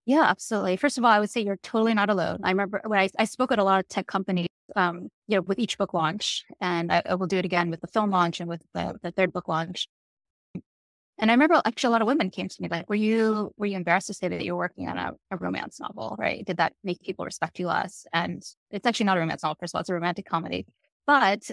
Yeah, 0.06 0.24
absolutely. 0.24 0.78
First 0.78 0.98
of 0.98 1.06
all, 1.06 1.12
I 1.12 1.20
would 1.20 1.30
say 1.30 1.42
you're 1.42 1.58
totally 1.58 1.94
not 1.94 2.10
alone. 2.10 2.40
I 2.44 2.50
remember 2.50 2.82
when 2.86 3.00
I, 3.00 3.10
I 3.20 3.26
spoke 3.26 3.52
at 3.52 3.60
a 3.60 3.64
lot 3.64 3.80
of 3.80 3.88
tech 3.88 4.08
companies, 4.08 4.48
um, 4.76 5.10
you 5.28 5.38
know, 5.38 5.42
with 5.42 5.60
each 5.60 5.78
book 5.78 5.94
launch, 5.94 6.44
and 6.60 6.92
I, 6.92 7.04
I, 7.06 7.16
will 7.16 7.28
do 7.28 7.38
it 7.38 7.46
again 7.46 7.70
with 7.70 7.82
the 7.82 7.88
film 7.88 8.10
launch 8.10 8.40
and 8.40 8.50
with 8.50 8.64
the, 8.74 8.98
the 9.04 9.12
third 9.12 9.32
book 9.32 9.48
launch. 9.48 9.88
And 11.20 11.30
I 11.30 11.34
remember 11.36 11.62
actually 11.66 11.90
a 11.90 11.92
lot 11.92 12.02
of 12.02 12.08
women 12.08 12.32
came 12.32 12.48
to 12.48 12.62
me 12.62 12.68
like, 12.68 12.90
were 12.90 12.96
you, 12.96 13.52
were 13.58 13.68
you 13.68 13.76
embarrassed 13.76 14.08
to 14.08 14.14
say 14.14 14.28
that 14.28 14.44
you 14.44 14.54
were 14.54 14.60
working 14.60 14.90
on 14.90 14.98
a, 14.98 15.12
a 15.30 15.38
romance 15.38 15.80
novel, 15.80 16.16
right? 16.18 16.44
Did 16.44 16.58
that 16.58 16.74
make 16.84 17.00
people 17.02 17.26
respect 17.26 17.60
you 17.60 17.68
less? 17.68 18.08
And 18.12 18.44
it's 18.72 18.88
actually 18.88 19.06
not 19.06 19.18
a 19.18 19.20
romance 19.20 19.44
novel, 19.44 19.58
first 19.60 19.74
of 19.74 19.78
all, 19.78 19.82
it's 19.82 19.90
a 19.90 19.94
romantic 19.94 20.26
comedy. 20.26 20.66
But 21.06 21.52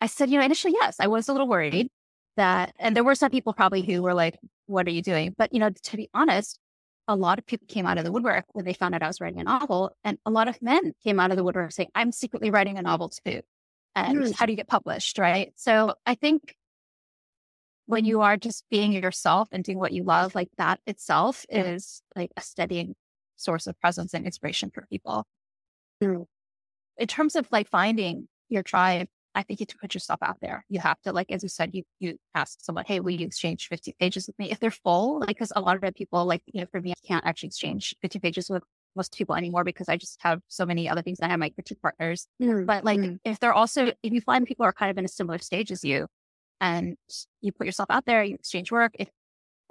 I 0.00 0.06
said, 0.06 0.28
you 0.28 0.38
know, 0.38 0.44
initially, 0.44 0.72
yes, 0.72 0.96
I 0.98 1.06
was 1.06 1.28
a 1.28 1.32
little 1.32 1.48
worried 1.48 1.88
that, 2.36 2.74
and 2.80 2.96
there 2.96 3.04
were 3.04 3.14
some 3.14 3.30
people 3.30 3.52
probably 3.52 3.82
who 3.82 4.02
were 4.02 4.14
like, 4.14 4.36
what 4.68 4.86
are 4.86 4.90
you 4.90 5.02
doing? 5.02 5.34
But, 5.36 5.52
you 5.52 5.58
know, 5.58 5.70
to 5.70 5.96
be 5.96 6.08
honest, 6.14 6.58
a 7.08 7.16
lot 7.16 7.38
of 7.38 7.46
people 7.46 7.66
came 7.66 7.86
out 7.86 7.98
of 7.98 8.04
the 8.04 8.12
woodwork 8.12 8.44
when 8.52 8.64
they 8.64 8.74
found 8.74 8.94
out 8.94 9.02
I 9.02 9.06
was 9.06 9.20
writing 9.20 9.40
a 9.40 9.44
novel. 9.44 9.96
And 10.04 10.18
a 10.26 10.30
lot 10.30 10.46
of 10.46 10.60
men 10.60 10.92
came 11.02 11.18
out 11.18 11.30
of 11.30 11.36
the 11.36 11.44
woodwork 11.44 11.72
saying, 11.72 11.88
I'm 11.94 12.12
secretly 12.12 12.50
writing 12.50 12.78
a 12.78 12.82
novel 12.82 13.08
too. 13.08 13.40
And 13.96 14.18
mm. 14.18 14.34
how 14.34 14.46
do 14.46 14.52
you 14.52 14.56
get 14.56 14.68
published? 14.68 15.18
Right. 15.18 15.52
So 15.56 15.94
I 16.04 16.14
think 16.14 16.54
when 17.86 18.04
you 18.04 18.20
are 18.20 18.36
just 18.36 18.64
being 18.70 18.92
yourself 18.92 19.48
and 19.50 19.64
doing 19.64 19.78
what 19.78 19.92
you 19.92 20.04
love, 20.04 20.34
like 20.34 20.50
that 20.58 20.80
itself 20.86 21.46
is 21.48 22.02
like 22.14 22.30
a 22.36 22.42
steadying 22.42 22.94
source 23.36 23.66
of 23.66 23.80
presence 23.80 24.12
and 24.12 24.26
inspiration 24.26 24.70
for 24.72 24.84
people. 24.90 25.24
Mm. 26.02 26.26
In 26.98 27.06
terms 27.06 27.36
of 27.36 27.48
like 27.50 27.68
finding 27.68 28.28
your 28.50 28.62
tribe, 28.62 29.08
I 29.38 29.42
think 29.44 29.60
you 29.60 29.64
have 29.64 29.68
to 29.68 29.78
put 29.78 29.94
yourself 29.94 30.18
out 30.20 30.38
there. 30.42 30.64
You 30.68 30.80
have 30.80 31.00
to, 31.02 31.12
like, 31.12 31.30
as 31.30 31.44
you 31.44 31.48
said, 31.48 31.70
you, 31.72 31.84
you 32.00 32.18
ask 32.34 32.58
someone, 32.60 32.84
Hey, 32.88 32.98
will 32.98 33.12
you 33.12 33.24
exchange 33.24 33.68
50 33.68 33.94
pages 34.00 34.26
with 34.26 34.36
me? 34.36 34.50
If 34.50 34.58
they're 34.58 34.72
full, 34.72 35.20
like, 35.20 35.38
cause 35.38 35.52
a 35.54 35.60
lot 35.60 35.82
of 35.82 35.94
people, 35.94 36.24
like, 36.24 36.42
you 36.46 36.60
know, 36.60 36.66
for 36.72 36.80
me, 36.80 36.90
I 36.90 37.06
can't 37.06 37.24
actually 37.24 37.46
exchange 37.46 37.94
50 38.02 38.18
pages 38.18 38.50
with 38.50 38.64
most 38.96 39.16
people 39.16 39.36
anymore 39.36 39.62
because 39.62 39.88
I 39.88 39.96
just 39.96 40.18
have 40.22 40.40
so 40.48 40.66
many 40.66 40.88
other 40.88 41.02
things. 41.02 41.20
I 41.22 41.28
have 41.28 41.38
my 41.38 41.50
critique 41.50 41.80
partners. 41.80 42.26
Mm-hmm. 42.42 42.64
But 42.64 42.84
like, 42.84 42.98
mm-hmm. 42.98 43.14
if 43.24 43.38
they're 43.38 43.54
also, 43.54 43.92
if 44.02 44.12
you 44.12 44.20
find 44.20 44.44
people 44.44 44.66
are 44.66 44.72
kind 44.72 44.90
of 44.90 44.98
in 44.98 45.04
a 45.04 45.08
similar 45.08 45.38
stage 45.38 45.70
as 45.70 45.84
you 45.84 46.08
and 46.60 46.96
you 47.40 47.52
put 47.52 47.66
yourself 47.66 47.90
out 47.90 48.06
there, 48.06 48.24
you 48.24 48.34
exchange 48.34 48.72
work, 48.72 48.90
if, 48.98 49.08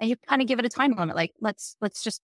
and 0.00 0.08
you 0.08 0.16
kind 0.26 0.40
of 0.40 0.48
give 0.48 0.58
it 0.58 0.64
a 0.64 0.70
time 0.70 0.94
limit, 0.96 1.14
like, 1.14 1.32
let's, 1.42 1.76
let's 1.82 2.02
just 2.02 2.22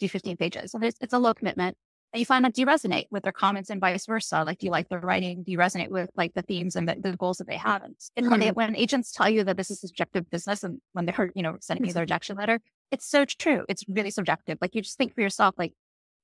do 0.00 0.08
15 0.08 0.36
pages. 0.38 0.74
And 0.74 0.82
it's, 0.82 0.98
it's 1.00 1.12
a 1.12 1.20
low 1.20 1.34
commitment 1.34 1.76
and 2.12 2.18
you 2.18 2.26
find 2.26 2.44
out 2.44 2.54
do 2.54 2.60
you 2.60 2.66
resonate 2.66 3.06
with 3.10 3.22
their 3.22 3.32
comments 3.32 3.70
and 3.70 3.80
vice 3.80 4.06
versa? 4.06 4.42
Like, 4.44 4.58
do 4.58 4.66
you 4.66 4.72
like 4.72 4.88
their 4.88 4.98
writing? 4.98 5.44
Do 5.44 5.52
you 5.52 5.58
resonate 5.58 5.90
with 5.90 6.10
like 6.16 6.34
the 6.34 6.42
themes 6.42 6.74
and 6.74 6.88
the, 6.88 6.96
the 6.98 7.16
goals 7.16 7.38
that 7.38 7.46
they 7.46 7.56
have? 7.56 7.82
And, 7.84 7.94
mm-hmm. 7.94 8.30
when, 8.30 8.40
they, 8.40 8.46
mm-hmm. 8.46 8.54
when 8.56 8.76
agents 8.76 9.12
tell 9.12 9.28
you 9.28 9.44
that 9.44 9.56
this 9.56 9.70
is 9.70 9.80
subjective 9.80 10.28
business 10.28 10.64
and 10.64 10.80
when 10.92 11.06
they're, 11.06 11.30
you 11.36 11.42
know, 11.42 11.56
sending 11.60 11.86
me 11.86 11.92
the 11.92 12.00
rejection 12.00 12.36
letter, 12.36 12.58
it's 12.90 13.06
so 13.06 13.24
true. 13.24 13.64
It's 13.68 13.84
really 13.88 14.10
subjective. 14.10 14.58
Like 14.60 14.74
you 14.74 14.82
just 14.82 14.98
think 14.98 15.14
for 15.14 15.20
yourself, 15.20 15.54
like 15.56 15.72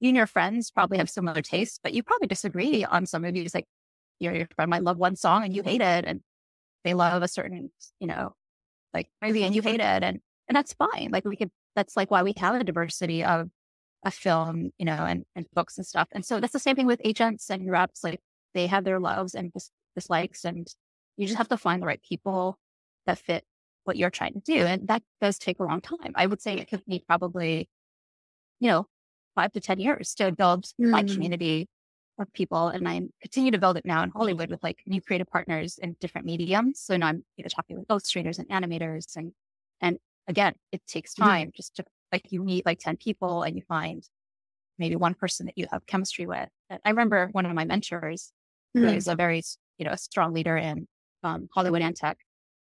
you 0.01 0.09
and 0.09 0.17
your 0.17 0.27
friends 0.27 0.73
probably 0.73 0.99
have 0.99 1.09
similar 1.09 1.41
tastes, 1.41 1.79
but 1.81 1.95
you 1.95 2.03
probably 2.03 2.27
disagree 2.27 2.85
on 2.85 3.07
some 3.07 3.25
of 3.25 3.33
these. 3.33 3.55
Like 3.55 3.67
your, 4.19 4.35
your 4.35 4.49
friend 4.57 4.71
might 4.71 4.83
love 4.83 4.99
one 4.99 5.15
song 5.15 5.45
and 5.45 5.55
you 5.55 5.63
hate 5.63 5.83
it 5.83 6.05
and 6.05 6.21
they 6.83 6.95
love 6.95 7.23
a 7.23 7.29
certain, 7.29 7.71
you 8.01 8.09
know, 8.09 8.35
like 8.93 9.09
movie 9.23 9.45
and 9.45 9.55
you 9.55 9.63
hate 9.63 9.81
it. 9.81 10.03
And, 10.03 10.21
and 10.49 10.57
that's 10.57 10.73
fine. 10.73 11.11
Like 11.13 11.25
we 11.25 11.37
could, 11.37 11.51
that's 11.77 11.97
like 11.97 12.11
why 12.11 12.25
we 12.25 12.35
have 12.39 12.57
a 12.57 12.65
diversity 12.65 13.23
of 13.23 13.49
a 14.05 14.11
film, 14.11 14.71
you 14.79 14.85
know, 14.85 15.05
and, 15.05 15.25
and 15.35 15.47
books 15.55 15.79
and 15.79 15.87
stuff. 15.87 16.09
And 16.13 16.25
so 16.25 16.41
that's 16.41 16.53
the 16.53 16.59
same 16.59 16.77
thing 16.77 16.87
with 16.87 17.01
agents 17.05 17.51
and 17.51 17.71
reps. 17.71 18.05
Like 18.05 18.21
they 18.55 18.67
have 18.67 18.85
their 18.85 19.01
loves 19.01 19.35
and 19.35 19.53
dis- 19.53 19.71
dislikes, 19.95 20.45
and 20.45 20.67
you 21.17 21.27
just 21.27 21.39
have 21.39 21.49
to 21.49 21.57
find 21.57 21.83
the 21.83 21.87
right 21.87 22.03
people 22.03 22.59
that 23.07 23.19
fit 23.19 23.45
what 23.85 23.97
you're 23.97 24.11
trying 24.11 24.35
to 24.35 24.41
do. 24.41 24.59
And 24.59 24.89
that 24.89 25.03
does 25.21 25.39
take 25.39 25.61
a 25.61 25.65
long 25.65 25.81
time. 25.81 26.13
I 26.15 26.27
would 26.27 26.43
say 26.43 26.55
it 26.55 26.69
could 26.69 26.85
be 26.87 27.03
probably, 27.07 27.69
you 28.61 28.69
know, 28.69 28.87
five 29.35 29.53
to 29.53 29.61
10 29.61 29.79
years 29.79 30.15
to 30.17 30.33
build 30.33 30.65
mm. 30.81 30.91
my 30.91 31.03
community 31.03 31.69
of 32.19 32.33
people. 32.33 32.69
And 32.69 32.89
I 32.89 33.03
continue 33.23 33.51
to 33.53 33.59
build 33.59 33.77
it 33.77 33.85
now 33.85 34.03
in 34.03 34.11
Hollywood 34.11 34.51
with 34.51 34.63
like 34.63 34.83
new 34.87 35.01
creative 35.01 35.29
partners 35.29 35.79
in 35.79 35.97
different 36.01 36.27
mediums. 36.27 36.81
So 36.81 36.97
now 36.97 37.09
I'm 37.09 37.25
you 37.37 37.45
know, 37.45 37.49
talking 37.49 37.79
with 37.79 37.87
illustrators 37.91 38.39
and 38.39 38.49
animators 38.49 39.17
and, 39.17 39.33
and 39.81 39.99
again, 40.27 40.55
it 40.73 40.81
takes 40.87 41.15
time 41.15 41.49
mm. 41.49 41.55
just 41.55 41.77
to 41.77 41.85
like 42.13 42.31
you 42.31 42.43
meet 42.43 42.67
like 42.67 42.79
10 42.79 42.97
people 42.97 43.43
and 43.43 43.57
you 43.57 43.63
find 43.69 44.03
maybe 44.79 44.97
one 44.97 45.15
person 45.15 45.47
that 45.47 45.57
you 45.57 45.67
have 45.71 45.87
chemistry 45.87 46.27
with. 46.27 46.49
I 46.71 46.91
remember 46.91 47.29
one 47.33 47.47
of 47.47 47.55
my 47.55 47.65
mentors, 47.65 48.33
mm-hmm. 48.77 48.87
who 48.87 48.95
is 48.95 49.09
a 49.09 49.15
very, 49.15 49.43
you 49.79 49.87
know, 49.87 49.93
a 49.93 49.99
strong 49.99 50.33
leader 50.33 50.57
in 50.57 50.87
um, 51.23 51.49
Hollywood 51.55 51.83
and 51.83 51.97
tech. 51.97 52.19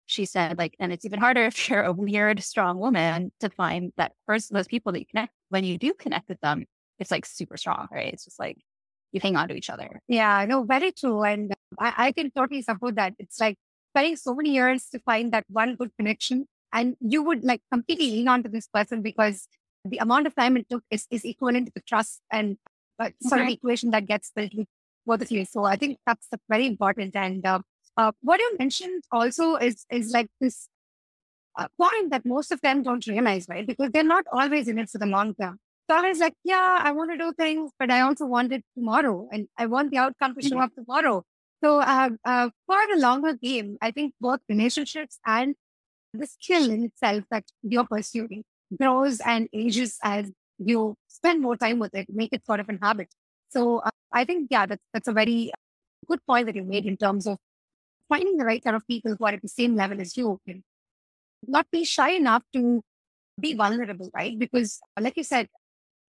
She 0.08 0.26
said, 0.26 0.58
like, 0.58 0.76
and 0.80 0.92
it's 0.92 1.06
even 1.06 1.20
harder 1.20 1.44
if 1.46 1.70
you're 1.70 1.84
a 1.84 1.94
weird, 1.94 2.42
strong 2.44 2.80
woman 2.80 3.32
to 3.40 3.50
find 3.50 3.94
that 3.98 4.14
first, 4.26 4.52
those 4.52 4.68
people 4.68 4.92
that 4.92 5.00
you 5.00 5.06
connect, 5.06 5.34
when 5.50 5.64
you 5.64 5.78
do 5.78 5.94
connect 5.94 6.30
with 6.30 6.40
them, 6.42 6.66
it's 7.00 7.12
like 7.12 7.26
super 7.26 7.58
strong, 7.58 7.88
right? 7.92 8.14
It's 8.14 8.26
just 8.26 8.40
like 8.40 8.58
you 9.12 9.20
hang 9.22 9.36
on 9.36 9.48
to 9.50 9.56
each 9.56 9.70
other. 9.70 10.02
Yeah, 10.08 10.46
no, 10.48 10.64
very 10.64 10.92
true. 10.92 11.24
And 11.24 11.54
I, 11.80 11.94
I 11.98 12.12
can 12.12 12.32
totally 12.32 12.62
support 12.62 12.96
that. 12.96 13.14
It's 13.20 13.40
like 13.40 13.58
spending 13.92 14.16
so 14.16 14.34
many 14.34 14.52
years 14.52 14.88
to 14.90 15.00
find 15.00 15.32
that 15.34 15.46
one 15.50 15.76
good 15.76 15.92
connection 15.98 16.48
and 16.74 16.96
you 17.00 17.24
would 17.24 17.44
like 17.44 17.62
completely 17.72 18.12
lean 18.12 18.28
on 18.28 18.44
to 18.44 18.50
this 18.50 18.68
person 18.68 19.02
because 19.02 19.48
the 19.86 19.98
amount 19.98 20.28
of 20.28 20.36
time 20.36 20.58
it 20.58 20.70
took 20.70 20.84
is, 20.90 21.08
is 21.10 21.26
equivalent 21.26 21.68
to 21.68 21.74
the 21.76 21.82
trust 21.82 22.22
and 22.32 22.58
uh, 23.00 23.10
sort 23.22 23.42
okay. 23.42 23.52
of 23.52 23.54
equation 23.54 23.92
that 23.92 24.06
gets 24.06 24.32
built 24.36 24.54
with 24.56 24.68
both 25.06 25.22
of 25.22 25.32
you. 25.32 25.46
So 25.46 25.64
I 25.64 25.76
think 25.76 25.98
that's 26.06 26.28
very 26.50 26.68
important. 26.68 27.16
And 27.16 27.46
uh, 27.46 27.60
uh, 27.98 28.12
what 28.22 28.40
you 28.40 28.56
mentioned 28.60 29.04
also 29.12 29.56
is 29.56 29.86
is 29.90 30.12
like 30.12 30.28
this 30.40 30.70
uh, 31.58 31.68
point 31.80 32.12
that 32.12 32.26
most 32.26 32.52
of 32.52 32.62
them 32.62 32.84
don't 32.84 33.06
realize, 33.08 33.48
right? 33.50 33.66
Because 33.66 33.90
they're 33.92 34.04
not 34.04 34.26
always 34.32 34.68
in 34.68 34.80
it 34.80 34.90
for 34.90 34.98
the 34.98 35.06
long 35.06 35.36
term. 35.36 35.58
So 35.90 35.98
I 35.98 36.08
was 36.08 36.20
like, 36.20 36.36
yeah, 36.44 36.80
I 36.82 36.92
want 36.92 37.12
to 37.12 37.18
do 37.18 37.34
things, 37.34 37.72
but 37.78 37.92
I 37.92 38.02
also 38.02 38.26
want 38.26 38.54
it 38.54 38.64
tomorrow, 38.78 39.28
and 39.32 39.48
I 39.58 39.66
want 39.66 39.92
the 39.92 39.98
outcome 39.98 40.36
to 40.36 40.42
show 40.42 40.56
mm-hmm. 40.56 40.64
up 40.64 40.72
tomorrow. 40.76 41.24
So 41.64 41.80
uh, 41.80 42.10
uh, 42.24 42.50
for 42.66 42.78
the 42.94 43.00
longer 43.00 43.34
game, 43.34 43.78
I 43.82 43.92
think 43.92 44.14
both 44.20 44.40
relationships 44.48 45.20
and 45.26 45.56
the 46.14 46.28
skill 46.28 46.70
in 46.70 46.84
itself 46.86 47.24
that 47.32 47.46
you're 47.64 47.86
pursuing 47.86 48.44
grows 48.78 49.20
and 49.22 49.48
ages 49.54 49.98
as 50.04 50.32
you 50.58 50.96
spend 51.08 51.42
more 51.42 51.58
time 51.58 51.80
with 51.80 51.94
it, 51.96 52.08
make 52.10 52.34
it 52.34 52.46
sort 52.46 52.60
of 52.60 52.70
a 52.70 52.78
habit. 52.82 53.10
So 53.50 53.80
uh, 53.80 53.90
I 54.12 54.26
think, 54.26 54.48
yeah, 54.52 54.66
that's, 54.66 54.84
that's 54.94 55.08
a 55.08 55.14
very 55.14 55.52
good 56.08 56.20
point 56.26 56.46
that 56.48 56.56
you 56.56 56.64
made 56.64 56.86
in 56.86 56.98
terms 56.98 57.28
of 57.28 57.38
finding 58.08 58.38
the 58.38 58.46
right 58.46 58.64
kind 58.64 58.76
of 58.76 58.86
people 58.88 59.16
who 59.18 59.26
are 59.26 59.34
at 59.34 59.42
the 59.42 59.48
same 59.48 59.76
level 59.76 60.00
as 60.02 60.18
you 60.18 60.40
and 60.48 60.64
not 61.48 61.68
be 61.72 61.84
shy 61.84 62.12
enough 62.12 62.44
to 62.54 62.84
be 63.40 63.54
vulnerable, 63.54 64.10
right? 64.14 64.38
Because 64.38 64.80
like 65.00 65.18
you 65.18 65.24
said, 65.24 65.48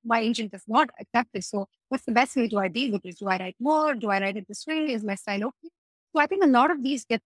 my 0.04 0.20
agent 0.20 0.52
does 0.52 0.64
not 0.66 0.90
accept 1.00 1.30
this. 1.32 1.48
So 1.48 1.68
what's 1.88 2.04
the 2.04 2.12
best 2.12 2.36
way 2.36 2.48
do 2.48 2.58
I 2.58 2.68
deal 2.68 2.92
with 2.92 3.02
this? 3.02 3.16
Do 3.16 3.28
I 3.28 3.38
write 3.38 3.56
more? 3.60 3.94
Do 3.94 4.10
I 4.10 4.20
write 4.20 4.36
it 4.36 4.48
this 4.48 4.66
way? 4.66 4.92
Is 4.92 5.04
my 5.04 5.14
style 5.14 5.44
okay? 5.44 5.70
So 6.14 6.20
I 6.20 6.26
think 6.26 6.44
a 6.44 6.48
lot 6.48 6.70
of 6.70 6.82
these 6.82 7.04
get 7.04 7.22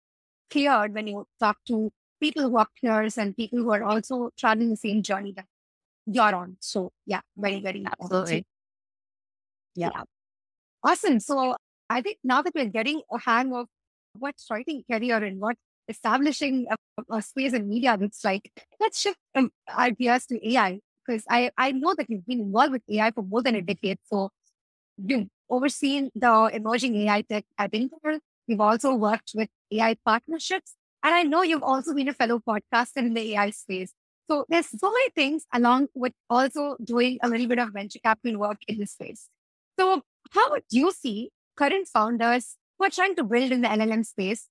cleared 0.50 0.94
when 0.94 1.08
you 1.08 1.26
talk 1.40 1.58
to 1.68 1.92
people 2.24 2.44
who 2.50 2.58
are 2.58 2.68
peers 2.80 3.18
and 3.18 3.36
people 3.36 3.60
who 3.60 3.72
are 3.72 3.84
also 3.84 4.30
traveling 4.38 4.70
the 4.70 4.82
same 4.88 5.02
journey 5.10 5.34
that 5.36 5.46
you're 6.06 6.36
on. 6.42 6.56
So 6.60 6.92
yeah, 7.06 7.22
very, 7.36 7.60
very 7.60 7.86
absolutely. 7.86 8.46
Yeah. 9.76 9.90
yeah. 9.94 10.04
Awesome. 10.84 11.20
So 11.20 11.56
I 11.90 12.02
think 12.02 12.18
now 12.24 12.42
that 12.42 12.56
we're 12.56 12.74
getting 12.80 13.02
a 13.12 13.20
hang 13.20 13.54
of 13.54 13.68
what 14.18 14.36
writing 14.50 14.84
career 14.90 15.18
and 15.24 15.40
what 15.40 15.58
establishing 15.88 16.68
a, 16.72 16.78
a 17.18 17.22
space 17.22 17.54
in 17.54 17.68
media 17.68 17.98
looks 18.00 18.24
like, 18.24 18.52
let's 18.80 19.02
shift 19.02 19.18
um, 19.36 19.52
ideas 19.70 20.26
to 20.28 20.36
AI 20.52 20.80
because 21.06 21.26
I, 21.30 21.52
I 21.58 21.72
know 21.72 21.94
that 21.98 22.10
you've 22.10 22.26
been 22.26 22.42
involved 22.42 22.72
with 22.72 22.84
AI 22.90 23.12
for 23.12 23.24
more 23.24 23.42
than 23.42 23.56
a 23.56 23.62
decade. 23.62 24.00
So 24.06 24.30
you've 24.98 25.28
overseen 25.50 26.10
the 26.16 26.50
emerging 26.54 26.96
AI 27.04 27.22
tech 27.24 27.46
at 27.58 27.72
Intel. 27.72 28.20
We've 28.48 28.62
also 28.62 28.94
worked 28.96 29.32
with 29.36 29.50
AI 29.72 29.98
partnerships 30.06 30.76
and 31.04 31.14
I 31.14 31.24
know 31.24 31.42
you've 31.44 31.64
also 31.64 31.94
been 31.94 32.08
a 32.08 32.14
fellow 32.14 32.40
podcaster 32.40 32.98
in 32.98 33.14
the 33.14 33.34
AI 33.36 33.50
space. 33.52 33.94
So 34.30 34.46
there's 34.48 34.68
so 34.68 34.90
many 34.90 35.10
things 35.10 35.46
along 35.54 35.88
with 35.94 36.14
also 36.30 36.78
doing 36.84 37.20
a 37.22 37.28
little 37.28 37.48
bit 37.48 37.60
of 37.60 37.74
venture 37.74 38.00
capital 38.04 38.40
work 38.40 38.58
in 38.68 38.80
this 38.80 38.92
space. 38.94 39.28
So 39.78 40.02
how 40.32 40.52
would 40.52 40.64
you 40.72 40.92
see 40.92 41.30
current 41.58 41.88
founders 41.88 42.56
who 42.78 42.86
are 42.86 42.90
trying 42.90 43.16
to 43.18 43.24
build 43.24 43.52
in 43.52 43.62
the 43.62 43.68
LLM 43.68 44.06
space? 44.06 44.48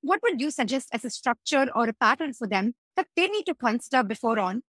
What 0.00 0.20
would 0.22 0.40
you 0.40 0.50
suggest 0.50 0.88
as 0.92 1.04
a 1.04 1.10
structure 1.10 1.68
or 1.74 1.88
a 1.88 1.92
pattern 1.92 2.32
for 2.34 2.46
them 2.46 2.74
that 2.96 3.08
they 3.16 3.26
need 3.28 3.46
to 3.46 3.54
consider 3.54 4.02
before 4.02 4.38
on 4.38 4.62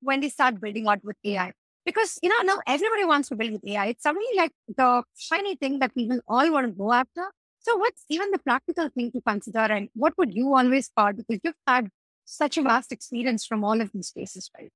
when 0.00 0.20
they 0.20 0.28
start 0.28 0.60
building 0.60 0.86
out 0.86 1.04
with 1.04 1.16
AI? 1.24 1.52
Because, 1.84 2.18
you 2.22 2.28
know, 2.28 2.42
now 2.44 2.60
everybody 2.66 3.04
wants 3.04 3.28
to 3.28 3.36
build 3.36 3.52
with 3.52 3.64
AI. 3.66 3.86
It's 3.86 4.02
something 4.02 4.26
like 4.36 4.52
the 4.68 5.02
shiny 5.16 5.56
thing 5.56 5.78
that 5.78 5.94
people 5.94 6.20
all 6.28 6.50
want 6.52 6.66
to 6.66 6.72
go 6.72 6.92
after. 6.92 7.30
So 7.68 7.76
what's 7.76 8.02
even 8.08 8.30
the 8.30 8.38
practical 8.38 8.88
thing 8.88 9.12
to 9.12 9.20
consider 9.20 9.58
and 9.58 9.90
what 9.92 10.16
would 10.16 10.34
you 10.34 10.54
always 10.54 10.86
spot? 10.86 11.16
Because 11.18 11.38
you've 11.44 11.54
had 11.66 11.90
such 12.24 12.56
a 12.56 12.62
vast 12.62 12.92
experience 12.92 13.44
from 13.44 13.62
all 13.62 13.82
of 13.82 13.92
these 13.92 14.08
spaces, 14.08 14.50
right? 14.56 14.70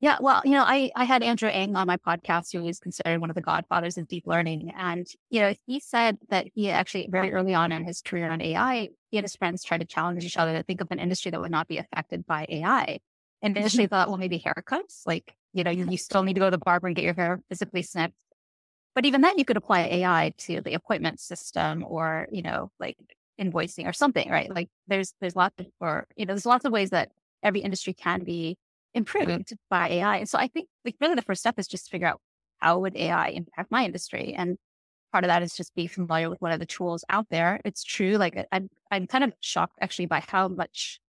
Yeah, 0.00 0.16
well, 0.18 0.40
you 0.46 0.52
know, 0.52 0.64
I, 0.66 0.90
I 0.96 1.04
had 1.04 1.22
Andrew 1.22 1.50
Ng 1.50 1.76
on 1.76 1.86
my 1.86 1.98
podcast, 1.98 2.52
who 2.52 2.66
is 2.66 2.78
considered 2.78 3.20
one 3.20 3.28
of 3.28 3.36
the 3.36 3.42
godfathers 3.42 3.98
of 3.98 4.08
deep 4.08 4.26
learning. 4.26 4.72
And, 4.74 5.06
you 5.28 5.40
know, 5.40 5.54
he 5.66 5.78
said 5.78 6.16
that 6.30 6.46
he 6.54 6.70
actually 6.70 7.06
very 7.10 7.34
early 7.34 7.52
on 7.52 7.70
in 7.70 7.84
his 7.84 8.00
career 8.00 8.30
on 8.30 8.40
AI, 8.40 8.88
he 9.10 9.18
and 9.18 9.24
his 9.24 9.36
friends 9.36 9.62
tried 9.62 9.82
to 9.82 9.86
challenge 9.86 10.24
each 10.24 10.38
other 10.38 10.54
to 10.54 10.62
think 10.62 10.80
of 10.80 10.88
an 10.90 10.98
industry 10.98 11.30
that 11.30 11.40
would 11.40 11.50
not 11.50 11.68
be 11.68 11.76
affected 11.76 12.24
by 12.26 12.46
AI. 12.48 12.98
And 13.42 13.58
initially 13.58 13.86
thought, 13.88 14.08
well, 14.08 14.16
maybe 14.16 14.40
haircuts, 14.40 15.02
like, 15.06 15.34
you 15.52 15.64
know, 15.64 15.70
you, 15.70 15.86
you 15.88 15.98
still 15.98 16.22
need 16.22 16.34
to 16.34 16.40
go 16.40 16.46
to 16.46 16.50
the 16.50 16.58
barber 16.58 16.86
and 16.86 16.96
get 16.96 17.04
your 17.04 17.14
hair 17.14 17.42
physically 17.50 17.82
snipped. 17.82 18.16
But 18.94 19.06
even 19.06 19.22
then, 19.22 19.38
you 19.38 19.44
could 19.44 19.56
apply 19.56 19.80
AI 19.82 20.34
to 20.38 20.60
the 20.60 20.74
appointment 20.74 21.20
system 21.20 21.84
or, 21.86 22.28
you 22.30 22.42
know, 22.42 22.70
like 22.78 22.96
invoicing 23.40 23.86
or 23.86 23.92
something, 23.92 24.30
right? 24.30 24.54
Like 24.54 24.68
there's 24.86 25.14
there's 25.20 25.36
lots 25.36 25.54
of 25.58 25.66
or 25.80 26.06
you 26.16 26.26
know, 26.26 26.34
there's 26.34 26.46
lots 26.46 26.64
of 26.64 26.72
ways 26.72 26.90
that 26.90 27.10
every 27.42 27.60
industry 27.60 27.94
can 27.94 28.22
be 28.24 28.56
mm-hmm. 28.94 28.98
improved 28.98 29.54
by 29.70 29.88
AI. 29.88 30.18
And 30.18 30.28
so 30.28 30.38
I 30.38 30.48
think 30.48 30.68
like 30.84 30.96
really 31.00 31.14
the 31.14 31.22
first 31.22 31.40
step 31.40 31.58
is 31.58 31.66
just 31.66 31.86
to 31.86 31.90
figure 31.90 32.06
out 32.06 32.20
how 32.58 32.78
would 32.78 32.96
AI 32.96 33.28
impact 33.28 33.70
my 33.70 33.84
industry? 33.84 34.34
And 34.36 34.56
part 35.12 35.24
of 35.24 35.28
that 35.28 35.42
is 35.42 35.54
just 35.54 35.74
be 35.74 35.86
familiar 35.86 36.30
with 36.30 36.40
what 36.40 36.52
are 36.52 36.58
the 36.58 36.66
tools 36.66 37.04
out 37.08 37.26
there. 37.30 37.60
It's 37.64 37.84
true. 37.84 38.16
Like 38.16 38.46
I'm, 38.52 38.68
I'm 38.90 39.06
kind 39.06 39.24
of 39.24 39.32
shocked 39.40 39.78
actually 39.80 40.06
by 40.06 40.22
how 40.26 40.48
much 40.48 41.00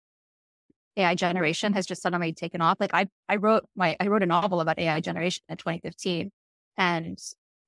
AI 0.97 1.15
generation 1.15 1.73
has 1.73 1.85
just 1.85 2.01
suddenly 2.01 2.33
taken 2.33 2.61
off. 2.61 2.77
Like 2.79 2.93
I, 2.93 3.07
I 3.29 3.37
wrote 3.37 3.65
my, 3.75 3.95
I 3.99 4.07
wrote 4.07 4.23
a 4.23 4.27
novel 4.27 4.61
about 4.61 4.79
AI 4.79 4.99
generation 4.99 5.43
in 5.47 5.57
2015 5.57 6.31
and 6.77 7.19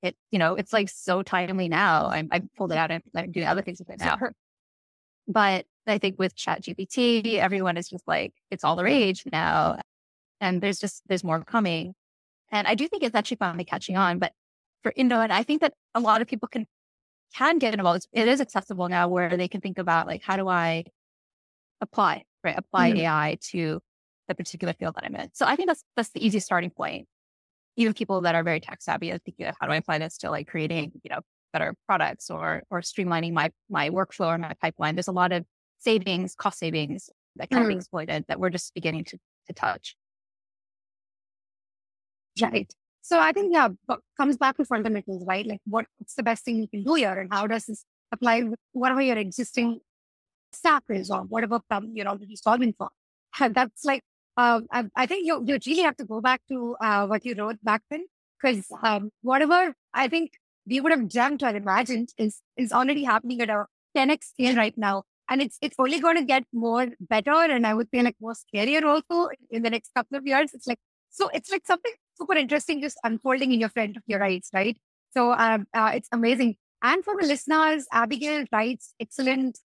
it, 0.01 0.15
you 0.31 0.39
know, 0.39 0.55
it's 0.55 0.73
like 0.73 0.89
so 0.89 1.23
timely 1.23 1.67
now. 1.69 2.07
I'm, 2.07 2.29
I 2.31 2.41
pulled 2.57 2.71
it 2.71 2.77
out 2.77 2.91
and 2.91 3.03
I'm 3.15 3.31
doing 3.31 3.47
other 3.47 3.61
things 3.61 3.79
with 3.79 3.89
it 3.89 3.99
now. 3.99 4.17
But 5.27 5.65
I 5.87 5.97
think 5.97 6.19
with 6.19 6.35
ChatGPT, 6.35 7.39
everyone 7.39 7.77
is 7.77 7.89
just 7.89 8.07
like, 8.07 8.35
it's 8.51 8.63
all 8.63 8.75
the 8.75 8.83
rage 8.83 9.23
now. 9.31 9.79
And 10.39 10.61
there's 10.61 10.77
just, 10.77 11.01
there's 11.07 11.23
more 11.23 11.43
coming. 11.43 11.95
And 12.51 12.67
I 12.67 12.75
do 12.75 12.87
think 12.87 13.01
it's 13.01 13.15
actually 13.15 13.37
finally 13.37 13.65
catching 13.65 13.97
on. 13.97 14.19
But 14.19 14.33
for 14.83 14.93
Indo, 14.95 15.19
and 15.19 15.33
I 15.33 15.41
think 15.41 15.61
that 15.61 15.73
a 15.95 15.99
lot 15.99 16.21
of 16.21 16.27
people 16.27 16.47
can 16.47 16.67
can 17.33 17.57
get 17.57 17.73
involved. 17.73 18.07
It 18.13 18.27
is 18.27 18.39
accessible 18.39 18.87
now 18.87 19.07
where 19.07 19.35
they 19.35 19.47
can 19.47 19.61
think 19.61 19.77
about 19.77 20.07
like, 20.07 20.21
how 20.21 20.37
do 20.37 20.47
I 20.47 20.85
apply, 21.81 22.23
right? 22.43 22.55
Apply 22.57 22.91
mm-hmm. 22.91 22.99
AI 22.99 23.37
to 23.49 23.81
the 24.27 24.35
particular 24.35 24.73
field 24.73 24.95
that 24.95 25.03
I'm 25.03 25.15
in. 25.15 25.29
So 25.33 25.45
I 25.45 25.55
think 25.55 25.67
that's 25.67 25.83
that's 25.95 26.09
the 26.09 26.25
easiest 26.25 26.45
starting 26.45 26.69
point. 26.69 27.07
Even 27.77 27.93
people 27.93 28.21
that 28.21 28.35
are 28.35 28.43
very 28.43 28.59
tech 28.59 28.81
savvy 28.81 29.11
are 29.11 29.17
thinking, 29.17 29.51
how 29.59 29.67
do 29.67 29.73
I 29.73 29.77
apply 29.77 29.97
this 29.99 30.17
to 30.19 30.31
like 30.31 30.47
creating, 30.47 30.91
you 31.03 31.09
know, 31.09 31.19
better 31.51 31.75
products 31.85 32.29
or 32.29 32.63
or 32.69 32.81
streamlining 32.81 33.33
my 33.33 33.51
my 33.69 33.89
workflow 33.89 34.27
or 34.27 34.37
my 34.37 34.53
pipeline. 34.61 34.95
There's 34.95 35.07
a 35.07 35.13
lot 35.23 35.31
of 35.31 35.45
savings, 35.79 36.35
cost 36.35 36.59
savings 36.59 37.09
that 37.37 37.49
can 37.49 37.63
mm. 37.63 37.69
be 37.69 37.75
exploited 37.75 38.25
that 38.27 38.39
we're 38.39 38.49
just 38.49 38.73
beginning 38.73 39.05
to 39.05 39.17
to 39.47 39.53
touch. 39.53 39.95
Right. 42.41 42.73
So 43.01 43.19
I 43.19 43.31
think, 43.31 43.53
yeah, 43.53 43.69
comes 44.17 44.35
back 44.35 44.57
to 44.57 44.65
fundamentals, 44.65 45.23
right? 45.27 45.45
Like 45.45 45.61
what's 45.65 46.15
the 46.17 46.23
best 46.23 46.43
thing 46.43 46.57
you 46.57 46.67
can 46.67 46.83
do 46.83 46.95
here 46.95 47.13
and 47.13 47.31
how 47.31 47.45
does 47.47 47.65
this 47.65 47.85
apply 48.11 48.43
with 48.43 48.59
whatever 48.71 49.01
your 49.01 49.17
existing 49.17 49.79
stack 50.51 50.83
is 50.89 51.11
or 51.11 51.21
whatever 51.21 51.59
problem 51.69 51.93
you're 51.95 52.07
already 52.07 52.35
solving 52.35 52.73
for. 52.77 52.89
And 53.39 53.53
that's 53.59 53.85
like, 53.85 54.01
um, 54.37 54.67
I, 54.71 54.85
I, 54.95 55.05
think 55.05 55.25
you, 55.25 55.43
you 55.45 55.57
really 55.65 55.83
have 55.83 55.97
to 55.97 56.05
go 56.05 56.21
back 56.21 56.41
to 56.49 56.75
uh, 56.81 57.07
what 57.07 57.25
you 57.25 57.35
wrote 57.35 57.57
back 57.63 57.81
then 57.89 58.05
because 58.41 58.65
um, 58.83 59.11
whatever 59.21 59.73
I 59.93 60.07
think 60.07 60.31
we 60.67 60.79
would 60.79 60.91
have 60.91 61.09
dreamt 61.09 61.43
or 61.43 61.55
imagined 61.55 62.09
is, 62.17 62.41
is 62.57 62.71
already 62.71 63.03
happening 63.03 63.41
at 63.41 63.49
a 63.49 63.65
10x 63.95 64.23
scale 64.23 64.55
right 64.55 64.77
now. 64.77 65.03
And 65.29 65.41
it's, 65.41 65.57
it's 65.61 65.75
only 65.79 65.99
going 65.99 66.17
to 66.17 66.23
get 66.23 66.43
more 66.53 66.87
better. 66.99 67.31
And 67.31 67.65
I 67.65 67.73
would 67.73 67.87
say 67.93 68.01
like 68.03 68.17
more 68.19 68.33
scarier 68.33 68.83
also 68.83 69.29
in 69.49 69.63
the 69.63 69.69
next 69.69 69.91
couple 69.95 70.17
of 70.17 70.27
years. 70.27 70.51
It's 70.53 70.67
like, 70.67 70.79
so 71.09 71.29
it's 71.33 71.51
like 71.51 71.65
something 71.65 71.93
super 72.17 72.35
interesting 72.35 72.81
just 72.81 72.99
unfolding 73.03 73.51
in 73.51 73.59
your 73.59 73.69
front 73.69 73.97
of 73.97 74.03
your 74.05 74.23
eyes, 74.23 74.49
right? 74.53 74.77
So 75.13 75.31
um, 75.31 75.65
uh, 75.73 75.91
it's 75.95 76.09
amazing. 76.11 76.57
And 76.83 77.03
for 77.03 77.15
the 77.19 77.25
listeners, 77.25 77.87
Abigail 77.91 78.45
writes 78.51 78.93
excellent 78.99 79.59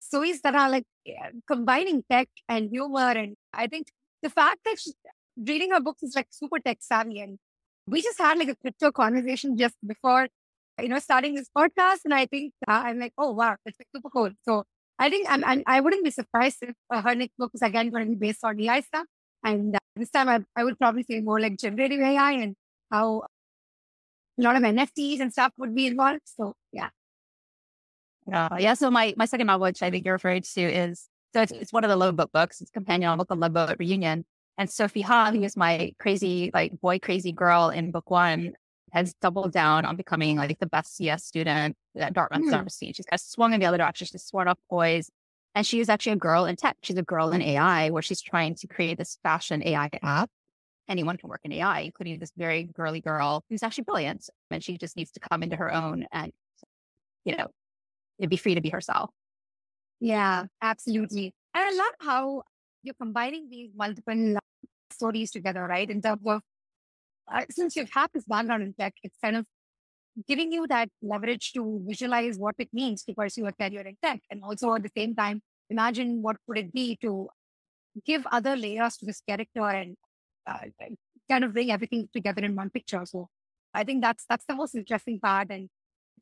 stories 0.00 0.40
that 0.42 0.54
are 0.54 0.70
like 0.70 0.84
combining 1.46 2.04
tech 2.10 2.28
and 2.48 2.70
humor. 2.70 3.10
And 3.10 3.36
I 3.52 3.66
think 3.66 3.88
the 4.22 4.30
fact 4.30 4.60
that 4.64 4.76
reading 5.36 5.70
her 5.70 5.80
books 5.80 6.02
is 6.02 6.14
like 6.14 6.28
super 6.30 6.58
tech 6.58 6.78
savvy. 6.80 7.20
And 7.20 7.38
we 7.86 8.02
just 8.02 8.18
had 8.18 8.38
like 8.38 8.48
a 8.48 8.56
crypto 8.56 8.90
conversation 8.90 9.56
just 9.56 9.74
before, 9.86 10.28
you 10.80 10.88
know, 10.88 10.98
starting 10.98 11.34
this 11.34 11.48
podcast. 11.56 12.00
And 12.04 12.14
I 12.14 12.26
think 12.26 12.52
uh, 12.66 12.82
I'm 12.86 12.98
like, 12.98 13.12
oh, 13.18 13.32
wow, 13.32 13.56
it's 13.66 13.78
like 13.78 13.88
super 13.94 14.10
cool. 14.10 14.30
So 14.48 14.64
I 14.98 15.10
think 15.10 15.26
I'm, 15.28 15.44
I'm, 15.44 15.62
I 15.66 15.80
would 15.80 15.92
not 15.92 16.04
be 16.04 16.10
surprised 16.10 16.58
if 16.62 16.74
uh, 16.90 17.02
her 17.02 17.14
next 17.14 17.36
book 17.38 17.50
is 17.54 17.62
again 17.62 17.90
going 17.90 18.04
to 18.06 18.10
be 18.10 18.26
based 18.28 18.44
on 18.44 18.60
AI 18.60 18.80
stuff. 18.80 19.06
And 19.44 19.76
uh, 19.76 19.78
this 19.96 20.10
time 20.10 20.28
I, 20.28 20.40
I 20.56 20.64
would 20.64 20.78
probably 20.78 21.04
say 21.08 21.20
more 21.20 21.40
like 21.40 21.58
generative 21.58 22.00
AI 22.00 22.32
and 22.32 22.54
how 22.90 23.24
a 24.38 24.42
lot 24.42 24.56
of 24.56 24.62
NFTs 24.62 25.20
and 25.20 25.32
stuff 25.32 25.52
would 25.58 25.74
be 25.74 25.86
involved. 25.86 26.20
So 26.24 26.54
yeah. 26.72 26.88
Uh, 28.32 28.56
yeah. 28.58 28.74
So 28.74 28.90
my, 28.90 29.14
my 29.16 29.26
second 29.26 29.46
novel, 29.46 29.64
which 29.64 29.82
I 29.82 29.90
think 29.90 30.04
you're 30.04 30.14
referring 30.14 30.42
to 30.42 30.60
is, 30.62 31.08
so 31.32 31.42
it's, 31.42 31.52
it's 31.52 31.72
one 31.72 31.84
of 31.84 31.90
the 31.90 31.96
Loveboat 31.96 32.32
books. 32.32 32.60
It's 32.60 32.70
a 32.70 32.72
companion 32.72 33.08
novel 33.08 33.24
called 33.24 33.40
Loveboat 33.40 33.76
Reunion. 33.78 34.24
And 34.56 34.70
Sophie 34.70 35.02
Ha, 35.02 35.32
who 35.32 35.42
is 35.42 35.56
my 35.56 35.92
crazy, 35.98 36.50
like 36.54 36.80
boy 36.80 36.98
crazy 37.00 37.32
girl 37.32 37.70
in 37.70 37.90
book 37.90 38.08
one, 38.10 38.52
has 38.92 39.12
doubled 39.14 39.52
down 39.52 39.84
on 39.84 39.96
becoming 39.96 40.36
like 40.36 40.58
the 40.60 40.66
best 40.66 40.96
CS 40.96 41.24
student 41.24 41.76
at 41.96 42.12
Dartmouth 42.12 42.42
mm. 42.42 42.70
seen. 42.70 42.92
She's 42.92 43.06
kind 43.06 43.18
of 43.18 43.20
swung 43.20 43.52
in 43.52 43.58
the 43.58 43.66
other 43.66 43.78
direction. 43.78 44.06
She's 44.06 44.22
sworn 44.22 44.46
off 44.46 44.58
boys. 44.70 45.10
And 45.56 45.66
she 45.66 45.80
is 45.80 45.88
actually 45.88 46.12
a 46.12 46.16
girl 46.16 46.46
in 46.46 46.56
tech. 46.56 46.76
She's 46.82 46.96
a 46.96 47.02
girl 47.02 47.30
in 47.30 47.42
AI 47.42 47.90
where 47.90 48.02
she's 48.02 48.20
trying 48.20 48.54
to 48.56 48.66
create 48.66 48.98
this 48.98 49.18
fashion 49.22 49.62
AI 49.64 49.90
app. 50.02 50.30
Anyone 50.88 51.16
can 51.16 51.28
work 51.28 51.40
in 51.44 51.52
AI, 51.52 51.80
including 51.80 52.18
this 52.18 52.32
very 52.36 52.64
girly 52.64 53.00
girl 53.00 53.44
who's 53.48 53.62
actually 53.62 53.84
brilliant. 53.84 54.28
And 54.50 54.62
she 54.62 54.78
just 54.78 54.96
needs 54.96 55.10
to 55.12 55.20
come 55.20 55.42
into 55.42 55.56
her 55.56 55.72
own 55.72 56.06
and, 56.12 56.32
you 57.24 57.36
know, 57.36 57.48
be 58.18 58.36
free 58.36 58.54
to 58.54 58.60
be 58.60 58.70
herself. 58.70 59.10
Yeah, 60.00 60.44
absolutely. 60.60 61.34
And 61.54 61.64
I 61.64 61.76
love 61.76 61.94
how 62.00 62.42
you're 62.82 62.94
combining 63.00 63.48
these 63.50 63.70
multiple 63.74 64.36
stories 64.90 65.30
together, 65.30 65.66
right? 65.66 65.88
In 65.88 66.02
terms 66.02 66.20
of, 66.26 66.42
uh, 67.32 67.44
since 67.50 67.76
you've 67.76 67.90
had 67.92 68.08
this 68.12 68.24
background 68.24 68.62
in 68.62 68.74
tech, 68.74 68.94
it's 69.02 69.16
kind 69.22 69.36
of 69.36 69.46
giving 70.28 70.52
you 70.52 70.66
that 70.68 70.88
leverage 71.02 71.52
to 71.52 71.82
visualize 71.86 72.38
what 72.38 72.54
it 72.58 72.68
means 72.72 73.02
to 73.04 73.14
pursue 73.14 73.46
a 73.46 73.52
career 73.52 73.80
in 73.80 73.96
tech. 74.02 74.20
And 74.30 74.42
also 74.44 74.74
at 74.74 74.82
the 74.82 74.90
same 74.96 75.14
time, 75.14 75.42
imagine 75.70 76.22
what 76.22 76.36
would 76.46 76.58
it 76.58 76.72
be 76.72 76.96
to 77.02 77.28
give 78.04 78.26
other 78.30 78.56
layers 78.56 78.96
to 78.98 79.06
this 79.06 79.22
character 79.28 79.66
and 79.66 79.96
uh, 80.46 80.58
kind 81.30 81.44
of 81.44 81.52
bring 81.52 81.70
everything 81.70 82.08
together 82.12 82.44
in 82.44 82.54
one 82.54 82.70
picture. 82.70 83.04
So 83.06 83.28
I 83.72 83.84
think 83.84 84.02
that's 84.02 84.24
that's 84.28 84.44
the 84.46 84.54
most 84.54 84.74
interesting 84.74 85.18
part. 85.20 85.50
And 85.50 85.68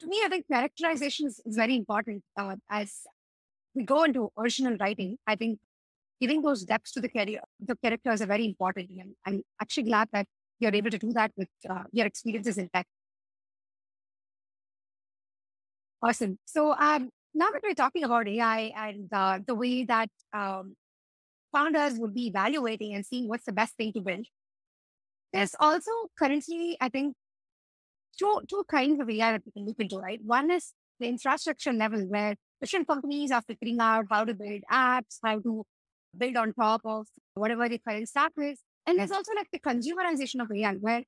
to 0.03 0.09
me, 0.09 0.21
I 0.25 0.29
think 0.29 0.47
characterization 0.49 1.29
is, 1.29 1.41
very 1.47 1.77
important 1.77 2.23
uh, 2.37 2.57
as 2.69 3.03
we 3.75 3.85
go 3.85 4.03
into 4.03 4.31
original 4.37 4.77
writing. 4.79 5.17
I 5.27 5.37
think 5.37 5.61
giving 6.21 6.43
those 6.43 6.65
depths 6.65 6.93
to 6.93 7.01
the 7.01 7.09
career, 7.09 7.41
the 7.61 7.77
characters 7.77 8.21
are 8.21 8.27
very 8.27 8.45
important. 8.45 8.91
And 8.91 9.15
I'm 9.25 9.43
actually 9.61 9.85
glad 9.85 10.09
that 10.13 10.27
you're 10.59 10.75
able 10.75 10.91
to 10.91 10.99
do 10.99 11.13
that 11.13 11.31
with 11.37 11.49
uh, 11.69 11.85
your 11.93 12.07
experiences 12.07 12.59
in 12.59 12.69
tech. 12.75 12.87
Awesome. 16.03 16.39
So 16.45 16.73
um, 16.73 17.11
now 17.33 17.51
that 17.51 17.63
we're 17.63 17.75
talking 17.75 18.03
about 18.03 18.27
AI 18.27 18.73
and 18.77 19.09
uh, 19.13 19.39
the 19.47 19.55
way 19.55 19.85
that 19.85 20.11
um, 20.33 20.75
founders 21.53 21.95
would 21.99 22.13
be 22.13 22.27
evaluating 22.27 22.95
and 22.95 23.07
seeing 23.07 23.29
what's 23.29 23.45
the 23.45 23.53
best 23.53 23.77
thing 23.77 23.93
to 23.93 24.01
build, 24.01 24.27
there's 25.33 25.55
also 25.61 25.93
currently, 26.19 26.77
I 26.81 26.89
think, 26.89 27.15
two 28.19 28.41
two 28.49 28.65
kinds 28.69 29.01
of 29.01 29.09
AI 29.09 29.33
that 29.33 29.43
we 29.45 29.53
can 29.53 29.67
look 29.67 29.79
into, 29.79 29.99
right? 29.99 30.21
One 30.25 30.51
is 30.51 30.73
the 31.01 31.09
infrastructure 31.09 31.73
level 31.73 32.01
where 32.09 32.37
different 32.61 32.87
companies 32.87 33.31
are 33.31 33.43
figuring 33.43 33.81
out 33.81 34.07
how 34.11 34.25
to 34.25 34.35
build 34.35 34.63
apps, 34.71 35.19
how 35.25 35.41
to 35.41 35.65
build 36.17 36.37
on 36.37 36.53
top 36.53 36.83
of 36.85 37.07
whatever 37.35 37.69
the 37.69 37.79
current 37.79 38.09
stack 38.09 38.33
is. 38.39 38.61
And 38.87 38.99
there's 38.99 39.11
also 39.11 39.33
like 39.35 39.49
the 39.53 39.61
consumerization 39.61 40.43
of 40.43 40.51
AI 40.53 40.75
where 40.75 41.03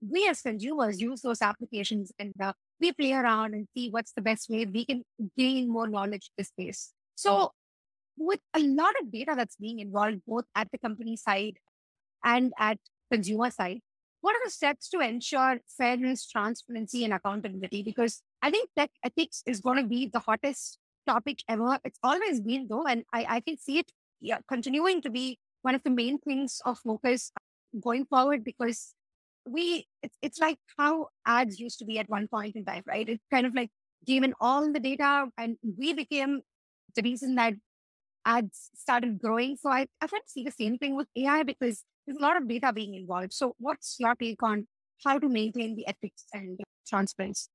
we 0.00 0.28
as 0.28 0.40
consumers 0.42 1.00
use 1.00 1.22
those 1.22 1.42
applications 1.42 2.12
and 2.18 2.32
uh, 2.40 2.52
we 2.80 2.92
play 2.92 3.12
around 3.12 3.54
and 3.54 3.66
see 3.76 3.90
what's 3.90 4.12
the 4.12 4.22
best 4.22 4.48
way 4.48 4.64
we 4.64 4.84
can 4.84 5.02
gain 5.36 5.68
more 5.68 5.88
knowledge 5.88 6.30
in 6.30 6.34
this 6.38 6.48
space. 6.48 6.92
So 7.16 7.52
with 8.16 8.40
a 8.54 8.60
lot 8.60 8.94
of 9.00 9.10
data 9.10 9.34
that's 9.36 9.56
being 9.56 9.80
involved 9.80 10.20
both 10.26 10.44
at 10.54 10.70
the 10.70 10.78
company 10.78 11.16
side 11.16 11.58
and 12.24 12.52
at 12.58 12.78
consumer 13.10 13.50
side, 13.50 13.80
what 14.20 14.34
are 14.34 14.44
the 14.44 14.50
steps 14.50 14.88
to 14.90 15.00
ensure 15.00 15.58
fairness, 15.76 16.28
transparency, 16.28 17.04
and 17.04 17.14
accountability? 17.14 17.82
Because 17.82 18.22
I 18.42 18.50
think 18.50 18.70
tech 18.76 18.90
ethics 19.04 19.42
is 19.46 19.60
going 19.60 19.82
to 19.82 19.88
be 19.88 20.06
the 20.06 20.18
hottest 20.20 20.78
topic 21.06 21.42
ever. 21.48 21.78
It's 21.84 21.98
always 22.02 22.40
been 22.40 22.66
though, 22.68 22.84
and 22.84 23.04
I, 23.12 23.26
I 23.28 23.40
can 23.40 23.56
see 23.56 23.78
it 23.78 23.92
yeah, 24.20 24.38
continuing 24.48 25.00
to 25.02 25.10
be 25.10 25.38
one 25.62 25.74
of 25.74 25.82
the 25.82 25.90
main 25.90 26.18
things 26.18 26.60
of 26.64 26.78
focus 26.78 27.32
going 27.80 28.04
forward 28.06 28.44
because 28.44 28.94
we 29.46 29.86
it's, 30.02 30.16
it's 30.22 30.38
like 30.38 30.58
how 30.76 31.08
ads 31.26 31.58
used 31.58 31.78
to 31.78 31.84
be 31.84 31.98
at 31.98 32.08
one 32.08 32.28
point 32.28 32.56
in 32.56 32.64
time, 32.64 32.82
right? 32.86 33.08
It 33.08 33.20
kind 33.30 33.46
of 33.46 33.54
like 33.54 33.70
gave 34.06 34.22
in 34.22 34.34
all 34.40 34.72
the 34.72 34.80
data 34.80 35.26
and 35.36 35.56
we 35.78 35.92
became 35.92 36.42
the 36.94 37.02
reason 37.02 37.34
that 37.36 37.54
ads 38.24 38.70
started 38.74 39.18
growing. 39.18 39.56
So 39.56 39.70
I, 39.70 39.86
I 40.00 40.06
to 40.06 40.20
see 40.26 40.44
the 40.44 40.50
same 40.50 40.78
thing 40.78 40.96
with 40.96 41.08
AI 41.16 41.42
because 41.42 41.84
there's 42.08 42.18
a 42.18 42.22
lot 42.22 42.38
of 42.38 42.48
data 42.48 42.72
being 42.72 42.94
involved. 42.94 43.34
So 43.34 43.54
what's 43.58 43.96
your 43.98 44.14
take 44.14 44.42
on 44.42 44.66
how 45.04 45.18
to 45.18 45.28
maintain 45.28 45.76
the 45.76 45.86
ethics 45.86 46.24
and 46.32 46.58
transparency? 46.88 47.48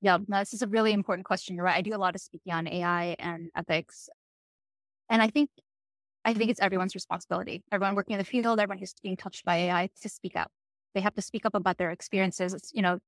Yeah, 0.00 0.18
no, 0.28 0.38
this 0.38 0.54
is 0.54 0.62
a 0.62 0.68
really 0.68 0.92
important 0.92 1.26
question. 1.26 1.56
You're 1.56 1.64
right. 1.64 1.74
I 1.74 1.82
do 1.82 1.92
a 1.92 1.98
lot 1.98 2.14
of 2.14 2.20
speaking 2.20 2.52
on 2.52 2.68
AI 2.68 3.16
and 3.18 3.50
ethics. 3.56 4.08
And 5.10 5.20
I 5.20 5.28
think 5.28 5.50
I 6.24 6.34
think 6.34 6.50
it's 6.50 6.60
everyone's 6.60 6.94
responsibility. 6.94 7.64
Everyone 7.72 7.96
working 7.96 8.14
in 8.14 8.18
the 8.18 8.24
field, 8.24 8.60
everyone 8.60 8.78
who's 8.78 8.94
being 9.02 9.16
touched 9.16 9.44
by 9.44 9.56
AI 9.56 9.88
to 10.02 10.08
speak 10.08 10.36
up. 10.36 10.50
they 10.94 11.00
have 11.00 11.14
to 11.14 11.22
speak 11.22 11.44
up 11.46 11.54
about 11.54 11.78
their 11.78 11.90
experiences. 11.90 12.54
It's, 12.54 12.70
you 12.72 12.82
know, 12.82 12.98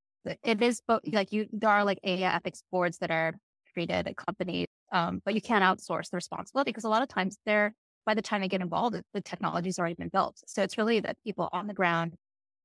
it 0.43 0.63
is 0.63 0.83
both 0.87 1.03
like 1.13 1.33
you, 1.33 1.47
there 1.53 1.71
are 1.71 1.85
like 1.85 1.99
AI 2.05 2.35
ethics 2.35 2.63
boards 2.73 2.99
that 2.99 3.11
are 3.11 3.35
created 3.73 4.09
at 4.09 4.17
companies. 4.17 4.67
um, 4.93 5.23
but 5.25 5.35
you 5.35 5.41
can't 5.41 5.63
outsource 5.65 6.11
the 6.11 6.17
responsibility 6.17 6.71
because 6.71 6.85
a 6.85 6.89
lot 6.89 7.03
of 7.03 7.09
times 7.09 7.39
they're 7.47 7.73
by 8.07 8.15
the 8.15 8.23
time 8.23 8.41
they 8.41 8.49
get 8.49 8.61
involved, 8.61 9.01
the 9.13 9.21
technology's 9.21 9.79
already 9.79 9.95
been 9.95 10.09
built. 10.09 10.41
So 10.47 10.63
it's 10.63 10.79
really 10.79 11.01
that 11.01 11.17
people 11.25 11.49
on 11.53 11.67
the 11.67 11.75
ground 11.75 12.15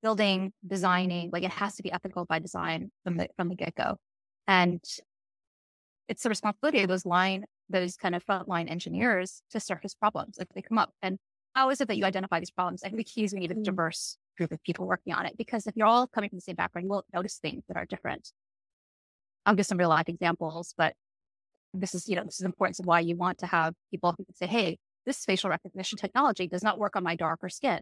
building, 0.01 0.53
designing, 0.65 1.29
like 1.31 1.43
it 1.43 1.51
has 1.51 1.75
to 1.75 1.83
be 1.83 1.91
ethical 1.91 2.25
by 2.25 2.39
design 2.39 2.91
from 3.03 3.17
the 3.17 3.27
from 3.37 3.49
the 3.49 3.55
get 3.55 3.75
go, 3.75 3.97
and 4.47 4.81
it's 6.07 6.23
the 6.23 6.29
responsibility 6.29 6.81
of 6.81 6.87
those 6.87 7.05
line 7.05 7.45
those 7.69 7.97
kind 7.97 8.15
of 8.15 8.23
frontline 8.23 8.69
engineers 8.69 9.41
to 9.49 9.59
surface 9.59 9.95
problems 9.95 10.37
if 10.37 10.47
they 10.53 10.61
come 10.61 10.77
up. 10.77 10.91
And 11.01 11.17
how 11.55 11.69
is 11.69 11.81
it 11.81 11.87
that 11.87 11.97
you 11.97 12.05
identify 12.05 12.39
these 12.39 12.51
problems? 12.51 12.83
I 12.83 12.87
think 12.89 12.97
the 12.97 13.03
key 13.03 13.23
is 13.23 13.33
we 13.33 13.39
need 13.39 13.51
a 13.51 13.55
Mm. 13.55 13.63
diverse 13.63 14.17
group 14.37 14.51
of 14.51 14.61
people 14.63 14.85
working 14.85 15.13
on 15.13 15.25
it 15.25 15.37
because 15.37 15.65
if 15.65 15.75
you're 15.75 15.87
all 15.87 16.07
coming 16.07 16.29
from 16.29 16.37
the 16.37 16.41
same 16.41 16.55
background, 16.55 16.85
you 16.85 16.89
will 16.89 17.05
notice 17.13 17.37
things 17.37 17.63
that 17.67 17.77
are 17.77 17.85
different. 17.85 18.31
I'll 19.45 19.55
give 19.55 19.65
some 19.65 19.77
real 19.77 19.89
life 19.89 20.09
examples, 20.09 20.73
but 20.77 20.95
this 21.73 21.95
is, 21.95 22.07
you 22.07 22.15
know, 22.15 22.23
this 22.23 22.39
is 22.39 22.45
important 22.45 22.79
of 22.79 22.85
why 22.85 22.99
you 22.99 23.15
want 23.15 23.39
to 23.39 23.47
have 23.47 23.73
people 23.91 24.13
who 24.17 24.25
can 24.25 24.35
say, 24.35 24.47
hey, 24.47 24.77
this 25.05 25.25
facial 25.25 25.49
recognition 25.49 25.97
technology 25.97 26.47
does 26.47 26.63
not 26.63 26.79
work 26.79 26.95
on 26.95 27.03
my 27.03 27.15
darker 27.15 27.49
skin. 27.49 27.81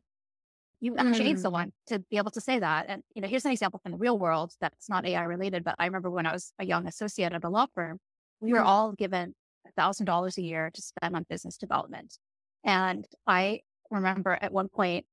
You 0.81 0.97
actually 0.97 1.25
need 1.25 1.39
Mm. 1.39 1.39
someone 1.39 1.71
to 1.87 1.99
be 1.99 2.17
able 2.17 2.31
to 2.31 2.41
say 2.41 2.59
that. 2.59 2.87
And, 2.89 3.03
you 3.15 3.21
know, 3.21 3.27
here's 3.27 3.45
an 3.45 3.51
example 3.51 3.79
from 3.81 3.93
the 3.93 3.97
real 3.97 4.19
world 4.19 4.53
that's 4.59 4.89
not 4.89 5.05
AI 5.05 5.23
related, 5.23 5.63
but 5.63 5.75
I 5.79 5.85
remember 5.85 6.11
when 6.11 6.25
I 6.25 6.33
was 6.33 6.53
a 6.59 6.65
young 6.65 6.87
associate 6.87 7.31
at 7.33 7.43
a 7.43 7.49
law 7.49 7.67
firm, 7.73 7.99
we 8.41 8.53
were 8.53 8.61
Mhm. 8.61 8.63
all 8.63 8.91
given 8.93 9.35
thousand 9.77 10.05
dollars 10.07 10.37
a 10.37 10.41
year 10.43 10.69
to 10.71 10.81
spend 10.81 11.15
on 11.15 11.23
business 11.29 11.57
development. 11.57 12.19
And 12.65 13.07
I 13.27 13.61
remember 13.89 14.37
at 14.41 14.51
one 14.51 14.67
point 14.69 15.05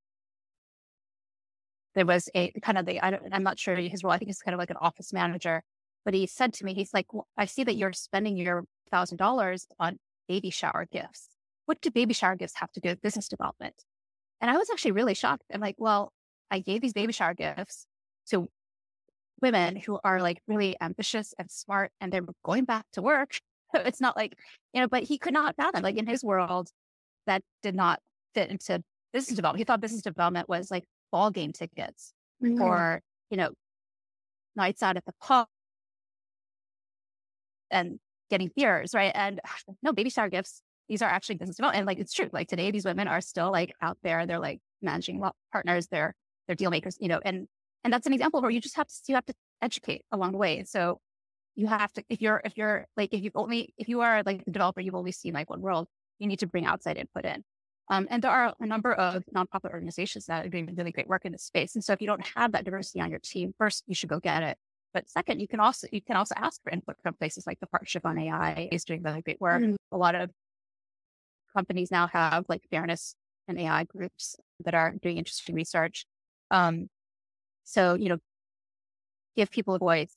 there 1.94 2.06
was 2.06 2.28
a 2.34 2.50
kind 2.60 2.78
of 2.78 2.86
the 2.86 3.00
I 3.00 3.10
don't, 3.10 3.32
I'm 3.32 3.42
not 3.42 3.58
sure 3.58 3.76
his 3.76 4.04
role. 4.04 4.12
I 4.12 4.18
think 4.18 4.28
he's 4.28 4.42
kind 4.42 4.54
of 4.54 4.58
like 4.58 4.70
an 4.70 4.76
office 4.76 5.12
manager. 5.12 5.62
But 6.04 6.14
he 6.14 6.26
said 6.26 6.54
to 6.54 6.64
me, 6.64 6.74
he's 6.74 6.94
like, 6.94 7.12
well, 7.12 7.28
I 7.36 7.44
see 7.44 7.64
that 7.64 7.76
you're 7.76 7.92
spending 7.92 8.36
your 8.36 8.64
thousand 8.90 9.18
dollars 9.18 9.66
on 9.78 9.98
baby 10.28 10.50
shower 10.50 10.86
gifts. 10.90 11.29
What 11.70 11.80
do 11.80 11.90
baby 11.92 12.14
shower 12.14 12.34
gifts 12.34 12.54
have 12.56 12.72
to 12.72 12.80
do 12.80 12.88
with 12.88 13.00
business 13.00 13.28
development? 13.28 13.84
And 14.40 14.50
I 14.50 14.56
was 14.56 14.68
actually 14.70 14.90
really 14.90 15.14
shocked. 15.14 15.44
I'm 15.54 15.60
like, 15.60 15.76
well, 15.78 16.12
I 16.50 16.58
gave 16.58 16.80
these 16.80 16.92
baby 16.92 17.12
shower 17.12 17.32
gifts 17.32 17.86
to 18.30 18.48
women 19.40 19.76
who 19.76 20.00
are 20.02 20.20
like 20.20 20.42
really 20.48 20.74
ambitious 20.80 21.32
and 21.38 21.48
smart 21.48 21.92
and 22.00 22.12
they're 22.12 22.26
going 22.44 22.64
back 22.64 22.86
to 22.94 23.02
work. 23.02 23.38
So 23.72 23.82
it's 23.86 24.00
not 24.00 24.16
like, 24.16 24.36
you 24.72 24.80
know, 24.80 24.88
but 24.88 25.04
he 25.04 25.16
could 25.16 25.32
not 25.32 25.54
fathom, 25.54 25.84
like 25.84 25.94
in 25.94 26.08
his 26.08 26.24
world, 26.24 26.70
that 27.28 27.42
did 27.62 27.76
not 27.76 28.00
fit 28.34 28.50
into 28.50 28.82
business 29.12 29.36
development. 29.36 29.60
He 29.60 29.64
thought 29.64 29.80
business 29.80 30.02
development 30.02 30.48
was 30.48 30.72
like 30.72 30.82
ball 31.12 31.30
game 31.30 31.52
tickets 31.52 32.12
Mhm. 32.42 32.60
or, 32.60 33.00
you 33.30 33.36
know, 33.36 33.52
nights 34.56 34.82
out 34.82 34.96
at 34.96 35.04
the 35.04 35.14
pub 35.20 35.46
and 37.70 38.00
getting 38.28 38.50
beers, 38.56 38.92
right? 38.92 39.12
And 39.14 39.40
no, 39.84 39.92
baby 39.92 40.10
shower 40.10 40.28
gifts, 40.28 40.62
these 40.90 41.02
are 41.02 41.08
actually 41.08 41.36
business 41.36 41.56
development. 41.56 41.80
And 41.80 41.86
like 41.86 41.98
it's 42.00 42.12
true. 42.12 42.28
Like 42.32 42.48
today, 42.48 42.72
these 42.72 42.84
women 42.84 43.08
are 43.08 43.22
still 43.22 43.52
like 43.52 43.72
out 43.80 43.98
there, 44.02 44.26
they're 44.26 44.40
like 44.40 44.60
managing 44.82 45.22
partners, 45.52 45.86
they're 45.86 46.14
they're 46.46 46.56
deal 46.56 46.70
makers, 46.70 46.98
you 47.00 47.08
know, 47.08 47.20
and 47.24 47.48
and 47.84 47.92
that's 47.92 48.06
an 48.08 48.12
example 48.12 48.42
where 48.42 48.50
you 48.50 48.60
just 48.60 48.76
have 48.76 48.88
to 48.88 48.94
you 49.08 49.14
have 49.14 49.26
to 49.26 49.34
educate 49.62 50.04
along 50.12 50.32
the 50.32 50.38
way. 50.38 50.64
So 50.64 51.00
you 51.54 51.68
have 51.68 51.92
to 51.94 52.04
if 52.08 52.20
you're 52.20 52.42
if 52.44 52.56
you're 52.56 52.86
like 52.96 53.14
if 53.14 53.22
you've 53.22 53.36
only 53.36 53.74
if 53.78 53.88
you 53.88 54.00
are 54.00 54.22
like 54.24 54.44
the 54.44 54.50
developer, 54.50 54.80
you've 54.80 54.96
only 54.96 55.12
seen 55.12 55.34
like 55.34 55.50
one 55.50 55.60
world, 55.62 55.88
you 56.18 56.26
need 56.26 56.40
to 56.40 56.46
bring 56.48 56.66
outside 56.66 56.96
input 56.96 57.24
in. 57.24 57.44
Um, 57.88 58.06
and 58.10 58.22
there 58.22 58.30
are 58.30 58.54
a 58.60 58.66
number 58.66 58.92
of 58.92 59.24
nonprofit 59.34 59.72
organizations 59.72 60.26
that 60.26 60.46
are 60.46 60.48
doing 60.48 60.74
really 60.76 60.92
great 60.92 61.08
work 61.08 61.24
in 61.24 61.32
this 61.32 61.42
space. 61.44 61.74
And 61.74 61.84
so 61.84 61.92
if 61.92 62.00
you 62.00 62.06
don't 62.06 62.24
have 62.36 62.52
that 62.52 62.64
diversity 62.64 63.00
on 63.00 63.10
your 63.10 63.18
team, 63.20 63.52
first 63.58 63.84
you 63.86 63.94
should 63.94 64.08
go 64.08 64.20
get 64.20 64.42
it. 64.42 64.58
But 64.94 65.08
second, 65.08 65.40
you 65.40 65.48
can 65.48 65.60
also 65.60 65.86
you 65.92 66.02
can 66.02 66.16
also 66.16 66.34
ask 66.36 66.62
for 66.62 66.70
input 66.70 66.96
from 67.02 67.14
places 67.14 67.46
like 67.46 67.60
the 67.60 67.66
Partnership 67.66 68.04
on 68.06 68.18
AI 68.18 68.68
is 68.72 68.84
doing 68.84 69.02
really 69.02 69.22
great 69.22 69.40
work. 69.40 69.62
Mhm. 69.62 69.76
A 69.92 69.96
lot 69.96 70.14
of 70.14 70.30
companies 71.54 71.90
now 71.90 72.06
have 72.08 72.44
like 72.48 72.62
fairness 72.70 73.14
and 73.48 73.58
AI 73.58 73.84
groups 73.84 74.36
that 74.64 74.74
are 74.74 74.94
doing 75.02 75.18
interesting 75.18 75.54
research. 75.54 76.06
Um, 76.50 76.88
so 77.64 77.94
you 77.94 78.08
know, 78.08 78.18
give 79.36 79.50
people 79.50 79.74
a 79.74 79.78
voice, 79.78 80.14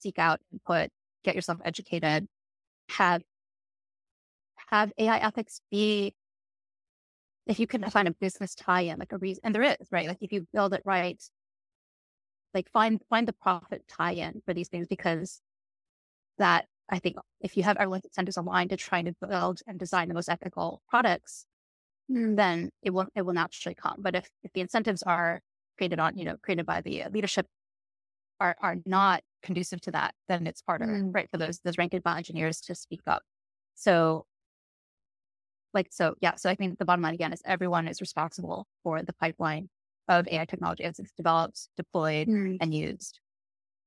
seek 0.00 0.18
out 0.18 0.40
input, 0.52 0.90
get 1.24 1.34
yourself 1.34 1.58
educated, 1.64 2.26
have 2.90 3.22
have 4.70 4.92
AI 4.98 5.18
ethics 5.18 5.60
be 5.70 6.14
if 7.46 7.58
you 7.58 7.66
can 7.66 7.82
find 7.90 8.08
a 8.08 8.12
business 8.12 8.54
tie-in, 8.54 8.98
like 8.98 9.12
a 9.12 9.18
reason, 9.18 9.40
and 9.44 9.54
there 9.54 9.62
is, 9.62 9.76
right? 9.90 10.06
Like 10.08 10.18
if 10.20 10.32
you 10.32 10.46
build 10.52 10.74
it 10.74 10.82
right, 10.84 11.20
like 12.54 12.70
find 12.72 13.00
find 13.08 13.26
the 13.26 13.32
profit 13.32 13.82
tie-in 13.88 14.42
for 14.44 14.54
these 14.54 14.68
things 14.68 14.86
because 14.88 15.40
that 16.38 16.66
I 16.88 16.98
think 16.98 17.16
if 17.40 17.56
you 17.56 17.62
have 17.62 17.76
everyone's 17.76 18.04
incentives 18.04 18.36
aligned 18.36 18.70
to 18.70 18.76
trying 18.76 19.06
to 19.06 19.14
build 19.26 19.60
and 19.66 19.78
design 19.78 20.08
the 20.08 20.14
most 20.14 20.28
ethical 20.28 20.82
products, 20.88 21.46
Mm. 22.10 22.36
then 22.36 22.70
it 22.82 22.90
will 22.90 23.06
it 23.14 23.22
will 23.22 23.32
naturally 23.32 23.74
come. 23.74 23.96
But 24.00 24.16
if 24.16 24.28
if 24.42 24.52
the 24.52 24.60
incentives 24.60 25.02
are 25.04 25.40
created 25.78 26.00
on 26.00 26.18
you 26.18 26.24
know 26.24 26.36
created 26.42 26.66
by 26.66 26.80
the 26.80 27.04
uh, 27.04 27.10
leadership 27.10 27.46
are 28.40 28.56
are 28.60 28.76
not 28.84 29.22
conducive 29.42 29.80
to 29.82 29.92
that, 29.92 30.14
then 30.28 30.46
it's 30.46 30.62
harder, 30.66 30.86
Mm. 30.86 31.14
right, 31.14 31.30
for 31.30 31.38
those 31.38 31.60
those 31.60 31.78
rank 31.78 31.94
and 31.94 32.02
file 32.02 32.16
engineers 32.16 32.60
to 32.62 32.74
speak 32.74 33.02
up. 33.06 33.22
So 33.74 34.26
like 35.74 35.88
so 35.90 36.14
yeah 36.20 36.34
so 36.34 36.50
i 36.50 36.54
think 36.54 36.78
the 36.78 36.84
bottom 36.84 37.02
line 37.02 37.14
again 37.14 37.32
is 37.32 37.40
everyone 37.44 37.88
is 37.88 38.00
responsible 38.00 38.66
for 38.82 39.02
the 39.02 39.12
pipeline 39.14 39.68
of 40.08 40.28
ai 40.28 40.44
technology 40.44 40.84
as 40.84 40.98
it's 40.98 41.12
developed 41.12 41.68
deployed 41.76 42.28
Mm. 42.28 42.58
and 42.60 42.74
used 42.74 43.20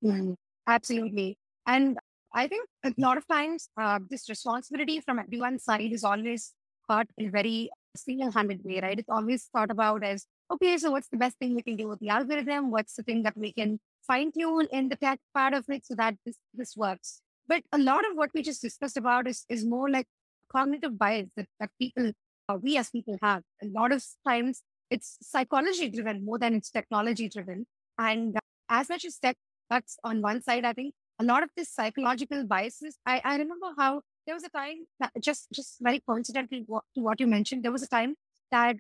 Mm, 0.04 0.36
Absolutely. 0.68 1.38
And 1.66 1.98
I 2.36 2.50
think 2.50 2.68
a 2.84 2.94
lot 2.98 3.18
of 3.18 3.26
times 3.28 3.70
uh, 3.78 4.00
this 4.10 4.28
responsibility 4.28 5.00
from 5.00 5.20
everyone's 5.20 5.64
side 5.64 5.94
is 5.94 6.04
always 6.04 6.54
thought 6.86 7.08
in 7.18 7.28
a 7.28 7.32
very 7.32 7.70
single 7.96 8.30
handed 8.30 8.60
way, 8.66 8.82
right? 8.82 9.00
It's 9.00 9.10
always 9.10 9.46
thought 9.54 9.72
about 9.72 10.04
as, 10.04 10.28
okay, 10.52 10.78
so 10.78 10.92
what's 10.92 11.08
the 11.08 11.18
best 11.18 11.38
thing 11.40 11.56
we 11.56 11.62
can 11.62 11.78
do 11.78 11.88
with 11.88 12.02
the 12.02 12.10
algorithm? 12.10 12.72
What's 12.72 12.96
the 12.96 13.04
thing 13.04 13.24
that 13.24 13.38
we 13.38 13.54
can 13.54 13.80
fine 14.06 14.34
tune 14.34 14.68
in 14.74 14.90
the 14.90 14.98
tech 14.98 15.20
part 15.34 15.54
of 15.54 15.64
it 15.70 15.86
so 15.86 15.96
that 15.96 16.16
this, 16.26 16.36
this 16.54 16.76
works? 16.76 17.22
But 17.48 17.64
a 17.72 17.78
lot 17.78 18.04
of 18.10 18.18
what 18.18 18.32
we 18.34 18.42
just 18.42 18.62
discussed 18.62 18.98
about 18.98 19.28
is, 19.30 19.46
is 19.48 19.66
more 19.66 19.90
like 19.90 20.08
cognitive 20.52 21.00
bias 21.00 21.30
that, 21.38 21.48
that 21.62 21.70
people, 21.80 22.12
uh, 22.50 22.58
we 22.62 22.76
as 22.76 22.90
people 22.90 23.18
have. 23.22 23.44
A 23.64 23.68
lot 23.68 23.94
of 23.94 24.04
times 24.28 24.62
it's 24.90 25.18
psychology 25.22 25.90
driven 25.90 26.26
more 26.26 26.38
than 26.38 26.54
it's 26.56 26.70
technology 26.70 27.30
driven. 27.30 27.66
And 27.98 28.36
uh, 28.36 28.40
as 28.68 28.90
much 28.90 29.06
as 29.06 29.18
tech 29.18 29.38
that's 29.70 29.98
on 30.04 30.22
one 30.22 30.42
side. 30.42 30.66
I 30.66 30.74
think 30.74 30.94
a 31.20 31.24
lot 31.24 31.44
of 31.44 31.50
this 31.56 31.70
psychological 31.70 32.46
biases. 32.46 32.98
I, 33.06 33.22
I 33.24 33.38
remember 33.38 33.68
how 33.78 34.02
there 34.26 34.36
was 34.36 34.44
a 34.44 34.50
time 34.50 34.86
that 35.00 35.12
just 35.22 35.48
just 35.54 35.78
very 35.82 36.00
coincidentally 36.08 36.64
what, 36.68 36.84
to 36.96 37.02
what 37.02 37.20
you 37.20 37.28
mentioned. 37.28 37.64
There 37.64 37.72
was 37.72 37.84
a 37.84 37.88
time 37.88 38.16
that 38.52 38.78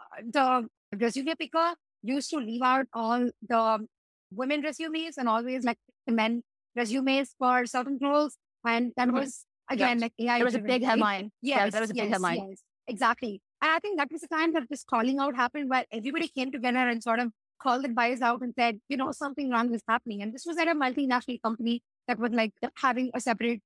uh, 0.00 0.22
the 0.30 0.68
resume 0.98 1.34
picker 1.38 1.74
used 2.02 2.30
to 2.30 2.38
leave 2.38 2.62
out 2.62 2.86
all 2.92 3.30
the 3.48 3.86
women 4.32 4.60
resumes 4.62 5.16
and 5.18 5.28
always 5.28 5.64
like 5.64 5.78
the 6.06 6.12
men 6.12 6.42
resumes 6.74 7.34
for 7.38 7.66
certain 7.66 7.98
roles, 8.02 8.36
and 8.64 8.92
that 8.96 9.08
Mhm. 9.08 9.20
was 9.20 9.46
again 9.70 10.00
like 10.00 10.12
AI. 10.18 10.38
there 10.38 10.44
was 10.44 10.54
a 10.54 10.58
big 10.60 10.82
headline 10.82 11.30
yeah 11.40 11.64
Yes, 11.64 11.72
that 11.72 11.80
was 11.80 11.90
a 11.90 11.94
big 11.94 12.08
headline 12.10 12.48
yes, 12.48 12.62
exactly. 12.88 13.40
And 13.60 13.70
I 13.70 13.78
think 13.78 13.98
that 13.98 14.10
was 14.10 14.20
the 14.22 14.28
time 14.28 14.52
that 14.54 14.68
this 14.68 14.82
calling 14.82 15.18
out 15.20 15.36
happened 15.36 15.70
where 15.70 15.84
everybody 15.92 16.28
came 16.28 16.50
together 16.50 16.84
and 16.92 17.02
sort 17.02 17.20
of 17.20 17.32
called 17.62 17.84
the 17.84 17.88
bias 17.88 18.22
out 18.22 18.40
and 18.42 18.54
said, 18.58 18.80
you 18.88 18.96
know, 18.96 19.12
something 19.12 19.50
wrong 19.50 19.72
is 19.74 19.82
happening. 19.88 20.22
And 20.22 20.34
this 20.34 20.44
was 20.46 20.58
at 20.58 20.68
a 20.68 20.74
multinational 20.74 21.40
company 21.42 21.82
that 22.08 22.18
was 22.18 22.32
like 22.32 22.52
having 22.76 23.10
a 23.14 23.20
separate 23.20 23.62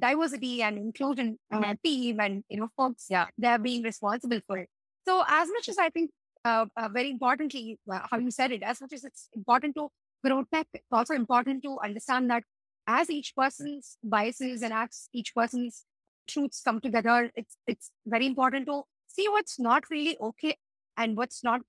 diversity 0.00 0.62
and 0.62 0.78
inclusion 0.78 1.38
Mhm. 1.52 1.80
team 1.82 2.20
and, 2.20 2.44
you 2.48 2.58
know, 2.60 2.68
folks 2.76 3.06
Yeah. 3.08 3.26
they're 3.38 3.58
being 3.58 3.82
responsible 3.82 4.40
for 4.46 4.58
it. 4.58 4.68
So 5.08 5.24
as 5.28 5.48
much 5.48 5.68
as 5.68 5.78
I 5.78 5.90
think, 5.90 6.10
uh, 6.44 6.66
uh, 6.76 6.88
very 6.88 7.10
importantly, 7.10 7.78
uh, 7.90 8.00
how 8.10 8.18
you 8.18 8.30
said 8.30 8.52
it, 8.52 8.62
as 8.62 8.80
much 8.80 8.92
as 8.92 9.04
it's 9.04 9.28
important 9.34 9.76
to 9.76 9.88
grow 10.24 10.44
tech, 10.52 10.66
it's 10.72 10.92
also 10.92 11.14
important 11.14 11.62
to 11.62 11.78
understand 11.80 12.30
that 12.30 12.42
as 12.86 13.10
each 13.10 13.34
person's 13.36 13.98
biases 14.02 14.62
and 14.62 14.72
as 14.72 15.08
each 15.12 15.34
person's 15.34 15.84
truths 16.26 16.60
come 16.62 16.80
together, 16.80 17.30
it's 17.36 17.56
it's 17.66 17.90
very 18.06 18.26
important 18.26 18.66
to 18.66 18.82
see 19.06 19.28
what's 19.28 19.58
not 19.58 19.88
really 19.90 20.16
okay 20.20 20.56
and 20.96 21.16
what's 21.16 21.42
not 21.44 21.62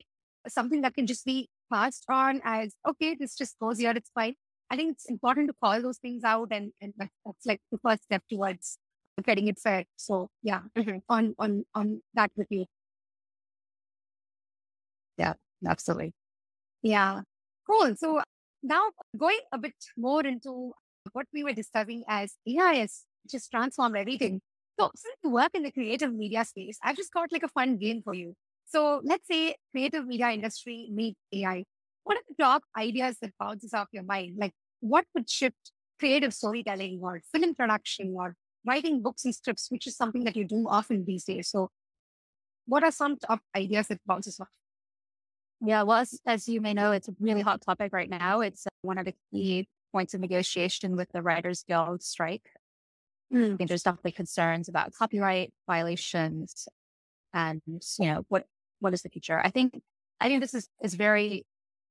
something 0.47 0.81
that 0.81 0.93
can 0.95 1.07
just 1.07 1.25
be 1.25 1.49
passed 1.71 2.05
on 2.09 2.41
as 2.43 2.75
okay, 2.87 3.15
this 3.15 3.35
just 3.35 3.57
goes 3.59 3.79
here, 3.79 3.91
it's 3.95 4.11
fine. 4.11 4.35
I 4.69 4.75
think 4.75 4.93
it's 4.93 5.05
important 5.09 5.47
to 5.49 5.55
call 5.63 5.81
those 5.81 5.97
things 5.99 6.23
out, 6.23 6.49
and 6.51 6.73
and 6.81 6.93
that's 6.99 7.45
like 7.45 7.61
the 7.71 7.79
first 7.79 8.03
step 8.03 8.23
towards 8.29 8.77
getting 9.23 9.47
it 9.47 9.59
fair. 9.59 9.85
So 9.97 10.29
yeah, 10.43 10.63
Mhm. 10.77 11.01
on 11.09 11.35
on 11.39 11.65
on 11.75 12.01
that 12.15 12.31
with 12.35 12.47
you. 12.51 12.65
Yeah, 15.17 15.33
absolutely 15.65 16.13
Yeah, 16.81 17.21
cool. 17.65 17.95
So 17.95 18.21
now 18.63 18.91
going 19.17 19.39
a 19.51 19.57
bit 19.57 19.75
more 19.97 20.25
into 20.25 20.73
what 21.13 21.27
we 21.33 21.43
were 21.43 21.53
discussing 21.53 22.03
as 22.07 22.35
AI 22.47 22.73
has 22.75 23.05
just 23.29 23.51
transformed 23.51 23.95
everything. 23.97 24.41
So 24.79 24.91
since 24.95 25.15
you 25.23 25.31
work 25.31 25.51
in 25.53 25.63
the 25.63 25.71
creative 25.71 26.13
media 26.13 26.45
space, 26.45 26.77
I've 26.83 26.95
just 26.95 27.11
got 27.13 27.31
like 27.31 27.43
a 27.43 27.47
fun 27.49 27.77
game 27.77 28.01
for 28.03 28.13
you. 28.13 28.35
So 28.67 29.01
let's 29.03 29.27
say 29.27 29.55
creative 29.71 30.05
media 30.05 30.29
industry 30.31 30.89
meet 30.91 31.15
AI. 31.33 31.63
What 32.03 32.17
are 32.17 32.23
the 32.27 32.43
top 32.43 32.63
ideas 32.77 33.17
that 33.21 33.31
bounces 33.39 33.73
off 33.73 33.87
your 33.91 34.03
mind? 34.03 34.35
Like 34.37 34.53
what 34.79 35.05
would 35.15 35.29
shift 35.29 35.71
creative 35.99 36.33
storytelling 36.33 36.99
or 37.01 37.21
film 37.33 37.55
production 37.55 38.13
or 38.15 38.35
writing 38.65 39.01
books 39.01 39.25
and 39.25 39.33
scripts, 39.33 39.71
which 39.71 39.87
is 39.87 39.95
something 39.95 40.23
that 40.25 40.35
you 40.35 40.45
do 40.45 40.67
often 40.67 41.05
these 41.05 41.23
days. 41.23 41.49
So, 41.49 41.69
what 42.65 42.83
are 42.83 42.91
some 42.91 43.17
top 43.17 43.39
ideas 43.55 43.87
that 43.87 43.99
bounces 44.05 44.39
off? 44.39 44.49
Yeah, 45.61 45.83
well, 45.83 45.97
as, 45.97 46.19
as, 46.25 46.47
you 46.47 46.61
may 46.61 46.73
know, 46.73 46.91
it's 46.91 47.07
a 47.07 47.15
really 47.19 47.41
hot 47.41 47.61
topic 47.61 47.91
right 47.93 48.09
now. 48.09 48.41
It's 48.41 48.67
uh, 48.67 48.69
one 48.81 48.97
of 48.97 49.05
the 49.05 49.13
key 49.31 49.67
points 49.91 50.13
of 50.13 50.21
negotiation 50.21 50.95
with 50.95 51.09
the 51.13 51.21
Writers 51.21 51.63
Guild 51.67 52.03
strike. 52.03 52.47
Mm. 53.33 53.53
I 53.53 53.57
think 53.57 53.69
there's 53.69 53.83
definitely 53.83 54.11
concerns 54.11 54.69
about 54.69 54.93
copyright 54.93 55.53
violations 55.65 56.67
and, 57.33 57.61
you 57.65 58.05
know, 58.05 58.25
what 58.27 58.45
what 58.79 58.93
is 58.93 59.01
the 59.01 59.09
future? 59.09 59.39
I 59.43 59.49
think 59.49 59.79
I 60.19 60.27
think 60.27 60.41
this 60.41 60.53
is 60.53 60.69
is 60.81 60.95
very 60.95 61.45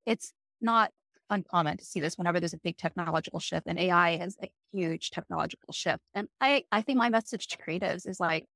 it's 0.04 0.32
not 0.60 0.90
uncommon 1.30 1.76
to 1.76 1.84
see 1.84 2.00
this 2.00 2.16
whenever 2.16 2.40
there's 2.40 2.54
a 2.54 2.58
big 2.58 2.76
technological 2.76 3.40
shift 3.40 3.66
and 3.66 3.78
AI 3.78 4.16
has 4.16 4.36
a 4.42 4.50
huge 4.72 5.10
technological 5.10 5.72
shift. 5.72 6.02
And 6.14 6.28
I, 6.40 6.64
I 6.70 6.82
think 6.82 6.98
my 6.98 7.08
message 7.08 7.48
to 7.48 7.58
creatives 7.58 8.08
is 8.08 8.20
like, 8.20 8.46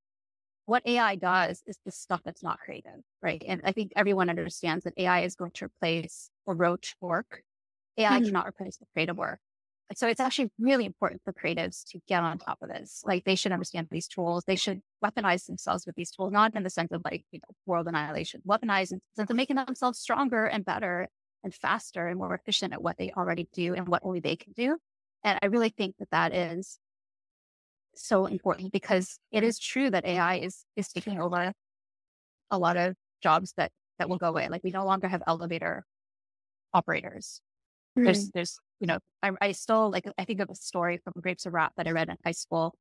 what 0.66 0.86
AI 0.86 1.16
does 1.16 1.62
is 1.66 1.78
the 1.84 1.90
stuff 1.90 2.20
that's 2.24 2.42
not 2.42 2.60
creative, 2.60 3.00
right? 3.22 3.42
And 3.46 3.60
I 3.64 3.72
think 3.72 3.92
everyone 3.96 4.30
understands 4.30 4.84
that 4.84 4.94
AI 4.96 5.22
is 5.22 5.34
going 5.34 5.50
to 5.52 5.64
replace 5.64 6.30
or 6.46 6.54
rote 6.54 6.94
work. 7.00 7.42
AI 7.98 8.08
mm-hmm. 8.08 8.26
cannot 8.26 8.46
replace 8.46 8.76
the 8.76 8.86
creative 8.92 9.16
work. 9.16 9.40
So 9.96 10.06
it's 10.06 10.20
actually 10.20 10.50
really 10.58 10.84
important 10.84 11.20
for 11.24 11.32
creatives 11.32 11.84
to 11.90 12.00
get 12.06 12.22
on 12.22 12.38
top 12.38 12.58
of 12.62 12.68
this. 12.68 13.02
Like 13.04 13.24
they 13.24 13.34
should 13.34 13.50
understand 13.50 13.88
these 13.90 14.06
tools. 14.06 14.44
They 14.46 14.56
should 14.56 14.82
weaponize 15.04 15.46
themselves 15.46 15.84
with 15.84 15.96
these 15.96 16.12
tools, 16.12 16.32
not 16.32 16.54
in 16.54 16.62
the 16.62 16.70
sense 16.70 16.92
of 16.92 17.02
like, 17.04 17.24
you 17.32 17.40
know, 17.40 17.54
world 17.66 17.88
annihilation, 17.88 18.40
weaponize 18.46 18.92
in 18.92 18.98
the 18.98 19.16
sense 19.16 19.30
of 19.30 19.36
making 19.36 19.56
themselves 19.56 19.98
stronger 19.98 20.46
and 20.46 20.64
better 20.64 21.08
and 21.42 21.52
faster 21.52 22.06
and 22.06 22.18
more 22.18 22.34
efficient 22.34 22.72
at 22.72 22.82
what 22.82 22.98
they 22.98 23.12
already 23.16 23.48
do 23.52 23.74
and 23.74 23.88
what 23.88 24.02
only 24.04 24.20
they 24.20 24.36
can 24.36 24.52
do. 24.52 24.76
And 25.24 25.38
I 25.42 25.46
really 25.46 25.70
think 25.70 25.96
that 25.98 26.10
that 26.10 26.34
is 26.34 26.78
so 27.96 28.26
important 28.26 28.72
because 28.72 29.18
it 29.32 29.42
is 29.42 29.58
true 29.58 29.90
that 29.90 30.04
AI 30.04 30.36
is, 30.36 30.64
is 30.76 30.88
taking 30.88 31.20
over 31.20 31.52
a 32.50 32.58
lot 32.58 32.76
of 32.76 32.94
jobs 33.22 33.54
that, 33.56 33.72
that 33.98 34.08
will 34.08 34.18
go 34.18 34.28
away. 34.28 34.48
Like 34.48 34.62
we 34.62 34.70
no 34.70 34.84
longer 34.84 35.08
have 35.08 35.22
elevator 35.26 35.84
operators. 36.72 37.40
There's, 37.96 38.30
there's, 38.30 38.58
you 38.78 38.86
know, 38.86 38.98
I, 39.22 39.32
I 39.40 39.52
still 39.52 39.90
like, 39.90 40.06
I 40.16 40.24
think 40.24 40.40
of 40.40 40.48
a 40.48 40.54
story 40.54 41.00
from 41.02 41.14
Grapes 41.20 41.46
of 41.46 41.52
Wrath 41.52 41.72
that 41.76 41.86
I 41.86 41.90
read 41.90 42.08
in 42.08 42.16
high 42.24 42.32
school. 42.32 42.74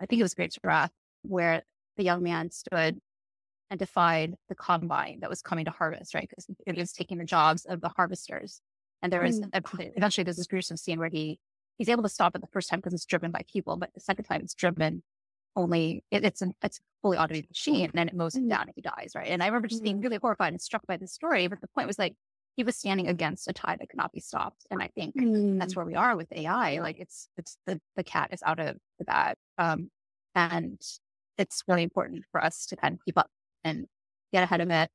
I 0.00 0.06
think 0.06 0.20
it 0.20 0.22
was 0.22 0.34
Grapes 0.34 0.56
of 0.56 0.64
Wrath 0.64 0.90
where 1.22 1.62
the 1.96 2.04
young 2.04 2.22
man 2.22 2.50
stood 2.50 2.98
and 3.70 3.78
defied 3.78 4.34
the 4.48 4.54
combine 4.54 5.20
that 5.20 5.30
was 5.30 5.42
coming 5.42 5.64
to 5.64 5.70
harvest, 5.70 6.14
right? 6.14 6.28
Because 6.28 6.46
it 6.66 6.76
was 6.76 6.92
taking 6.92 7.18
the 7.18 7.24
jobs 7.24 7.64
of 7.64 7.80
the 7.80 7.88
harvesters. 7.88 8.60
And 9.02 9.12
there 9.12 9.22
was 9.22 9.40
mm. 9.40 9.48
eventually 9.96 10.24
there's 10.24 10.36
this 10.36 10.46
gruesome 10.46 10.76
scene 10.76 10.98
where 10.98 11.08
he 11.08 11.38
he's 11.78 11.88
able 11.88 12.02
to 12.02 12.08
stop 12.08 12.36
it 12.36 12.40
the 12.40 12.48
first 12.48 12.68
time 12.68 12.78
because 12.78 12.92
it's 12.92 13.06
driven 13.06 13.30
by 13.30 13.42
people, 13.50 13.76
but 13.76 13.92
the 13.94 14.00
second 14.00 14.24
time 14.24 14.42
it's 14.42 14.54
driven 14.54 15.02
only 15.56 16.02
it, 16.10 16.24
it's 16.24 16.40
an 16.42 16.54
it's 16.62 16.78
a 16.78 16.82
fully 17.02 17.18
automated 17.18 17.50
machine 17.50 17.84
and 17.84 17.92
then 17.94 18.08
it 18.08 18.14
mows 18.14 18.34
him 18.34 18.44
mm. 18.44 18.50
down 18.50 18.62
and 18.62 18.72
he 18.74 18.82
dies, 18.82 19.12
right? 19.14 19.28
And 19.28 19.42
I 19.42 19.46
remember 19.46 19.68
just 19.68 19.82
being 19.82 20.00
mm. 20.00 20.04
really 20.04 20.18
horrified 20.18 20.52
and 20.52 20.60
struck 20.60 20.86
by 20.86 20.96
this 20.96 21.12
story. 21.12 21.46
But 21.46 21.60
the 21.60 21.68
point 21.68 21.86
was 21.86 21.98
like 21.98 22.14
he 22.56 22.64
was 22.64 22.76
standing 22.76 23.08
against 23.08 23.48
a 23.48 23.52
tide 23.52 23.78
that 23.80 23.88
could 23.88 23.98
not 23.98 24.12
be 24.12 24.20
stopped. 24.20 24.66
And 24.70 24.82
I 24.82 24.88
think 24.94 25.16
mm. 25.16 25.58
that's 25.58 25.74
where 25.74 25.86
we 25.86 25.94
are 25.94 26.16
with 26.16 26.32
AI. 26.32 26.80
Like 26.80 26.98
it's 26.98 27.28
it's 27.36 27.56
the 27.66 27.80
the 27.96 28.04
cat 28.04 28.30
is 28.32 28.42
out 28.44 28.60
of 28.60 28.76
the 28.98 29.04
bag. 29.04 29.36
Um 29.58 29.90
and 30.34 30.80
it's 31.38 31.62
really 31.66 31.82
important 31.82 32.24
for 32.30 32.42
us 32.42 32.66
to 32.66 32.76
kind 32.76 32.94
of 32.94 33.00
keep 33.04 33.18
up 33.18 33.30
and 33.64 33.86
get 34.32 34.44
ahead 34.44 34.60
of 34.60 34.70
it, 34.70 34.90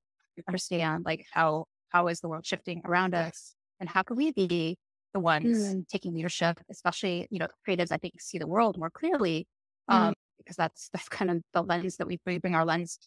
understand 0.48 1.06
like 1.06 1.26
how 1.32 1.66
how 1.90 2.08
is 2.08 2.20
the 2.20 2.28
world 2.28 2.46
shifting 2.46 2.82
around 2.86 3.16
us 3.16 3.56
and 3.80 3.90
how 3.90 4.04
can 4.04 4.18
we 4.18 4.32
be 4.32 4.78
the 5.14 5.20
ones 5.20 5.74
mm. 5.76 5.88
taking 5.88 6.14
leadership, 6.14 6.60
especially, 6.70 7.28
you 7.32 7.40
know, 7.40 7.48
creatives, 7.68 7.92
I 7.92 7.98
think 7.98 8.20
see 8.20 8.38
the 8.38 8.48
world 8.48 8.78
more 8.78 8.90
clearly. 8.90 9.48
Um, 9.88 10.12
mm. 10.12 10.14
because 10.38 10.58
that's 10.58 10.90
that's 10.94 11.10
kind 11.10 11.32
of 11.32 11.42
the 11.54 11.64
lens 11.64 11.98
that 11.98 12.08
we, 12.08 12.20
we 12.26 12.38
bring 12.38 12.56
our 12.56 12.66
lens 12.66 13.00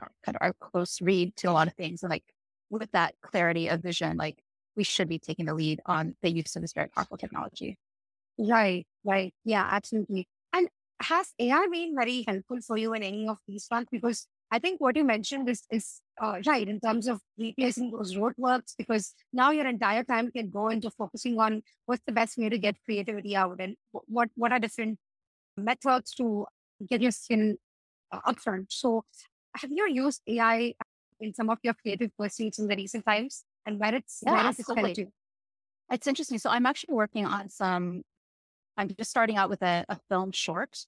our, 0.00 0.10
kind 0.24 0.36
of 0.36 0.42
our 0.42 0.54
close 0.60 1.00
read 1.00 1.36
to 1.36 1.50
a 1.50 1.52
lot 1.52 1.68
of 1.68 1.74
things. 1.74 2.02
And 2.02 2.10
like 2.10 2.24
with 2.78 2.90
that 2.92 3.14
clarity 3.22 3.68
of 3.68 3.82
vision, 3.82 4.16
like 4.16 4.42
we 4.76 4.84
should 4.84 5.08
be 5.08 5.18
taking 5.18 5.46
the 5.46 5.54
lead 5.54 5.80
on 5.86 6.16
the 6.22 6.30
use 6.30 6.56
of 6.56 6.62
this 6.62 6.72
very 6.72 6.88
powerful 6.88 7.16
technology. 7.16 7.78
Right, 8.38 8.86
right. 9.04 9.32
Yeah, 9.44 9.66
absolutely. 9.70 10.28
And 10.52 10.68
has 11.00 11.32
AI 11.38 11.66
been 11.70 11.94
very 11.96 12.24
helpful 12.26 12.58
for 12.66 12.76
you 12.76 12.92
in 12.94 13.02
any 13.02 13.28
of 13.28 13.38
these 13.46 13.66
fronts? 13.66 13.90
Because 13.90 14.26
I 14.50 14.58
think 14.58 14.80
what 14.80 14.96
you 14.96 15.04
mentioned 15.04 15.48
is, 15.48 15.62
is 15.70 16.00
uh, 16.20 16.40
right 16.46 16.68
in 16.68 16.80
terms 16.80 17.06
of 17.06 17.20
replacing 17.38 17.90
those 17.90 18.14
roadworks 18.14 18.74
because 18.76 19.14
now 19.32 19.50
your 19.50 19.66
entire 19.66 20.04
time 20.04 20.30
can 20.30 20.50
go 20.50 20.68
into 20.68 20.90
focusing 20.90 21.38
on 21.38 21.62
what's 21.86 22.02
the 22.06 22.12
best 22.12 22.36
way 22.38 22.48
to 22.48 22.58
get 22.58 22.76
creativity 22.84 23.34
out 23.36 23.56
and 23.60 23.76
what 23.90 24.28
what 24.36 24.52
are 24.52 24.58
different 24.60 24.98
methods 25.56 26.14
to 26.14 26.46
get 26.88 27.00
your 27.00 27.10
skin 27.10 27.56
uh, 28.12 28.20
upfront. 28.32 28.66
So, 28.70 29.04
have 29.56 29.70
you 29.72 29.88
used 29.90 30.22
AI 30.26 30.74
in 31.20 31.34
some 31.34 31.50
of 31.50 31.58
your 31.62 31.74
creative 31.74 32.10
pursuits 32.16 32.58
in 32.58 32.68
the 32.68 32.76
recent 32.76 33.04
times, 33.04 33.44
and 33.66 33.78
where 33.78 33.94
it's 33.94 34.20
yeah, 34.24 34.32
where 34.32 34.86
it's 34.86 34.98
you? 34.98 35.12
It's 35.90 36.06
interesting. 36.06 36.38
So, 36.38 36.50
I'm 36.50 36.66
actually 36.66 36.94
working 36.94 37.26
on 37.26 37.48
some. 37.48 38.02
I'm 38.76 38.88
just 38.88 39.10
starting 39.10 39.36
out 39.36 39.50
with 39.50 39.62
a, 39.62 39.84
a 39.88 39.98
film 40.08 40.32
short 40.32 40.86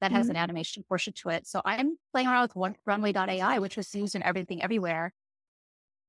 that 0.00 0.12
has 0.12 0.26
mm-hmm. 0.26 0.32
an 0.32 0.36
animation 0.36 0.84
portion 0.88 1.12
to 1.14 1.30
it. 1.30 1.46
So 1.46 1.62
I'm 1.64 1.96
playing 2.12 2.28
around 2.28 2.42
with 2.42 2.56
one, 2.56 2.76
runway.ai, 2.84 3.58
which 3.58 3.76
was 3.76 3.94
used 3.94 4.14
in 4.14 4.22
everything 4.22 4.62
everywhere. 4.62 5.12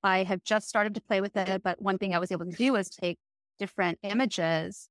I 0.03 0.23
have 0.23 0.43
just 0.43 0.67
started 0.67 0.95
to 0.95 1.01
play 1.01 1.21
with 1.21 1.35
it, 1.35 1.63
but 1.63 1.81
one 1.81 1.97
thing 1.97 2.13
I 2.13 2.19
was 2.19 2.31
able 2.31 2.45
to 2.45 2.51
do 2.51 2.73
was 2.73 2.89
take 2.89 3.17
different 3.59 3.99
images, 4.03 4.89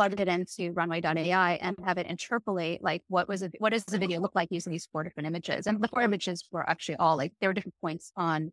plug 0.00 0.18
it 0.18 0.28
into 0.28 0.72
runway.ai 0.72 1.58
and 1.60 1.76
have 1.84 1.98
it 1.98 2.06
interpolate 2.06 2.82
like 2.82 3.02
what 3.08 3.28
was 3.28 3.42
a, 3.42 3.50
what 3.58 3.70
does 3.70 3.84
the 3.84 3.98
video 3.98 4.18
look 4.18 4.34
like 4.34 4.48
using 4.50 4.72
these 4.72 4.88
four 4.90 5.04
different 5.04 5.26
images? 5.26 5.66
And 5.66 5.78
the 5.78 5.88
four 5.88 6.00
images 6.00 6.42
were 6.50 6.68
actually 6.68 6.96
all 6.96 7.18
like 7.18 7.34
there 7.38 7.50
were 7.50 7.52
different 7.52 7.74
points 7.82 8.10
on 8.16 8.50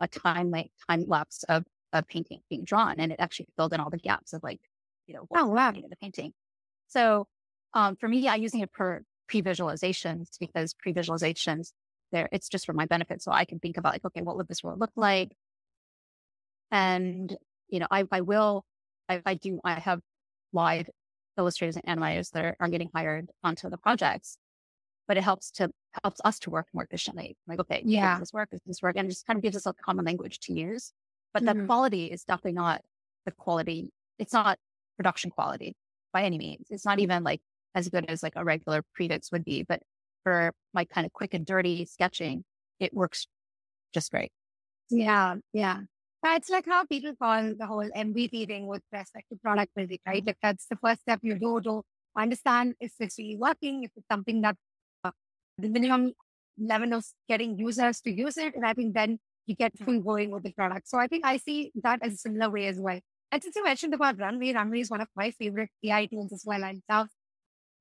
a 0.00 0.08
time 0.08 0.50
like 0.50 0.70
time 0.88 1.04
lapse 1.06 1.42
of 1.42 1.66
a 1.92 2.02
painting 2.02 2.40
being 2.48 2.64
drawn. 2.64 2.98
And 3.00 3.12
it 3.12 3.20
actually 3.20 3.48
filled 3.54 3.74
in 3.74 3.80
all 3.80 3.90
the 3.90 3.98
gaps 3.98 4.32
of 4.32 4.42
like, 4.42 4.60
you 5.06 5.14
know, 5.14 5.26
oh, 5.36 5.48
wow. 5.48 5.72
the 5.72 5.96
painting. 6.00 6.32
So 6.88 7.26
um, 7.74 7.96
for 7.96 8.08
me, 8.08 8.26
I'm 8.26 8.40
using 8.40 8.60
it 8.60 8.70
for 8.72 9.02
pre-visualizations 9.28 10.38
because 10.40 10.72
pre-visualizations 10.72 11.72
there, 12.12 12.30
it's 12.32 12.48
just 12.48 12.64
for 12.64 12.72
my 12.72 12.86
benefit. 12.86 13.20
So 13.20 13.30
I 13.30 13.44
can 13.44 13.58
think 13.58 13.76
about 13.76 13.92
like, 13.92 14.06
okay, 14.06 14.22
what 14.22 14.38
would 14.38 14.48
this 14.48 14.64
world 14.64 14.80
look 14.80 14.92
like? 14.96 15.32
And, 16.70 17.36
you 17.68 17.78
know, 17.78 17.88
I, 17.90 18.04
I 18.10 18.22
will, 18.22 18.64
I, 19.10 19.20
I 19.26 19.34
do, 19.34 19.60
I 19.62 19.78
have 19.78 20.00
live 20.52 20.88
illustrators 21.38 21.76
and 21.76 21.98
animators 21.98 22.30
that 22.30 22.56
are, 22.58 22.68
getting 22.68 22.90
hired 22.94 23.30
onto 23.42 23.68
the 23.70 23.78
projects, 23.78 24.36
but 25.08 25.16
it 25.16 25.22
helps 25.22 25.50
to, 25.52 25.70
helps 26.02 26.20
us 26.24 26.38
to 26.40 26.50
work 26.50 26.66
more 26.72 26.84
efficiently. 26.84 27.36
Like, 27.46 27.60
okay, 27.60 27.82
yeah, 27.84 28.18
this 28.18 28.32
work? 28.32 28.50
This 28.66 28.82
work? 28.82 28.96
And 28.96 29.06
it 29.06 29.10
just 29.10 29.26
kind 29.26 29.36
of 29.36 29.42
gives 29.42 29.56
us 29.56 29.66
a 29.66 29.72
common 29.72 30.04
language 30.04 30.38
to 30.40 30.52
use. 30.52 30.92
But 31.32 31.42
mm-hmm. 31.42 31.60
the 31.60 31.66
quality 31.66 32.06
is 32.06 32.24
definitely 32.24 32.52
not 32.52 32.82
the 33.24 33.32
quality. 33.32 33.90
It's 34.18 34.32
not 34.32 34.58
production 34.96 35.30
quality 35.30 35.74
by 36.12 36.24
any 36.24 36.38
means. 36.38 36.66
It's 36.70 36.84
not 36.84 36.98
even 36.98 37.24
like 37.24 37.40
as 37.74 37.88
good 37.88 38.04
as 38.08 38.22
like 38.22 38.34
a 38.36 38.44
regular 38.44 38.82
previs 38.98 39.32
would 39.32 39.44
be. 39.44 39.62
But 39.62 39.80
for 40.22 40.52
my 40.74 40.84
kind 40.84 41.06
of 41.06 41.12
quick 41.12 41.34
and 41.34 41.46
dirty 41.46 41.86
sketching, 41.86 42.44
it 42.78 42.92
works 42.92 43.26
just 43.94 44.10
great. 44.10 44.30
Yeah. 44.90 45.36
Yeah. 45.52 45.80
It's 46.24 46.50
like 46.50 46.66
how 46.66 46.84
people 46.84 47.14
call 47.20 47.54
the 47.58 47.66
whole 47.66 47.88
MVP 47.96 48.46
thing 48.46 48.66
with 48.66 48.82
respect 48.92 49.26
to 49.30 49.36
product 49.36 49.72
building, 49.74 49.98
right? 50.06 50.24
Like 50.24 50.38
that's 50.40 50.66
the 50.66 50.76
first 50.76 51.00
step 51.00 51.18
you 51.22 51.38
do 51.38 51.60
to 51.62 51.82
understand 52.16 52.74
if 52.80 52.92
it's 53.00 53.18
really 53.18 53.36
working, 53.36 53.82
if 53.84 53.90
it's 53.96 54.06
something 54.10 54.40
that 54.42 54.56
uh, 55.02 55.10
the 55.58 55.68
minimum 55.68 56.12
level 56.58 56.94
of 56.94 57.04
getting 57.28 57.58
users 57.58 58.00
to 58.02 58.12
use 58.12 58.36
it. 58.36 58.54
And 58.54 58.64
I 58.64 58.72
think 58.72 58.94
then 58.94 59.18
you 59.46 59.56
get 59.56 59.76
full 59.78 60.00
going 60.00 60.30
with 60.30 60.44
the 60.44 60.52
product. 60.52 60.88
So 60.88 60.98
I 60.98 61.08
think 61.08 61.26
I 61.26 61.38
see 61.38 61.72
that 61.82 61.98
as 62.02 62.12
a 62.14 62.16
similar 62.16 62.50
way 62.50 62.66
as 62.66 62.78
well. 62.78 63.00
And 63.32 63.42
since 63.42 63.56
you 63.56 63.64
mentioned 63.64 63.94
about 63.94 64.18
Runway, 64.20 64.52
Runway 64.52 64.80
is 64.80 64.90
one 64.90 65.00
of 65.00 65.08
my 65.16 65.32
favorite 65.32 65.70
AI 65.82 66.06
tools 66.06 66.32
as 66.32 66.44
well. 66.46 66.62
I 66.62 66.78
love 66.88 67.08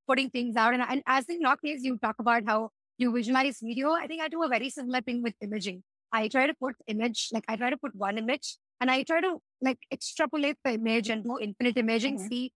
putting 0.07 0.29
things 0.29 0.55
out. 0.55 0.73
And, 0.73 0.81
and 0.81 1.03
as 1.05 1.25
in 1.29 1.41
case, 1.63 1.83
you 1.83 1.97
talk 1.97 2.15
about 2.19 2.43
how 2.47 2.69
you 2.97 3.13
visualize 3.13 3.59
video. 3.61 3.91
I 3.91 4.07
think 4.07 4.21
I 4.21 4.29
do 4.29 4.41
a 4.43 4.47
very 4.47 4.69
similar 4.69 5.01
thing 5.01 5.21
with 5.21 5.33
imaging. 5.41 5.83
I 6.12 6.28
try 6.28 6.47
to 6.47 6.53
put 6.53 6.76
image, 6.88 7.30
like 7.32 7.45
I 7.47 7.55
try 7.55 7.70
to 7.70 7.78
put 7.78 7.95
one 7.95 8.18
image 8.18 8.57
and 8.80 8.91
I 8.91 9.03
try 9.03 9.22
to 9.22 9.38
like 9.62 9.80
extrapolate 9.91 10.57
the 10.64 10.74
image 10.74 11.09
and 11.09 11.24
do 11.24 11.38
infinite 11.39 11.78
imaging, 11.78 12.18
mm-hmm. 12.18 12.28
see 12.28 12.53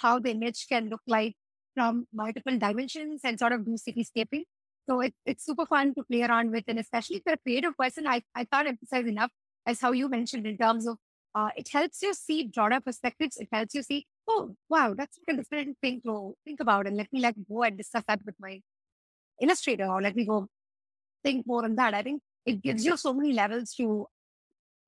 how 0.00 0.18
the 0.18 0.30
image 0.30 0.66
can 0.68 0.88
look 0.88 1.02
like 1.06 1.34
from 1.74 2.06
multiple 2.12 2.58
dimensions 2.58 3.20
and 3.24 3.38
sort 3.38 3.52
of 3.52 3.64
do 3.64 3.72
cityscaping. 3.72 4.42
So 4.88 5.00
it, 5.00 5.14
it's 5.24 5.44
super 5.44 5.66
fun 5.66 5.94
to 5.94 6.04
play 6.04 6.22
around 6.22 6.50
with. 6.50 6.64
And 6.68 6.78
especially 6.78 7.16
if 7.16 7.22
you're 7.26 7.34
a 7.34 7.38
creative 7.38 7.76
person, 7.76 8.06
I, 8.06 8.22
I 8.34 8.44
can't 8.44 8.68
emphasize 8.68 9.06
enough 9.06 9.30
as 9.66 9.80
how 9.80 9.92
you 9.92 10.08
mentioned 10.08 10.46
in 10.46 10.56
terms 10.56 10.86
of 10.86 10.96
uh, 11.34 11.50
it 11.56 11.68
helps 11.68 12.00
you 12.02 12.14
see 12.14 12.50
broader 12.52 12.80
perspectives. 12.80 13.36
It 13.36 13.48
helps 13.52 13.74
you 13.74 13.82
see 13.82 14.06
oh, 14.28 14.56
wow, 14.68 14.94
that's 14.96 15.18
like 15.26 15.34
a 15.34 15.42
different 15.42 15.78
thing 15.80 16.00
to 16.04 16.34
think 16.44 16.60
about. 16.60 16.86
And 16.86 16.96
let 16.96 17.12
me 17.12 17.20
like 17.20 17.36
go 17.48 17.62
and 17.62 17.76
discuss 17.76 18.04
that 18.08 18.20
with 18.24 18.34
my 18.40 18.60
illustrator 19.40 19.86
or 19.86 20.02
let 20.02 20.16
me 20.16 20.24
go 20.24 20.48
think 21.22 21.46
more 21.46 21.64
on 21.64 21.76
that. 21.76 21.94
I 21.94 22.02
think 22.02 22.22
it 22.46 22.62
gives 22.62 22.84
you 22.84 22.96
so 22.96 23.12
many 23.12 23.32
levels 23.32 23.74
to 23.74 24.06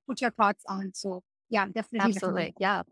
put 0.07 0.21
your 0.21 0.31
thoughts 0.31 0.63
on. 0.67 0.93
So 0.93 1.21
yeah, 1.49 1.65
definitely. 1.65 1.99
Absolutely. 1.99 2.41
Definitely. 2.41 2.55
Yeah. 2.59 2.83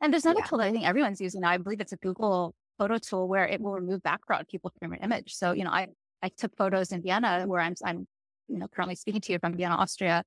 And 0.00 0.12
there's 0.12 0.24
another 0.24 0.40
Yeah. 0.40 0.46
tool 0.46 0.58
that 0.58 0.66
I 0.68 0.72
think 0.72 0.84
everyone's 0.86 1.20
using 1.20 1.40
now. 1.42 1.50
I 1.50 1.58
believe 1.58 1.80
it's 1.80 1.92
a 1.92 1.96
Google 1.96 2.54
photo 2.78 2.98
tool 2.98 3.28
where 3.28 3.46
it 3.46 3.60
will 3.60 3.72
remove 3.72 4.02
background 4.02 4.48
people 4.48 4.72
from 4.78 4.92
your 4.92 5.00
image. 5.02 5.34
So, 5.34 5.52
you 5.52 5.64
know, 5.64 5.70
I, 5.70 5.88
I 6.22 6.28
took 6.30 6.56
photos 6.56 6.92
in 6.92 7.02
Vienna 7.02 7.44
where 7.46 7.60
I'm, 7.60 7.74
I'm, 7.84 8.08
you 8.48 8.58
know, 8.58 8.68
currently 8.68 8.96
speaking 8.96 9.20
to 9.22 9.32
you 9.32 9.38
from 9.38 9.54
Vienna, 9.56 9.76
Austria 9.76 10.24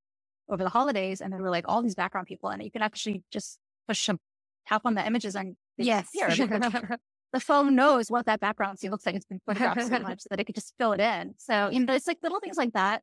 over 0.49 0.63
the 0.63 0.69
holidays. 0.69 1.21
And 1.21 1.33
there 1.33 1.41
were 1.41 1.49
like 1.49 1.65
all 1.67 1.81
these 1.81 1.95
background 1.95 2.27
people 2.27 2.49
and 2.49 2.63
you 2.63 2.71
can 2.71 2.81
actually 2.81 3.23
just 3.31 3.59
push 3.87 4.05
them, 4.07 4.19
tap 4.67 4.83
on 4.85 4.93
the 4.95 5.05
images 5.05 5.35
and 5.35 5.55
Yes. 5.77 6.07
the 7.33 7.39
phone 7.41 7.75
knows 7.75 8.09
what 8.09 8.25
that 8.27 8.39
background 8.39 8.79
scene 8.79 8.91
looks 8.91 9.05
like. 9.05 9.15
It's 9.15 9.25
been 9.25 9.41
photographed 9.45 9.81
so 9.81 9.99
much 9.99 10.23
that 10.29 10.39
it 10.39 10.45
could 10.45 10.55
just 10.55 10.73
fill 10.77 10.93
it 10.93 11.01
in. 11.01 11.33
So, 11.37 11.69
you 11.69 11.83
know, 11.83 11.93
it's 11.93 12.07
like 12.07 12.19
little 12.23 12.39
things 12.39 12.55
like 12.57 12.73
that. 12.73 13.01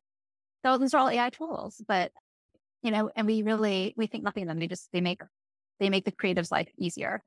Those 0.63 0.93
are 0.93 0.97
all 0.97 1.09
AI 1.09 1.29
tools, 1.29 1.81
but 1.87 2.11
you 2.83 2.91
know, 2.91 3.09
and 3.15 3.25
we 3.25 3.41
really, 3.43 3.93
we 3.97 4.07
think 4.07 4.23
nothing 4.23 4.43
of 4.43 4.49
them. 4.49 4.59
They 4.59 4.67
just, 4.67 4.89
they 4.91 5.01
make, 5.01 5.21
they 5.79 5.89
make 5.89 6.05
the 6.05 6.11
creative's 6.11 6.51
life 6.51 6.67
easier. 6.77 7.23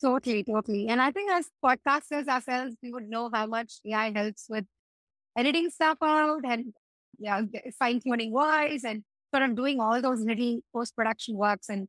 Totally, 0.00 0.44
totally. 0.44 0.88
And 0.88 1.00
I 1.00 1.10
think 1.10 1.30
as 1.32 1.48
podcasters 1.64 2.28
ourselves, 2.28 2.76
we 2.82 2.92
would 2.92 3.08
know 3.08 3.30
how 3.32 3.46
much 3.46 3.74
AI 3.84 4.12
helps 4.12 4.46
with 4.48 4.64
editing 5.36 5.70
stuff 5.70 5.98
out 6.02 6.40
and 6.44 6.72
yeah, 7.18 7.42
fine 7.78 8.00
tuning 8.00 8.32
voice 8.32 8.84
and 8.84 9.02
sort 9.34 9.48
of 9.48 9.56
doing 9.56 9.80
all 9.80 10.00
those 10.00 10.20
little 10.20 10.60
post 10.72 10.94
production 10.94 11.36
works. 11.36 11.68
And 11.68 11.88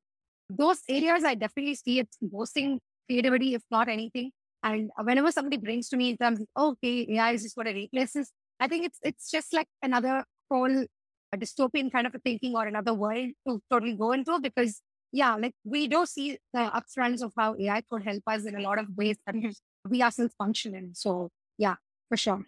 those 0.49 0.81
areas, 0.89 1.23
I 1.23 1.35
definitely 1.35 1.75
see 1.75 1.99
it's 1.99 2.17
boosting 2.21 2.79
creativity, 3.07 3.53
if 3.53 3.63
not 3.69 3.89
anything. 3.89 4.31
And 4.63 4.89
whenever 4.97 5.31
somebody 5.31 5.57
brings 5.57 5.89
to 5.89 5.97
me 5.97 6.11
in 6.11 6.17
terms 6.17 6.39
of, 6.39 6.47
oh, 6.55 6.71
okay, 6.71 7.05
AI 7.11 7.33
is 7.33 7.43
just 7.43 7.57
what 7.57 7.67
it 7.67 7.75
replaces, 7.75 8.31
I 8.59 8.67
think 8.67 8.85
it's 8.85 8.99
it's 9.03 9.29
just 9.29 9.53
like 9.53 9.67
another 9.83 10.23
whole 10.49 10.85
a 11.33 11.37
dystopian 11.37 11.91
kind 11.91 12.07
of 12.07 12.15
a 12.15 12.19
thinking 12.19 12.55
or 12.55 12.65
another 12.67 12.93
world 12.93 13.29
to 13.47 13.61
totally 13.69 13.93
go 13.95 14.11
into 14.13 14.39
because 14.39 14.81
yeah, 15.11 15.35
like 15.35 15.53
we 15.63 15.87
do 15.87 16.05
see 16.05 16.37
the 16.53 16.59
upfronts 16.59 17.21
of 17.21 17.33
how 17.37 17.55
AI 17.59 17.81
could 17.89 18.03
help 18.03 18.23
us 18.27 18.45
in 18.45 18.55
a 18.55 18.61
lot 18.61 18.79
of 18.79 18.87
ways 18.97 19.17
that 19.25 19.35
we 19.89 20.01
ourselves 20.01 20.33
function 20.37 20.75
in. 20.75 20.93
So 20.95 21.29
yeah, 21.57 21.75
for 22.09 22.17
sure. 22.17 22.45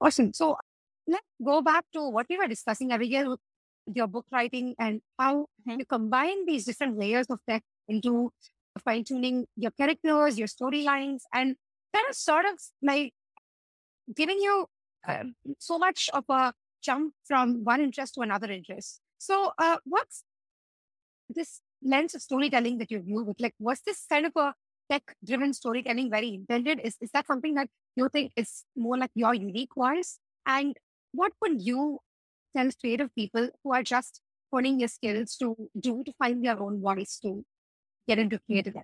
Awesome. 0.00 0.32
So 0.32 0.56
let's 1.06 1.24
go 1.44 1.62
back 1.62 1.84
to 1.94 2.08
what 2.08 2.26
we 2.28 2.36
were 2.36 2.48
discussing, 2.48 2.92
Abigail, 2.92 3.30
with 3.30 3.40
your 3.94 4.06
book 4.06 4.26
writing 4.32 4.74
and 4.78 5.00
how 5.18 5.46
Mhm. 5.66 5.78
you 5.80 5.84
combine 5.86 6.46
these 6.46 6.64
different 6.64 6.98
layers 6.98 7.26
of 7.28 7.40
tech 7.48 7.62
into 7.88 8.32
fine 8.84 9.04
tuning 9.04 9.46
your 9.56 9.70
characters, 9.72 10.38
your 10.38 10.48
storylines, 10.48 11.22
and 11.32 11.56
that 11.92 12.06
is 12.10 12.18
sort 12.18 12.44
of 12.46 12.58
like 12.82 13.14
giving 14.14 14.38
you 14.40 14.66
uh, 15.06 15.24
so 15.58 15.78
much 15.78 16.10
of 16.12 16.24
a 16.28 16.52
jump 16.82 17.14
from 17.24 17.64
one 17.64 17.80
interest 17.80 18.14
to 18.14 18.20
another 18.20 18.50
interest. 18.50 19.00
So, 19.18 19.52
uh, 19.58 19.78
what's 19.84 20.24
this 21.28 21.60
lens 21.82 22.14
of 22.14 22.22
storytelling 22.22 22.78
that 22.78 22.90
you 22.90 23.00
view 23.00 23.24
with? 23.24 23.40
Like, 23.40 23.54
was 23.58 23.80
this 23.86 24.04
kind 24.08 24.26
of 24.26 24.32
a 24.36 24.54
tech-driven 24.90 25.52
storytelling 25.54 26.10
very 26.10 26.34
intended? 26.34 26.80
Is 26.84 26.96
is 27.00 27.10
that 27.12 27.26
something 27.26 27.54
that 27.54 27.68
you 27.96 28.08
think 28.08 28.32
is 28.36 28.64
more 28.76 28.98
like 28.98 29.10
your 29.14 29.34
unique 29.34 29.74
voice? 29.76 30.18
And 30.46 30.76
what 31.12 31.32
would 31.40 31.62
you 31.62 32.00
tell 32.56 32.70
creative 32.80 33.14
people 33.14 33.48
who 33.62 33.72
are 33.72 33.82
just 33.82 34.20
honing 34.52 34.78
their 34.78 34.88
skills 34.88 35.36
to 35.36 35.56
do 35.78 36.02
to 36.04 36.12
find 36.18 36.44
their 36.44 36.60
own 36.60 36.80
voice 36.80 37.18
to 37.22 37.44
get 38.08 38.18
into 38.18 38.40
creative? 38.46 38.74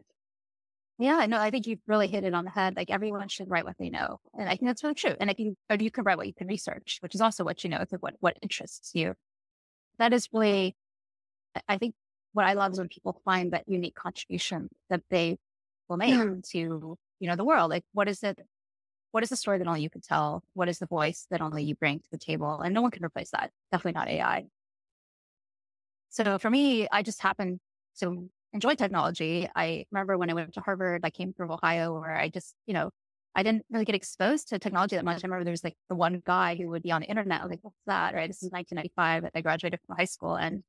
Yeah, 1.00 1.24
no, 1.24 1.38
I 1.38 1.50
think 1.50 1.66
you've 1.66 1.80
really 1.86 2.08
hit 2.08 2.24
it 2.24 2.34
on 2.34 2.44
the 2.44 2.50
head. 2.50 2.76
Like 2.76 2.90
everyone 2.90 3.26
should 3.28 3.48
write 3.48 3.64
what 3.64 3.76
they 3.78 3.88
know. 3.88 4.20
And 4.38 4.46
I 4.46 4.52
think 4.52 4.66
that's 4.66 4.84
really 4.84 4.94
true. 4.94 5.14
And 5.18 5.34
you, 5.38 5.56
or 5.70 5.76
you 5.76 5.90
can 5.90 6.04
write 6.04 6.18
what 6.18 6.26
you 6.26 6.34
can 6.34 6.46
research, 6.46 6.98
which 7.00 7.14
is 7.14 7.22
also 7.22 7.42
what 7.42 7.64
you 7.64 7.70
know, 7.70 7.82
what, 8.00 8.16
what 8.20 8.36
interests 8.42 8.90
you. 8.94 9.14
That 9.98 10.12
is 10.12 10.28
really, 10.30 10.76
I- 11.56 11.62
I 11.70 11.78
think 11.78 11.94
what 12.34 12.44
I 12.46 12.52
love 12.52 12.72
is 12.72 12.78
when 12.78 12.88
people 12.88 13.22
find 13.24 13.52
that 13.52 13.64
unique 13.66 13.94
contribution 13.94 14.68
that 14.90 15.02
they 15.08 15.38
will 15.88 15.96
make 15.96 16.14
to, 16.50 16.98
you 17.20 17.28
know, 17.28 17.36
the 17.36 17.44
world. 17.44 17.70
Like 17.70 17.84
what 17.92 18.06
is 18.08 18.22
it? 18.22 18.38
What 19.12 19.22
is 19.22 19.30
the 19.30 19.36
story 19.36 19.58
that 19.58 19.66
only 19.66 19.82
you 19.82 19.90
can 19.90 20.02
tell? 20.02 20.44
What 20.52 20.68
is 20.68 20.80
the 20.80 20.86
voice 20.86 21.26
that 21.30 21.40
only 21.40 21.64
you 21.64 21.76
bring 21.76 22.00
to 22.00 22.08
the 22.12 22.18
table? 22.18 22.60
And 22.60 22.74
no 22.74 22.82
one 22.82 22.90
can 22.90 23.04
replace 23.04 23.30
that. 23.30 23.52
Definitely 23.72 23.98
not 23.98 24.08
AI. 24.08 24.46
So 26.10 26.38
for 26.38 26.50
me, 26.50 26.88
I 26.92 27.02
just 27.02 27.22
happen 27.22 27.58
to 28.00 28.28
enjoy 28.52 28.74
technology. 28.74 29.48
I 29.54 29.84
remember 29.90 30.18
when 30.18 30.30
I 30.30 30.34
went 30.34 30.54
to 30.54 30.60
Harvard, 30.60 31.02
I 31.04 31.10
came 31.10 31.32
from 31.32 31.50
Ohio 31.50 31.98
where 31.98 32.16
I 32.16 32.28
just, 32.28 32.54
you 32.66 32.74
know, 32.74 32.90
I 33.34 33.42
didn't 33.42 33.64
really 33.70 33.84
get 33.84 33.94
exposed 33.94 34.48
to 34.48 34.58
technology 34.58 34.96
that 34.96 35.04
much. 35.04 35.22
I 35.22 35.26
remember 35.26 35.44
there 35.44 35.52
was 35.52 35.62
like 35.62 35.76
the 35.88 35.94
one 35.94 36.20
guy 36.24 36.56
who 36.56 36.68
would 36.70 36.82
be 36.82 36.90
on 36.90 37.00
the 37.00 37.06
internet. 37.06 37.40
I 37.40 37.44
was 37.44 37.50
like, 37.50 37.60
what's 37.62 37.76
that? 37.86 38.14
Right. 38.14 38.28
This 38.28 38.42
is 38.42 38.50
1995. 38.50 39.30
I 39.34 39.40
graduated 39.40 39.78
from 39.86 39.96
high 39.96 40.04
school. 40.04 40.34
And 40.34 40.64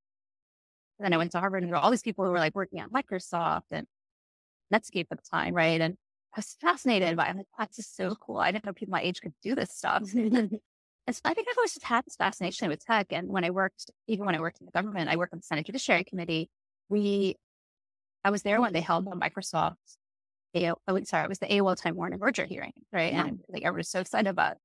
then 0.99 1.13
I 1.13 1.17
went 1.17 1.31
to 1.31 1.39
Harvard 1.39 1.63
and 1.63 1.71
there 1.71 1.77
were 1.77 1.83
all 1.83 1.89
these 1.89 2.03
people 2.03 2.23
who 2.23 2.31
were 2.31 2.37
like 2.37 2.55
working 2.55 2.79
at 2.79 2.91
Microsoft 2.91 3.71
and 3.71 3.87
Netscape 4.71 5.07
at 5.09 5.17
the 5.17 5.29
time. 5.29 5.55
Right. 5.55 5.81
And 5.81 5.95
I 6.35 6.39
was 6.39 6.55
fascinated 6.61 7.17
by 7.17 7.25
it. 7.25 7.29
I'm 7.31 7.37
like, 7.37 7.69
this 7.69 7.79
is 7.79 7.87
so 7.87 8.15
cool. 8.15 8.37
I 8.37 8.51
didn't 8.51 8.65
know 8.65 8.73
people 8.73 8.91
my 8.91 9.01
age 9.01 9.21
could 9.21 9.33
do 9.41 9.55
this 9.55 9.71
stuff. 9.71 10.03
And 11.07 11.15
so 11.15 11.21
I 11.25 11.33
think 11.33 11.47
I've 11.49 11.57
always 11.57 11.73
just 11.73 11.85
had 11.85 12.05
this 12.05 12.15
fascination 12.15 12.69
with 12.69 12.85
tech. 12.85 13.07
And 13.09 13.29
when 13.29 13.43
I 13.43 13.49
worked, 13.49 13.89
even 14.07 14.25
when 14.25 14.35
I 14.35 14.39
worked 14.39 14.59
in 14.59 14.65
the 14.65 14.71
government, 14.71 15.09
I 15.09 15.15
worked 15.15 15.33
on 15.33 15.39
the 15.39 15.43
Senate 15.43 15.65
Judiciary 15.65 16.03
Committee. 16.03 16.49
We, 16.89 17.37
I 18.23 18.29
was 18.29 18.43
there 18.43 18.61
when 18.61 18.73
they 18.73 18.79
mm-hmm. 18.79 18.87
held 18.87 19.05
the 19.05 19.11
Microsoft, 19.11 19.75
AO, 20.55 20.75
oh, 20.87 21.03
sorry, 21.03 21.25
it 21.25 21.29
was 21.29 21.39
the 21.39 21.47
AOL 21.47 21.75
Time 21.75 21.95
Warner 21.95 22.17
merger 22.17 22.45
hearing, 22.45 22.73
right? 22.91 23.13
Yeah. 23.13 23.25
And 23.25 23.39
like 23.49 23.63
everyone 23.63 23.79
was 23.79 23.89
so 23.89 24.01
excited 24.01 24.29
about 24.29 24.57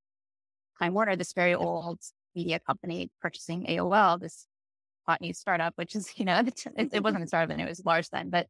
Time 0.81 0.95
Warner, 0.95 1.17
this 1.17 1.33
very 1.33 1.55
old 1.55 2.01
media 2.35 2.61
company 2.61 3.11
purchasing 3.21 3.67
AOL, 3.67 4.21
this 4.21 4.47
hot 5.07 5.21
new 5.21 5.33
startup, 5.33 5.73
which 5.77 5.95
is, 5.95 6.11
you 6.17 6.25
know, 6.25 6.43
it, 6.77 6.91
it 6.93 7.03
wasn't 7.03 7.25
a 7.25 7.27
startup 7.27 7.51
and 7.51 7.61
it 7.61 7.69
was 7.69 7.85
large 7.85 8.11
then, 8.11 8.31
but 8.31 8.47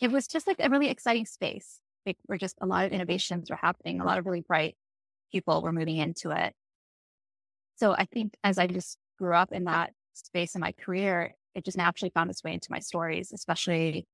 it 0.00 0.10
was 0.10 0.26
just 0.26 0.46
like 0.46 0.58
a 0.60 0.68
really 0.68 0.88
exciting 0.88 1.26
space. 1.26 1.80
Like, 2.04 2.18
where 2.26 2.38
just 2.38 2.56
a 2.60 2.66
lot 2.66 2.84
of 2.84 2.92
innovations 2.92 3.50
were 3.50 3.56
happening, 3.56 4.00
a 4.00 4.04
lot 4.04 4.18
of 4.18 4.26
really 4.26 4.42
bright 4.46 4.76
people 5.32 5.60
were 5.60 5.72
moving 5.72 5.96
into 5.96 6.30
it. 6.30 6.52
So 7.76 7.92
I 7.92 8.04
think 8.04 8.34
as 8.44 8.58
I 8.58 8.68
just 8.68 8.96
grew 9.18 9.34
up 9.34 9.50
in 9.50 9.64
that 9.64 9.92
space 10.14 10.54
in 10.54 10.60
my 10.60 10.72
career, 10.72 11.34
it 11.56 11.64
just 11.64 11.76
naturally 11.76 12.10
found 12.14 12.30
its 12.30 12.44
way 12.44 12.52
into 12.54 12.68
my 12.70 12.80
stories, 12.80 13.32
especially 13.32 14.06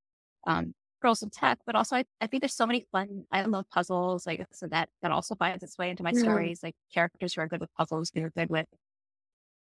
um, 0.47 0.75
girls 1.03 1.23
in 1.23 1.31
tech. 1.31 1.59
But 1.67 1.75
also, 1.75 1.97
I, 1.97 2.05
I 2.21 2.27
think 2.29 2.43
there's 2.43 2.55
so 2.55 2.67
many 2.67 2.87
fun. 2.93 3.25
I 3.33 3.43
love 3.43 3.67
puzzles, 3.71 4.27
like 4.27 4.47
so 4.53 4.67
that 4.69 4.89
that 5.03 5.11
also 5.13 5.35
finds 5.35 5.63
its 5.65 5.79
way 5.79 5.91
into 5.91 6.03
my 6.05 6.13
stories. 6.13 6.63
Like 6.63 6.75
characters 6.95 7.35
who 7.35 7.43
are 7.43 7.49
good 7.49 7.61
with 7.61 7.75
puzzles, 7.75 8.11
who 8.15 8.23
are 8.25 8.31
good 8.31 8.51
with 8.51 8.67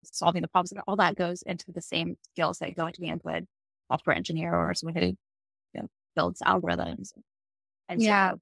solving 0.04 0.42
the 0.42 0.48
problems, 0.48 0.72
and 0.72 0.80
all 0.86 0.96
that 0.96 1.16
goes 1.16 1.42
into 1.42 1.72
the 1.72 1.82
same 1.82 2.16
skills 2.32 2.58
that 2.58 2.74
go 2.76 2.86
into 2.86 3.00
being 3.00 3.12
a 3.12 3.16
good 3.18 3.46
software 3.90 4.16
engineer 4.16 4.54
or 4.54 4.74
someone 4.74 4.96
who 5.02 5.06
you 5.74 5.82
know, 5.82 5.88
builds 6.16 6.40
algorithms. 6.42 7.12
And 7.88 8.02
Yeah. 8.02 8.32
so, 8.32 8.40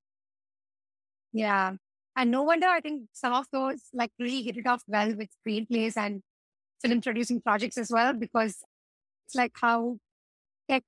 Yeah. 1.33 1.75
And 2.17 2.31
no 2.31 2.43
wonder 2.43 2.67
I 2.67 2.81
think 2.81 3.09
some 3.13 3.33
of 3.33 3.47
those 3.53 3.83
like 3.93 4.11
really 4.19 4.43
hit 4.43 4.57
it 4.57 4.67
off 4.67 4.83
well 4.87 5.15
with 5.15 5.29
screenplays 5.47 5.97
and 5.97 6.23
film 6.83 7.01
producing 7.01 7.41
projects 7.43 7.79
as 7.79 7.91
well, 7.91 8.15
because 8.15 8.59
it's 9.27 9.35
like 9.35 9.53
how 9.61 9.99
tech 10.71 10.85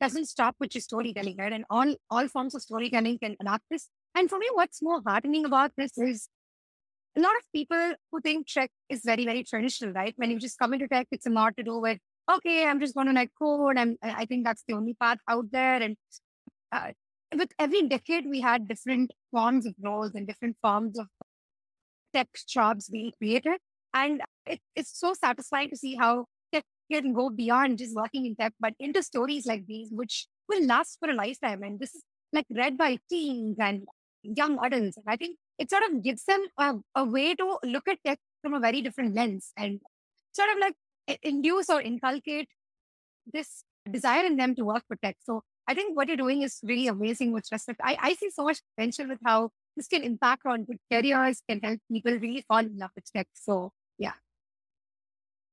doesn't 0.00 0.26
stop 0.26 0.56
with 0.58 0.70
just 0.70 0.86
storytelling, 0.86 1.36
right? 1.38 1.52
And 1.52 1.64
all 1.68 1.94
all 2.10 2.28
forms 2.28 2.54
of 2.54 2.62
storytelling 2.62 3.18
can 3.18 3.36
adapt 3.40 3.64
this. 3.70 3.88
And 4.14 4.30
for 4.30 4.38
me, 4.38 4.48
what's 4.52 4.82
more 4.82 5.02
heartening 5.06 5.44
about 5.44 5.72
this 5.76 5.98
is 5.98 6.28
a 7.16 7.20
lot 7.20 7.32
of 7.38 7.52
people 7.54 7.94
who 8.10 8.20
think 8.20 8.46
tech 8.46 8.70
is 8.88 9.02
very, 9.04 9.24
very 9.24 9.42
traditional, 9.44 9.92
right? 9.92 10.14
When 10.16 10.30
you 10.30 10.38
just 10.38 10.58
come 10.58 10.74
into 10.74 10.88
tech, 10.88 11.08
it's 11.10 11.26
a 11.26 11.30
lot 11.30 11.56
to 11.56 11.62
do 11.62 11.78
with, 11.78 11.98
okay, 12.32 12.66
I'm 12.66 12.80
just 12.80 12.94
going 12.94 13.08
to 13.08 13.12
like 13.12 13.30
code. 13.40 13.76
And 13.76 13.98
I 14.02 14.24
think 14.26 14.44
that's 14.44 14.64
the 14.66 14.74
only 14.74 14.94
path 14.94 15.18
out 15.28 15.46
there. 15.50 15.82
And 15.82 15.96
uh, 16.72 16.92
with 17.36 17.52
every 17.58 17.88
decade, 17.88 18.26
we 18.28 18.40
had 18.40 18.68
different 18.68 19.12
forms 19.30 19.66
of 19.66 19.74
roles 19.82 20.14
and 20.14 20.26
different 20.26 20.56
forms 20.62 20.98
of 20.98 21.06
tech 22.14 22.28
jobs 22.48 22.88
being 22.88 23.12
created. 23.18 23.58
And 23.92 24.22
it, 24.46 24.60
it's 24.76 24.98
so 24.98 25.14
satisfying 25.14 25.70
to 25.70 25.76
see 25.76 25.96
how 25.96 26.26
can 26.90 27.12
go 27.12 27.30
beyond 27.30 27.78
just 27.78 27.94
working 27.94 28.26
in 28.26 28.36
tech, 28.36 28.52
but 28.60 28.74
into 28.78 29.02
stories 29.02 29.46
like 29.46 29.66
these, 29.66 29.88
which 29.90 30.26
will 30.48 30.64
last 30.66 30.98
for 30.98 31.10
a 31.10 31.14
lifetime. 31.14 31.62
And 31.62 31.78
this 31.78 31.94
is 31.94 32.02
like 32.32 32.46
read 32.50 32.76
by 32.76 32.98
teens 33.08 33.56
and 33.58 33.84
young 34.22 34.58
adults. 34.64 34.96
And 34.96 35.06
I 35.06 35.16
think 35.16 35.38
it 35.58 35.70
sort 35.70 35.82
of 35.84 36.02
gives 36.02 36.24
them 36.24 36.44
a, 36.58 36.74
a 36.94 37.04
way 37.04 37.34
to 37.34 37.58
look 37.64 37.88
at 37.88 37.98
tech 38.04 38.18
from 38.42 38.54
a 38.54 38.60
very 38.60 38.80
different 38.80 39.14
lens 39.14 39.52
and 39.56 39.80
sort 40.32 40.50
of 40.50 40.58
like 40.58 40.74
induce 41.22 41.68
or 41.68 41.80
inculcate 41.80 42.48
this 43.32 43.64
desire 43.90 44.24
in 44.24 44.36
them 44.36 44.54
to 44.54 44.64
work 44.64 44.84
for 44.86 44.96
tech. 44.96 45.16
So 45.20 45.42
I 45.66 45.74
think 45.74 45.96
what 45.96 46.08
you're 46.08 46.16
doing 46.16 46.42
is 46.42 46.58
really 46.62 46.88
amazing 46.88 47.32
with 47.32 47.46
respect. 47.52 47.80
I, 47.82 47.96
I 48.00 48.14
see 48.14 48.30
so 48.30 48.44
much 48.44 48.60
potential 48.76 49.08
with 49.08 49.18
how 49.24 49.50
this 49.76 49.86
can 49.86 50.02
impact 50.02 50.42
on 50.46 50.64
good 50.64 50.78
careers, 50.90 51.42
can 51.48 51.60
help 51.60 51.78
people 51.90 52.12
really 52.12 52.44
fall 52.48 52.58
in 52.58 52.76
love 52.76 52.90
with 52.94 53.10
tech. 53.12 53.28
So 53.34 53.72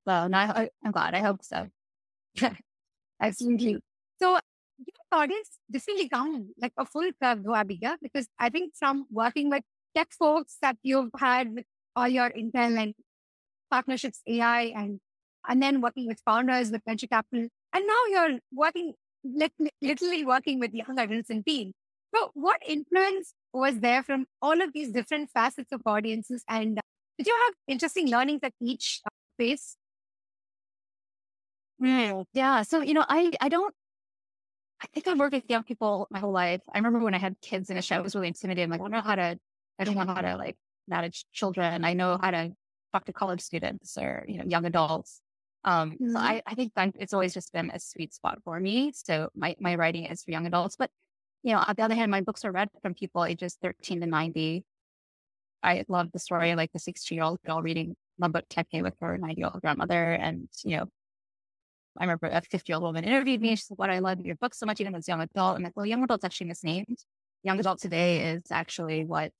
well, 0.07 0.29
no, 0.29 0.37
I, 0.37 0.69
I'm 0.83 0.91
glad. 0.91 1.13
I 1.13 1.19
hope 1.19 1.43
so. 1.43 1.67
absolutely. 3.21 3.79
So 4.21 4.39
your 4.79 5.21
audience, 5.21 5.59
will 5.69 5.97
become 5.97 6.49
like 6.61 6.71
a 6.77 6.85
full 6.85 7.09
curve, 7.21 7.45
Abigail, 7.53 7.95
because 8.01 8.27
I 8.39 8.49
think 8.49 8.73
from 8.75 9.05
working 9.11 9.49
with 9.49 9.63
tech 9.95 10.07
folks 10.17 10.57
that 10.61 10.77
you've 10.81 11.11
had 11.19 11.53
with 11.53 11.65
all 11.95 12.07
your 12.07 12.29
Intel 12.29 12.81
and 12.81 12.93
partnerships, 13.69 14.21
AI, 14.25 14.73
and 14.75 14.99
and 15.49 15.61
then 15.61 15.81
working 15.81 16.07
with 16.07 16.21
founders 16.25 16.71
with 16.71 16.81
venture 16.85 17.07
capital, 17.07 17.47
and 17.73 17.87
now 17.87 18.01
you're 18.09 18.39
working 18.53 18.93
literally 19.81 20.25
working 20.25 20.59
with 20.59 20.73
young 20.73 20.97
adults 20.97 21.29
and 21.29 21.45
teens. 21.45 21.73
So, 22.15 22.31
what 22.33 22.61
influence 22.65 23.33
was 23.53 23.79
there 23.79 24.03
from 24.03 24.25
all 24.41 24.61
of 24.61 24.71
these 24.73 24.91
different 24.91 25.31
facets 25.31 25.71
of 25.73 25.81
audiences? 25.85 26.43
And 26.47 26.79
did 27.17 27.27
you 27.27 27.37
have 27.45 27.53
interesting 27.67 28.09
learnings 28.09 28.39
at 28.43 28.53
each 28.61 29.01
uh, 29.05 29.09
phase? 29.37 29.75
Mm, 31.82 32.25
yeah. 32.34 32.61
So, 32.63 32.82
you 32.82 32.93
know, 32.93 33.05
I, 33.07 33.32
I 33.39 33.49
don't, 33.49 33.73
I 34.82 34.88
think 34.93 35.07
I've 35.07 35.19
worked 35.19 35.34
with 35.34 35.49
young 35.49 35.63
people 35.63 36.07
my 36.11 36.19
whole 36.19 36.32
life. 36.32 36.61
I 36.73 36.78
remember 36.78 36.99
when 36.99 37.13
I 37.13 37.19
had 37.19 37.36
kids 37.41 37.69
in 37.69 37.78
a 37.78 37.82
show, 37.82 37.95
I 37.95 38.01
was 38.01 38.15
really 38.15 38.28
intimidated. 38.28 38.69
Like, 38.69 38.80
I 38.80 38.84
don't 38.84 38.91
know 38.91 39.01
how 39.01 39.15
to, 39.15 39.39
I 39.80 39.84
don't 39.84 39.95
know 39.95 40.05
how 40.05 40.21
to 40.21 40.36
like 40.38 40.57
manage 40.88 41.25
children. 41.32 41.84
I 41.84 41.93
know 41.93 42.17
how 42.21 42.32
to 42.32 42.51
talk 42.93 43.05
to 43.05 43.13
college 43.13 43.41
students 43.41 43.97
or, 43.97 44.25
you 44.28 44.38
know, 44.38 44.45
young 44.45 44.65
adults. 44.65 45.21
Um, 45.63 45.91
mm-hmm. 45.91 46.11
so 46.11 46.19
I, 46.19 46.41
I 46.45 46.55
think 46.55 46.71
it's 46.99 47.13
always 47.13 47.34
just 47.34 47.51
been 47.53 47.71
a 47.71 47.80
sweet 47.80 48.13
spot 48.13 48.39
for 48.43 48.59
me. 48.59 48.91
So 48.93 49.30
my, 49.36 49.55
my 49.59 49.75
writing 49.75 50.05
is 50.05 50.23
for 50.23 50.32
young 50.32 50.45
adults, 50.45 50.75
but 50.78 50.89
you 51.43 51.53
know, 51.53 51.59
on 51.59 51.75
the 51.75 51.84
other 51.84 51.95
hand, 51.95 52.11
my 52.11 52.21
books 52.21 52.43
are 52.45 52.51
read 52.51 52.69
from 52.82 52.93
people 52.93 53.25
ages 53.25 53.57
13 53.61 54.01
to 54.01 54.07
90. 54.07 54.65
I 55.63 55.86
love 55.88 56.11
the 56.11 56.19
story 56.19 56.55
like 56.55 56.71
the 56.71 56.80
60 56.80 57.13
year 57.15 57.23
old 57.23 57.41
girl 57.43 57.61
reading 57.61 57.95
my 58.17 58.28
book 58.28 58.45
Teke 58.49 58.82
with 58.84 58.95
her 59.01 59.17
90 59.17 59.39
year 59.39 59.49
old 59.51 59.61
grandmother. 59.61 60.13
And, 60.13 60.49
you 60.63 60.78
know, 60.78 60.86
I 61.99 62.03
remember 62.03 62.27
a 62.27 62.41
50 62.41 62.71
year 62.71 62.75
old 62.75 62.83
woman 62.83 63.03
interviewed 63.03 63.41
me. 63.41 63.55
She 63.55 63.63
said, 63.63 63.77
What 63.77 63.89
I 63.89 63.99
love 63.99 64.19
your 64.25 64.35
book 64.35 64.53
so 64.53 64.65
much, 64.65 64.79
even 64.79 64.95
as 64.95 65.07
a 65.07 65.11
young 65.11 65.21
adult. 65.21 65.57
I'm 65.57 65.63
like, 65.63 65.75
Well, 65.75 65.85
young 65.85 66.03
adult's 66.03 66.23
actually 66.25 66.47
misnamed. 66.47 66.97
Young 67.43 67.59
adult 67.59 67.79
today 67.79 68.33
is 68.33 68.43
actually 68.51 69.05
what 69.05 69.31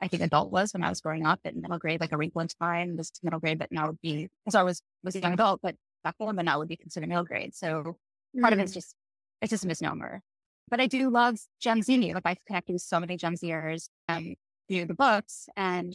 I 0.00 0.08
think 0.08 0.22
adult 0.22 0.50
was 0.50 0.72
when 0.72 0.82
I 0.82 0.88
was 0.88 1.00
growing 1.00 1.26
up 1.26 1.40
in 1.44 1.60
middle 1.60 1.78
grade, 1.78 2.00
like 2.00 2.12
a 2.12 2.16
wrinkle 2.16 2.40
in 2.40 2.48
time. 2.48 2.96
This 2.96 3.12
middle 3.22 3.40
grade, 3.40 3.58
but 3.58 3.70
now 3.70 3.88
would 3.88 4.00
be, 4.00 4.28
because 4.44 4.54
I 4.54 4.62
was, 4.62 4.82
was 5.04 5.14
a 5.14 5.20
young 5.20 5.34
adult, 5.34 5.60
but 5.62 5.76
back 6.02 6.16
then, 6.18 6.36
but 6.36 6.44
now 6.44 6.58
would 6.58 6.68
be 6.68 6.76
considered 6.76 7.08
middle 7.08 7.24
grade. 7.24 7.54
So 7.54 7.66
mm-hmm. 7.68 8.40
part 8.40 8.52
of 8.52 8.58
it's 8.58 8.72
mm. 8.72 8.74
just, 8.74 8.94
it's 9.42 9.50
just 9.50 9.64
a 9.64 9.68
misnomer. 9.68 10.22
But 10.70 10.80
I 10.80 10.86
do 10.86 11.10
love 11.10 11.38
Gen 11.60 11.82
Z. 11.82 12.14
Like 12.14 12.22
I've 12.24 12.44
connected 12.46 12.72
with 12.72 12.82
so 12.82 13.00
many 13.00 13.16
Gen 13.16 13.34
Zers 13.34 13.88
um, 14.08 14.34
through 14.68 14.86
the 14.86 14.94
books 14.94 15.48
and 15.56 15.94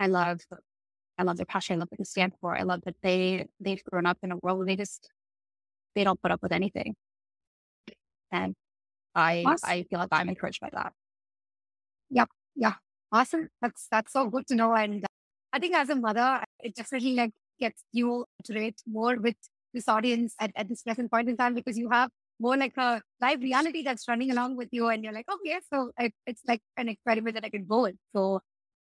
I 0.00 0.08
love 0.08 0.40
I 1.18 1.24
love 1.24 1.36
their 1.36 1.46
passion. 1.46 1.74
I 1.74 1.78
love 1.80 1.88
what 1.90 1.98
they 1.98 2.04
stand 2.04 2.32
for. 2.40 2.56
I 2.56 2.62
love 2.62 2.82
that 2.84 2.96
they 3.02 3.48
they've 3.60 3.82
grown 3.84 4.06
up 4.06 4.18
in 4.22 4.32
a 4.32 4.36
world 4.36 4.58
where 4.58 4.66
they 4.66 4.76
just 4.76 5.10
they 5.94 6.04
don't 6.04 6.20
put 6.22 6.30
up 6.30 6.42
with 6.42 6.52
anything. 6.52 6.94
And 8.30 8.54
I 9.14 9.44
awesome. 9.46 9.68
I 9.68 9.82
feel 9.90 9.98
like 9.98 10.08
I'm 10.12 10.28
encouraged 10.28 10.60
by 10.60 10.70
that. 10.72 10.92
Yep. 12.10 12.28
Yeah. 12.56 12.74
Awesome. 13.12 13.48
That's 13.60 13.86
that's 13.90 14.12
so 14.12 14.28
good 14.28 14.46
to 14.48 14.54
know. 14.54 14.74
And 14.74 15.04
I 15.52 15.58
think 15.58 15.74
as 15.74 15.88
a 15.88 15.96
mother, 15.96 16.44
it 16.60 16.74
definitely 16.74 17.14
like 17.14 17.32
gets 17.58 17.82
you 17.92 18.26
to 18.44 18.52
relate 18.52 18.80
more 18.86 19.16
with 19.16 19.36
this 19.74 19.88
audience 19.88 20.34
at, 20.40 20.52
at 20.56 20.68
this 20.68 20.82
present 20.82 21.10
point 21.10 21.28
in 21.28 21.36
time 21.36 21.54
because 21.54 21.76
you 21.76 21.90
have 21.90 22.10
more 22.40 22.56
like 22.56 22.76
a 22.76 23.02
live 23.20 23.40
reality 23.40 23.82
that's 23.82 24.06
running 24.08 24.30
along 24.30 24.56
with 24.56 24.68
you 24.70 24.88
and 24.88 25.02
you're 25.02 25.12
like, 25.12 25.26
oh, 25.28 25.38
okay, 25.44 25.58
so 25.72 25.90
it, 25.98 26.12
it's 26.26 26.42
like 26.46 26.60
an 26.76 26.88
experiment 26.88 27.34
that 27.34 27.44
I 27.44 27.50
can 27.50 27.66
go 27.66 27.86
in. 27.86 27.98
So 28.14 28.40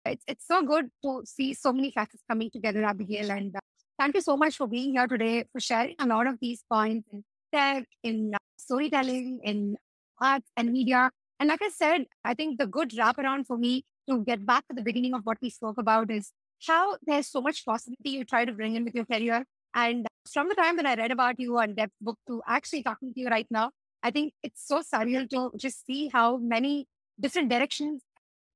it's, 0.09 0.24
it's 0.26 0.46
so 0.46 0.62
good 0.62 0.90
to 1.04 1.22
see 1.24 1.54
so 1.54 1.72
many 1.72 1.90
facets 1.90 2.22
coming 2.28 2.50
together, 2.50 2.84
Abigail. 2.84 3.30
And 3.30 3.54
uh, 3.54 3.61
thank 3.98 4.14
you 4.14 4.20
so 4.20 4.36
much 4.36 4.56
for 4.56 4.66
being 4.66 4.92
here 4.92 5.06
today, 5.06 5.44
for 5.52 5.61
sharing 5.61 5.94
a 5.98 6.06
lot 6.06 6.26
of 6.26 6.36
these 6.40 6.64
points 6.70 7.09
in 7.12 7.24
tech, 7.52 7.84
in 8.02 8.32
uh, 8.34 8.38
storytelling, 8.56 9.40
in 9.42 9.76
arts 10.20 10.50
and 10.56 10.72
media. 10.72 11.11
And 11.40 11.48
like 11.48 11.62
I 11.62 11.68
said, 11.68 12.06
I 12.24 12.34
think 12.34 12.59
the 12.59 12.66
good 12.66 12.90
wraparound 12.90 13.46
for 13.46 13.56
me 13.56 13.84
to 14.09 14.24
get 14.24 14.44
back 14.44 14.66
to 14.68 14.74
the 14.74 14.82
beginning 14.82 15.14
of 15.14 15.22
what 15.24 15.38
we 15.40 15.50
spoke 15.50 15.78
about 15.78 16.11
is 16.11 16.32
how 16.66 16.96
there's 17.06 17.28
so 17.28 17.40
much 17.40 17.64
possibility 17.64 18.11
you 18.11 18.24
try 18.24 18.44
to 18.44 18.52
bring 18.52 18.74
in 18.74 18.84
with 18.84 18.94
your 18.94 19.04
career. 19.04 19.44
And 19.74 20.06
from 20.32 20.48
the 20.48 20.54
time 20.54 20.76
that 20.76 20.86
I 20.86 20.94
read 20.94 21.11
about 21.11 21.38
you 21.38 21.59
on 21.59 21.74
Depth 21.74 21.92
Book 22.00 22.18
to 22.26 22.42
actually 22.46 22.82
talking 22.82 23.14
to 23.14 23.20
you 23.20 23.28
right 23.28 23.46
now, 23.50 23.70
I 24.02 24.11
think 24.11 24.32
it's 24.42 24.66
so 24.66 24.80
surreal 24.80 25.28
to 25.30 25.52
just 25.56 25.86
see 25.86 26.09
how 26.12 26.36
many 26.36 26.86
different 27.20 27.48
directions 27.48 28.02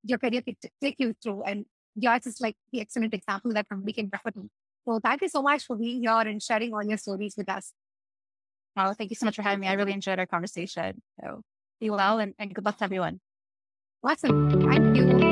your 0.05 0.19
career 0.19 0.43
could 0.43 0.57
take 0.81 0.97
you 0.99 1.15
through. 1.23 1.43
And 1.45 1.67
yours 1.95 2.27
is 2.27 2.41
like 2.41 2.57
the 2.73 2.81
excellent 2.81 3.15
example 3.15 3.53
that 3.55 3.67
we 3.83 3.93
can 3.93 4.11
refer 4.13 4.31
to. 4.31 4.49
So 4.87 5.01
thank 5.03 5.23
you 5.23 5.29
so 5.29 5.43
much 5.43 5.65
for 5.67 5.77
being 5.77 6.03
here 6.03 6.13
and 6.13 6.43
sharing 6.43 6.75
all 6.75 6.85
your 6.85 6.99
stories 6.99 7.35
with 7.37 7.49
us. 7.49 7.73
Oh, 8.77 8.95
thank 8.95 9.11
you 9.11 9.17
so 9.17 9.27
much 9.27 9.37
for 9.37 9.43
having 9.43 9.61
me. 9.61 9.69
I 9.69 9.75
really 9.75 9.93
enjoyed 9.93 10.19
our 10.19 10.27
conversation. 10.27 11.03
So 11.21 11.43
be 11.81 11.91
well 11.91 12.19
and, 12.19 12.35
and 12.39 12.55
good 12.55 12.65
luck 12.65 12.79
to 12.79 12.85
everyone. 12.85 13.21
Awesome. 14.03 14.51
Thank 14.69 14.97
you. 14.97 15.32